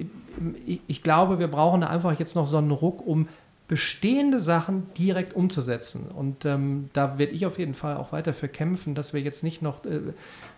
ich 0.87 1.03
glaube, 1.03 1.39
wir 1.39 1.47
brauchen 1.47 1.83
einfach 1.83 2.17
jetzt 2.19 2.35
noch 2.35 2.47
so 2.47 2.57
einen 2.57 2.71
Ruck, 2.71 3.05
um 3.05 3.27
bestehende 3.67 4.39
Sachen 4.39 4.87
direkt 4.97 5.35
umzusetzen. 5.35 6.07
Und 6.13 6.45
ähm, 6.45 6.89
da 6.93 7.17
werde 7.17 7.31
ich 7.31 7.45
auf 7.45 7.57
jeden 7.57 7.73
Fall 7.73 7.95
auch 7.95 8.11
weiter 8.11 8.33
für 8.33 8.49
kämpfen, 8.49 8.93
dass 8.93 9.13
wir 9.13 9.21
jetzt 9.21 9.41
nicht 9.41 9.61
noch 9.61 9.85
äh, 9.85 10.01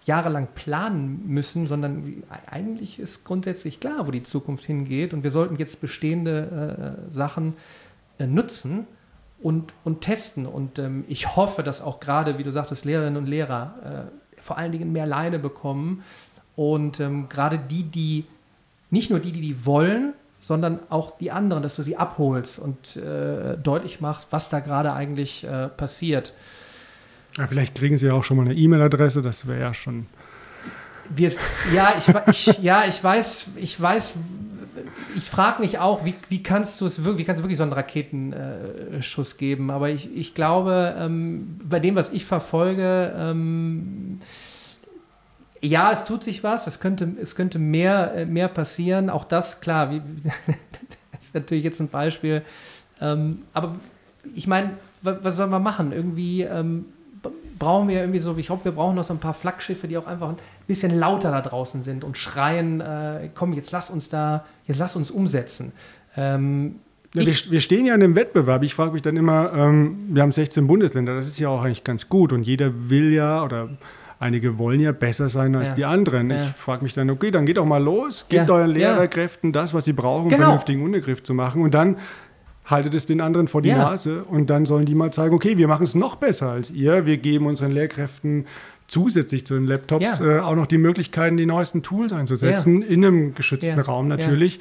jahrelang 0.05 0.47
planen 0.55 1.23
müssen, 1.25 1.67
sondern 1.67 2.23
eigentlich 2.47 2.99
ist 2.99 3.23
grundsätzlich 3.23 3.79
klar, 3.79 4.07
wo 4.07 4.11
die 4.11 4.23
Zukunft 4.23 4.65
hingeht. 4.65 5.13
Und 5.13 5.23
wir 5.23 5.31
sollten 5.31 5.55
jetzt 5.57 5.81
bestehende 5.81 6.97
äh, 7.07 7.13
Sachen 7.13 7.53
äh, 8.17 8.25
nutzen 8.25 8.87
und, 9.39 9.73
und 9.83 10.01
testen. 10.01 10.47
Und 10.47 10.79
ähm, 10.79 11.05
ich 11.07 11.35
hoffe, 11.35 11.61
dass 11.61 11.81
auch 11.81 11.99
gerade, 11.99 12.39
wie 12.39 12.43
du 12.43 12.51
sagtest, 12.51 12.85
Lehrerinnen 12.85 13.17
und 13.17 13.27
Lehrer 13.27 14.09
äh, 14.09 14.41
vor 14.41 14.57
allen 14.57 14.71
Dingen 14.71 14.91
mehr 14.91 15.05
Leine 15.05 15.37
bekommen. 15.37 16.03
Und 16.55 16.99
ähm, 16.99 17.29
gerade 17.29 17.59
die, 17.59 17.83
die, 17.83 18.25
nicht 18.95 19.09
nur 19.09 19.19
die, 19.19 19.31
die 19.31 19.41
die 19.41 19.65
wollen, 19.65 20.13
sondern 20.39 20.79
auch 20.89 21.17
die 21.17 21.31
anderen, 21.31 21.61
dass 21.61 21.75
du 21.75 21.83
sie 21.83 21.97
abholst 21.97 22.59
und 22.59 22.95
äh, 22.95 23.57
deutlich 23.57 23.99
machst, 23.99 24.27
was 24.31 24.49
da 24.49 24.61
gerade 24.61 24.93
eigentlich 24.93 25.43
äh, 25.43 25.67
passiert. 25.67 26.33
Ja, 27.37 27.47
vielleicht 27.47 27.75
kriegen 27.75 27.97
sie 27.97 28.09
auch 28.09 28.23
schon 28.23 28.37
mal 28.37 28.45
eine 28.45 28.53
E-Mail-Adresse, 28.53 29.21
das 29.21 29.47
wäre 29.47 29.59
ja 29.59 29.73
schon. 29.73 30.05
Wir, 31.09 31.33
ja, 31.73 31.93
ich, 31.97 32.47
ich, 32.47 32.57
ja, 32.59 32.85
ich 32.87 33.03
weiß, 33.03 33.47
ich 33.57 33.79
weiß, 33.79 34.15
ich 35.15 35.23
frage 35.23 35.61
mich 35.61 35.79
auch, 35.79 36.05
wie, 36.05 36.13
wie 36.29 36.41
kannst 36.41 36.79
du 36.79 36.85
es 36.85 37.03
wirklich, 37.03 37.23
wie 37.23 37.25
kannst 37.25 37.39
du 37.39 37.43
wirklich 37.43 37.57
so 37.57 37.63
einen 37.63 37.73
Raketenschuss 37.73 39.37
geben? 39.37 39.71
Aber 39.71 39.89
ich, 39.89 40.15
ich 40.15 40.33
glaube, 40.33 40.95
ähm, 40.97 41.59
bei 41.63 41.79
dem, 41.79 41.95
was 41.95 42.11
ich 42.11 42.25
verfolge, 42.25 43.13
ähm, 43.17 44.04
ja, 45.65 45.91
es 45.91 46.05
tut 46.05 46.23
sich 46.23 46.43
was, 46.43 46.67
es 46.67 46.79
könnte, 46.79 47.15
es 47.21 47.35
könnte 47.35 47.59
mehr, 47.59 48.13
äh, 48.15 48.25
mehr 48.25 48.47
passieren. 48.47 49.09
Auch 49.09 49.25
das, 49.25 49.61
klar, 49.61 49.91
wie, 49.91 50.01
das 51.11 51.21
ist 51.21 51.35
natürlich 51.35 51.63
jetzt 51.63 51.79
ein 51.79 51.87
Beispiel. 51.87 52.43
Ähm, 53.01 53.43
aber 53.53 53.75
ich 54.33 54.47
meine, 54.47 54.71
was, 55.01 55.35
sollen 55.35 55.51
wir 55.51 55.59
machen? 55.59 55.91
Irgendwie 55.91 56.41
ähm, 56.41 56.85
brauchen 57.59 57.87
wir 57.87 57.99
irgendwie 57.99 58.19
so, 58.19 58.35
ich 58.37 58.47
glaube, 58.47 58.65
wir 58.65 58.71
brauchen 58.71 58.95
noch 58.95 59.03
so 59.03 59.13
ein 59.13 59.19
paar 59.19 59.33
Flaggschiffe, 59.33 59.87
die 59.87 59.97
auch 59.97 60.07
einfach 60.07 60.29
ein 60.29 60.37
bisschen 60.67 60.97
lauter 60.97 61.31
da 61.31 61.41
draußen 61.41 61.83
sind 61.83 62.03
und 62.03 62.17
schreien, 62.17 62.81
äh, 62.81 63.29
komm, 63.33 63.53
jetzt 63.53 63.71
lass 63.71 63.89
uns 63.89 64.09
da, 64.09 64.45
jetzt 64.65 64.79
lass 64.79 64.95
uns 64.95 65.11
umsetzen. 65.11 65.71
Ähm, 66.17 66.75
ja, 67.13 67.25
wir, 67.25 67.33
wir, 67.49 67.61
stehen 67.61 67.85
ja 67.85 67.95
in 67.95 68.03
einem 68.03 68.15
Wettbewerb. 68.15 68.63
Ich 68.63 68.73
frage 68.73 68.91
mich 68.91 69.01
dann 69.01 69.15
immer, 69.15 69.53
ähm, 69.53 70.09
wir 70.09 70.21
haben 70.21 70.31
16 70.31 70.67
Bundesländer, 70.67 71.15
das 71.15 71.27
ist 71.27 71.39
ja 71.39 71.49
auch 71.49 71.63
eigentlich 71.63 71.83
ganz 71.83 72.09
gut 72.09 72.33
und 72.33 72.43
jeder 72.43 72.89
will 72.89 73.13
ja 73.13 73.43
oder 73.43 73.69
einige 74.25 74.57
wollen 74.57 74.79
ja 74.79 74.91
besser 74.91 75.29
sein 75.29 75.55
als 75.55 75.71
ja. 75.71 75.75
die 75.75 75.85
anderen. 75.85 76.29
Ja. 76.29 76.43
Ich 76.43 76.49
frage 76.51 76.83
mich 76.83 76.93
dann, 76.93 77.09
okay, 77.09 77.31
dann 77.31 77.45
geht 77.45 77.57
doch 77.57 77.65
mal 77.65 77.81
los, 77.81 78.27
gebt 78.27 78.49
ja. 78.49 78.55
euren 78.55 78.71
Lehrerkräften 78.71 79.51
das, 79.51 79.73
was 79.73 79.85
sie 79.85 79.93
brauchen, 79.93 80.23
um 80.23 80.29
genau. 80.29 80.43
vernünftigen 80.43 80.83
Untergriff 80.83 81.23
zu 81.23 81.33
machen 81.33 81.61
und 81.61 81.73
dann 81.73 81.97
haltet 82.65 82.95
es 82.95 83.05
den 83.05 83.21
anderen 83.21 83.47
vor 83.47 83.61
die 83.61 83.69
ja. 83.69 83.77
Nase 83.77 84.23
und 84.23 84.49
dann 84.49 84.65
sollen 84.65 84.85
die 84.85 84.95
mal 84.95 85.11
zeigen, 85.11 85.35
okay, 85.35 85.57
wir 85.57 85.67
machen 85.67 85.83
es 85.83 85.95
noch 85.95 86.15
besser 86.15 86.49
als 86.49 86.71
ihr. 86.71 87.05
Wir 87.05 87.17
geben 87.17 87.45
unseren 87.45 87.71
Lehrkräften 87.71 88.45
zusätzlich 88.87 89.45
zu 89.45 89.55
den 89.55 89.65
Laptops 89.65 90.19
ja. 90.19 90.37
äh, 90.37 90.39
auch 90.39 90.55
noch 90.55 90.67
die 90.67 90.77
Möglichkeiten, 90.77 91.37
die 91.37 91.45
neuesten 91.45 91.83
Tools 91.83 92.13
einzusetzen, 92.13 92.81
ja. 92.81 92.87
in 92.87 93.05
einem 93.05 93.35
geschützten 93.35 93.79
Raum 93.79 94.07
natürlich. 94.07 94.59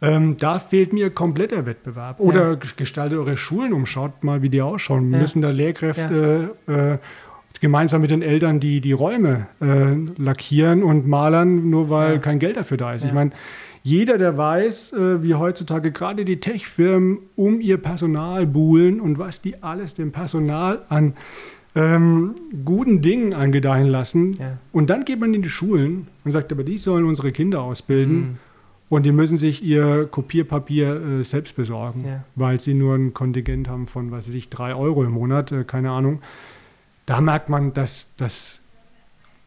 Ähm, 0.00 0.36
da 0.36 0.58
fehlt 0.58 0.92
mir 0.92 1.10
komplett 1.10 1.50
der 1.50 1.66
Wettbewerb. 1.66 2.20
Oder 2.20 2.56
gestaltet 2.56 3.18
eure 3.18 3.36
Schulen 3.36 3.72
um, 3.72 3.84
schaut 3.84 4.22
mal, 4.22 4.42
wie 4.42 4.48
die 4.48 4.62
ausschauen. 4.62 5.08
Müssen 5.08 5.42
da 5.42 5.50
Lehrkräfte 5.50 6.54
äh, 6.66 6.98
gemeinsam 7.60 8.00
mit 8.02 8.10
den 8.10 8.22
Eltern 8.22 8.60
die, 8.60 8.80
die 8.80 8.92
Räume 8.92 9.46
äh, 9.60 9.94
lackieren 10.20 10.82
und 10.82 11.08
malern, 11.08 11.70
nur 11.70 11.90
weil 11.90 12.20
kein 12.20 12.38
Geld 12.38 12.56
dafür 12.56 12.76
da 12.76 12.94
ist. 12.94 13.04
Ich 13.04 13.12
meine, 13.12 13.32
jeder, 13.82 14.18
der 14.18 14.36
weiß, 14.36 14.92
äh, 14.92 15.22
wie 15.22 15.34
heutzutage 15.34 15.92
gerade 15.92 16.24
die 16.24 16.40
Tech-Firmen 16.40 17.18
um 17.36 17.60
ihr 17.60 17.78
Personal 17.78 18.46
buhlen 18.46 19.00
und 19.00 19.18
was 19.18 19.40
die 19.40 19.62
alles 19.62 19.94
dem 19.94 20.12
Personal 20.12 20.82
an 20.88 21.14
ähm, 21.74 22.34
guten 22.64 23.00
Dingen 23.00 23.34
angedeihen 23.34 23.88
lassen. 23.88 24.34
Ja. 24.34 24.58
Und 24.72 24.90
dann 24.90 25.04
geht 25.04 25.20
man 25.20 25.32
in 25.32 25.42
die 25.42 25.48
Schulen 25.48 26.08
und 26.24 26.32
sagt, 26.32 26.52
aber 26.52 26.64
die 26.64 26.76
sollen 26.76 27.04
unsere 27.04 27.30
Kinder 27.30 27.62
ausbilden. 27.62 28.16
Mhm. 28.16 28.36
Und 28.90 29.04
die 29.04 29.12
müssen 29.12 29.36
sich 29.36 29.62
ihr 29.62 30.06
Kopierpapier 30.06 31.20
äh, 31.20 31.24
selbst 31.24 31.56
besorgen, 31.56 32.04
ja. 32.06 32.24
weil 32.36 32.58
sie 32.58 32.72
nur 32.72 32.94
ein 32.94 33.12
Kontingent 33.12 33.68
haben 33.68 33.86
von, 33.86 34.10
was 34.10 34.28
weiß 34.28 34.34
ich, 34.34 34.48
drei 34.48 34.74
Euro 34.74 35.04
im 35.04 35.12
Monat, 35.12 35.52
äh, 35.52 35.64
keine 35.64 35.90
Ahnung. 35.90 36.20
Da 37.08 37.22
merkt 37.22 37.48
man, 37.48 37.72
dass, 37.72 38.08
dass, 38.18 38.60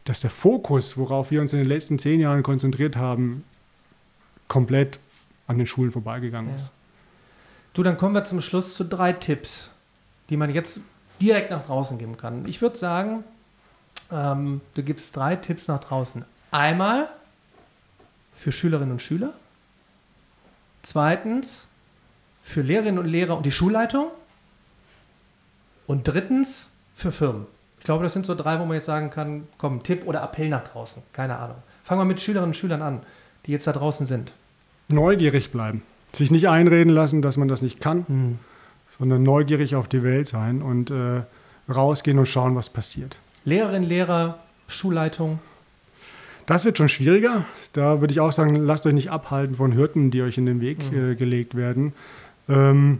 dass 0.03 0.21
der 0.21 0.31
Fokus, 0.31 0.97
worauf 0.97 1.29
wir 1.29 1.41
uns 1.41 1.53
in 1.53 1.59
den 1.59 1.67
letzten 1.67 1.99
zehn 1.99 2.19
Jahren 2.19 2.41
konzentriert 2.41 2.95
haben, 2.95 3.43
komplett 4.47 4.99
an 5.45 5.59
den 5.59 5.67
Schulen 5.67 5.91
vorbeigegangen 5.91 6.49
ja. 6.49 6.55
ist. 6.55 6.71
Du, 7.75 7.83
dann 7.83 7.99
kommen 7.99 8.15
wir 8.15 8.23
zum 8.23 8.41
Schluss 8.41 8.73
zu 8.73 8.83
drei 8.83 9.13
Tipps, 9.13 9.69
die 10.31 10.37
man 10.37 10.51
jetzt 10.51 10.81
direkt 11.21 11.51
nach 11.51 11.63
draußen 11.63 11.99
geben 11.99 12.17
kann. 12.17 12.47
Ich 12.47 12.63
würde 12.63 12.79
sagen, 12.79 13.23
ähm, 14.11 14.61
du 14.73 14.81
gibst 14.81 15.15
drei 15.15 15.35
Tipps 15.35 15.67
nach 15.67 15.81
draußen. 15.81 16.25
Einmal 16.49 17.13
für 18.35 18.51
Schülerinnen 18.51 18.93
und 18.93 19.03
Schüler. 19.03 19.35
Zweitens 20.81 21.67
für 22.41 22.63
Lehrerinnen 22.63 22.97
und 22.97 23.05
Lehrer 23.05 23.37
und 23.37 23.45
die 23.45 23.51
Schulleitung. 23.51 24.07
Und 25.85 26.07
drittens 26.07 26.71
für 27.01 27.11
Firmen. 27.11 27.45
Ich 27.79 27.85
glaube, 27.85 28.03
das 28.03 28.13
sind 28.13 28.25
so 28.25 28.35
drei, 28.35 28.59
wo 28.59 28.65
man 28.65 28.75
jetzt 28.75 28.85
sagen 28.85 29.09
kann, 29.09 29.47
komm, 29.57 29.83
Tipp 29.83 30.03
oder 30.05 30.21
Appell 30.23 30.49
nach 30.49 30.63
draußen. 30.63 31.01
Keine 31.13 31.37
Ahnung. 31.37 31.57
Fangen 31.83 31.99
wir 32.01 32.05
mit 32.05 32.21
Schülerinnen 32.21 32.49
und 32.49 32.55
Schülern 32.55 32.81
an, 32.81 33.01
die 33.45 33.51
jetzt 33.51 33.67
da 33.67 33.73
draußen 33.73 34.05
sind 34.05 34.31
neugierig 34.91 35.51
bleiben. 35.51 35.81
Sich 36.13 36.31
nicht 36.31 36.49
einreden 36.49 36.91
lassen, 36.91 37.21
dass 37.21 37.37
man 37.37 37.47
das 37.47 37.61
nicht 37.61 37.79
kann, 37.79 38.05
mhm. 38.07 38.39
sondern 38.97 39.23
neugierig 39.23 39.75
auf 39.75 39.87
die 39.87 40.03
Welt 40.03 40.27
sein 40.27 40.61
und 40.61 40.91
äh, 40.91 41.21
rausgehen 41.71 42.19
und 42.19 42.27
schauen, 42.27 42.55
was 42.55 42.69
passiert. 42.69 43.17
Lehrerin, 43.45 43.83
Lehrer, 43.83 44.39
Schulleitung. 44.67 45.39
Das 46.45 46.65
wird 46.65 46.77
schon 46.77 46.89
schwieriger. 46.89 47.45
Da 47.73 48.01
würde 48.01 48.11
ich 48.11 48.19
auch 48.19 48.31
sagen, 48.31 48.55
lasst 48.55 48.85
euch 48.85 48.93
nicht 48.93 49.09
abhalten 49.09 49.55
von 49.55 49.73
Hürden, 49.73 50.11
die 50.11 50.21
euch 50.21 50.37
in 50.37 50.45
den 50.45 50.59
Weg 50.59 50.91
mhm. 50.91 51.11
äh, 51.11 51.15
gelegt 51.15 51.55
werden. 51.55 51.93
Ähm, 52.49 52.99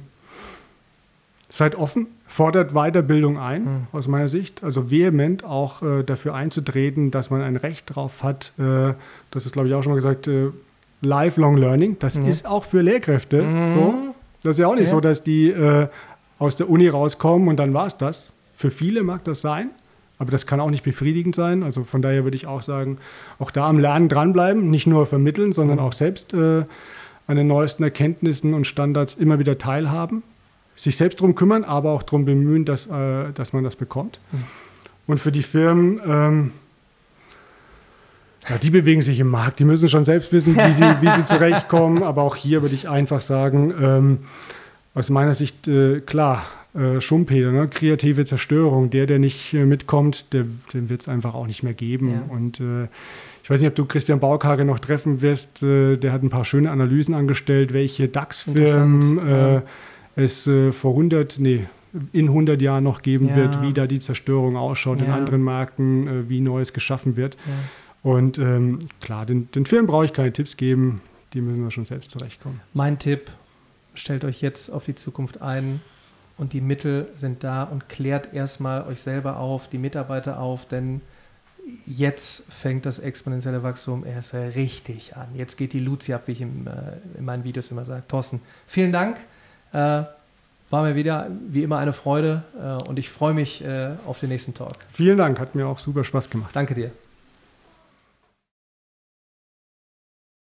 seid 1.49 1.75
offen, 1.75 2.07
fordert 2.31 2.71
Weiterbildung 2.71 3.37
ein, 3.37 3.63
mhm. 3.63 3.87
aus 3.91 4.07
meiner 4.07 4.29
Sicht. 4.29 4.63
Also 4.63 4.89
vehement 4.89 5.43
auch 5.43 5.81
äh, 5.81 6.03
dafür 6.03 6.33
einzutreten, 6.33 7.11
dass 7.11 7.29
man 7.29 7.41
ein 7.41 7.57
Recht 7.57 7.93
drauf 7.93 8.23
hat. 8.23 8.53
Äh, 8.57 8.93
das 9.31 9.45
ist, 9.45 9.51
glaube 9.51 9.67
ich, 9.67 9.73
auch 9.73 9.83
schon 9.83 9.91
mal 9.91 9.97
gesagt, 9.97 10.27
äh, 10.27 10.51
Lifelong 11.01 11.57
Learning. 11.57 11.97
Das 11.99 12.17
mhm. 12.17 12.27
ist 12.27 12.47
auch 12.47 12.63
für 12.63 12.81
Lehrkräfte 12.81 13.43
mhm. 13.43 13.71
so. 13.71 13.93
Das 14.43 14.55
ist 14.55 14.59
ja 14.59 14.67
auch 14.67 14.75
nicht 14.75 14.83
okay. 14.83 14.91
so, 14.91 15.01
dass 15.01 15.23
die 15.23 15.49
äh, 15.49 15.87
aus 16.39 16.55
der 16.55 16.69
Uni 16.69 16.87
rauskommen 16.87 17.49
und 17.49 17.57
dann 17.57 17.73
war 17.73 17.87
es 17.87 17.97
das. 17.97 18.31
Für 18.53 18.71
viele 18.71 19.03
mag 19.03 19.25
das 19.25 19.41
sein, 19.41 19.71
aber 20.17 20.31
das 20.31 20.47
kann 20.47 20.61
auch 20.61 20.69
nicht 20.69 20.83
befriedigend 20.83 21.35
sein. 21.35 21.63
Also 21.63 21.83
von 21.83 22.01
daher 22.01 22.23
würde 22.23 22.37
ich 22.37 22.47
auch 22.47 22.61
sagen, 22.61 22.97
auch 23.39 23.51
da 23.51 23.67
am 23.67 23.77
Lernen 23.77 24.07
dranbleiben, 24.07 24.69
nicht 24.69 24.87
nur 24.87 25.05
vermitteln, 25.05 25.51
sondern 25.51 25.79
mhm. 25.79 25.83
auch 25.83 25.93
selbst 25.93 26.33
äh, 26.33 26.63
an 27.27 27.35
den 27.35 27.47
neuesten 27.47 27.83
Erkenntnissen 27.83 28.53
und 28.53 28.67
Standards 28.67 29.15
immer 29.15 29.37
wieder 29.37 29.57
teilhaben, 29.57 30.23
sich 30.75 30.97
selbst 30.97 31.19
darum 31.19 31.35
kümmern, 31.35 31.63
aber 31.63 31.91
auch 31.91 32.03
darum 32.03 32.25
bemühen, 32.25 32.65
dass, 32.65 32.87
äh, 32.87 33.31
dass 33.33 33.53
man 33.53 33.63
das 33.63 33.75
bekommt. 33.75 34.19
Mhm. 34.31 34.43
Und 35.07 35.19
für 35.19 35.31
die 35.31 35.43
Firmen, 35.43 35.99
ähm, 36.05 36.51
ja, 38.49 38.57
die 38.57 38.69
bewegen 38.69 39.01
sich 39.01 39.19
im 39.19 39.27
Markt, 39.27 39.59
die 39.59 39.65
müssen 39.65 39.89
schon 39.89 40.03
selbst 40.03 40.31
wissen, 40.33 40.55
wie 40.55 40.73
sie, 40.73 40.83
wie 41.01 41.11
sie 41.11 41.25
zurechtkommen. 41.25 42.03
Aber 42.03 42.23
auch 42.23 42.35
hier 42.35 42.61
würde 42.61 42.75
ich 42.75 42.89
einfach 42.89 43.21
sagen, 43.21 43.73
ähm, 43.79 44.17
aus 44.93 45.09
meiner 45.09 45.33
Sicht, 45.33 45.67
äh, 45.67 46.01
klar, 46.01 46.45
äh, 46.73 47.01
Schumpeter, 47.01 47.51
ne? 47.51 47.67
kreative 47.67 48.25
Zerstörung. 48.25 48.89
Der, 48.89 49.05
der 49.05 49.19
nicht 49.19 49.53
äh, 49.53 49.65
mitkommt, 49.65 50.33
der, 50.33 50.45
den 50.73 50.89
wird 50.89 51.01
es 51.01 51.09
einfach 51.09 51.33
auch 51.33 51.47
nicht 51.47 51.63
mehr 51.63 51.73
geben. 51.73 52.09
Ja. 52.09 52.33
Und 52.33 52.59
äh, 52.59 52.87
ich 53.43 53.49
weiß 53.49 53.59
nicht, 53.59 53.69
ob 53.69 53.75
du 53.75 53.85
Christian 53.85 54.19
Baukage 54.19 54.63
noch 54.63 54.79
treffen 54.79 55.21
wirst. 55.21 55.61
Äh, 55.63 55.97
der 55.97 56.13
hat 56.13 56.23
ein 56.23 56.29
paar 56.29 56.45
schöne 56.45 56.71
Analysen 56.71 57.13
angestellt, 57.13 57.73
welche 57.73 58.07
DAX-Firmen 58.07 59.27
äh, 59.27 59.53
ja. 59.55 59.63
Es 60.15 60.43
vor 60.43 60.91
100, 60.91 61.39
nee, 61.39 61.65
in 62.13 62.27
100 62.27 62.61
Jahren 62.61 62.83
noch 62.83 63.01
geben 63.01 63.29
ja. 63.29 63.35
wird, 63.35 63.61
wie 63.61 63.73
da 63.73 63.87
die 63.87 63.99
Zerstörung 63.99 64.55
ausschaut 64.57 65.01
in 65.01 65.09
anderen 65.09 65.43
Märkten, 65.43 66.29
wie 66.29 66.41
Neues 66.41 66.73
geschaffen 66.73 67.15
wird. 67.15 67.37
Und 68.03 68.37
ähm, 68.37 68.79
klar, 68.99 69.25
den, 69.25 69.51
den 69.51 69.65
Firmen 69.65 69.87
brauche 69.87 70.05
ich 70.05 70.13
keine 70.13 70.33
Tipps 70.33 70.57
geben, 70.57 71.01
die 71.33 71.41
müssen 71.41 71.63
wir 71.63 71.71
schon 71.71 71.85
selbst 71.85 72.11
zurechtkommen. 72.11 72.59
Mein 72.73 72.97
Tipp, 72.97 73.29
stellt 73.93 74.23
euch 74.23 74.41
jetzt 74.41 74.69
auf 74.69 74.85
die 74.85 74.95
Zukunft 74.95 75.41
ein 75.41 75.81
und 76.37 76.53
die 76.53 76.61
Mittel 76.61 77.09
sind 77.15 77.43
da 77.43 77.63
und 77.63 77.89
klärt 77.89 78.33
erstmal 78.33 78.87
euch 78.87 79.01
selber 79.01 79.37
auf, 79.37 79.67
die 79.67 79.77
Mitarbeiter 79.77 80.39
auf, 80.39 80.65
denn 80.65 81.01
jetzt 81.85 82.43
fängt 82.51 82.87
das 82.87 82.97
exponentielle 82.97 83.61
Wachstum 83.61 84.03
erst 84.05 84.33
richtig 84.33 85.15
an. 85.15 85.27
Jetzt 85.35 85.57
geht 85.57 85.73
die 85.73 85.79
Luzi 85.79 86.13
ab, 86.13 86.23
wie 86.25 86.31
ich 86.31 86.41
im, 86.41 86.65
äh, 86.65 87.17
in 87.19 87.25
meinen 87.25 87.43
Videos 87.43 87.69
immer 87.69 87.85
sage. 87.85 88.03
Thorsten, 88.07 88.41
vielen 88.65 88.91
Dank. 88.91 89.17
Äh, 89.73 90.03
war 90.71 90.83
mir 90.83 90.95
wieder 90.95 91.27
wie 91.49 91.63
immer 91.63 91.77
eine 91.77 91.93
Freude 91.93 92.43
äh, 92.57 92.89
und 92.89 92.97
ich 92.97 93.09
freue 93.09 93.33
mich 93.33 93.63
äh, 93.63 93.91
auf 94.07 94.19
den 94.19 94.29
nächsten 94.29 94.53
Talk. 94.53 94.73
Vielen 94.89 95.17
Dank, 95.17 95.39
hat 95.39 95.53
mir 95.53 95.67
auch 95.67 95.79
super 95.79 96.03
Spaß 96.03 96.29
gemacht. 96.29 96.55
Danke 96.55 96.73
dir. 96.73 96.91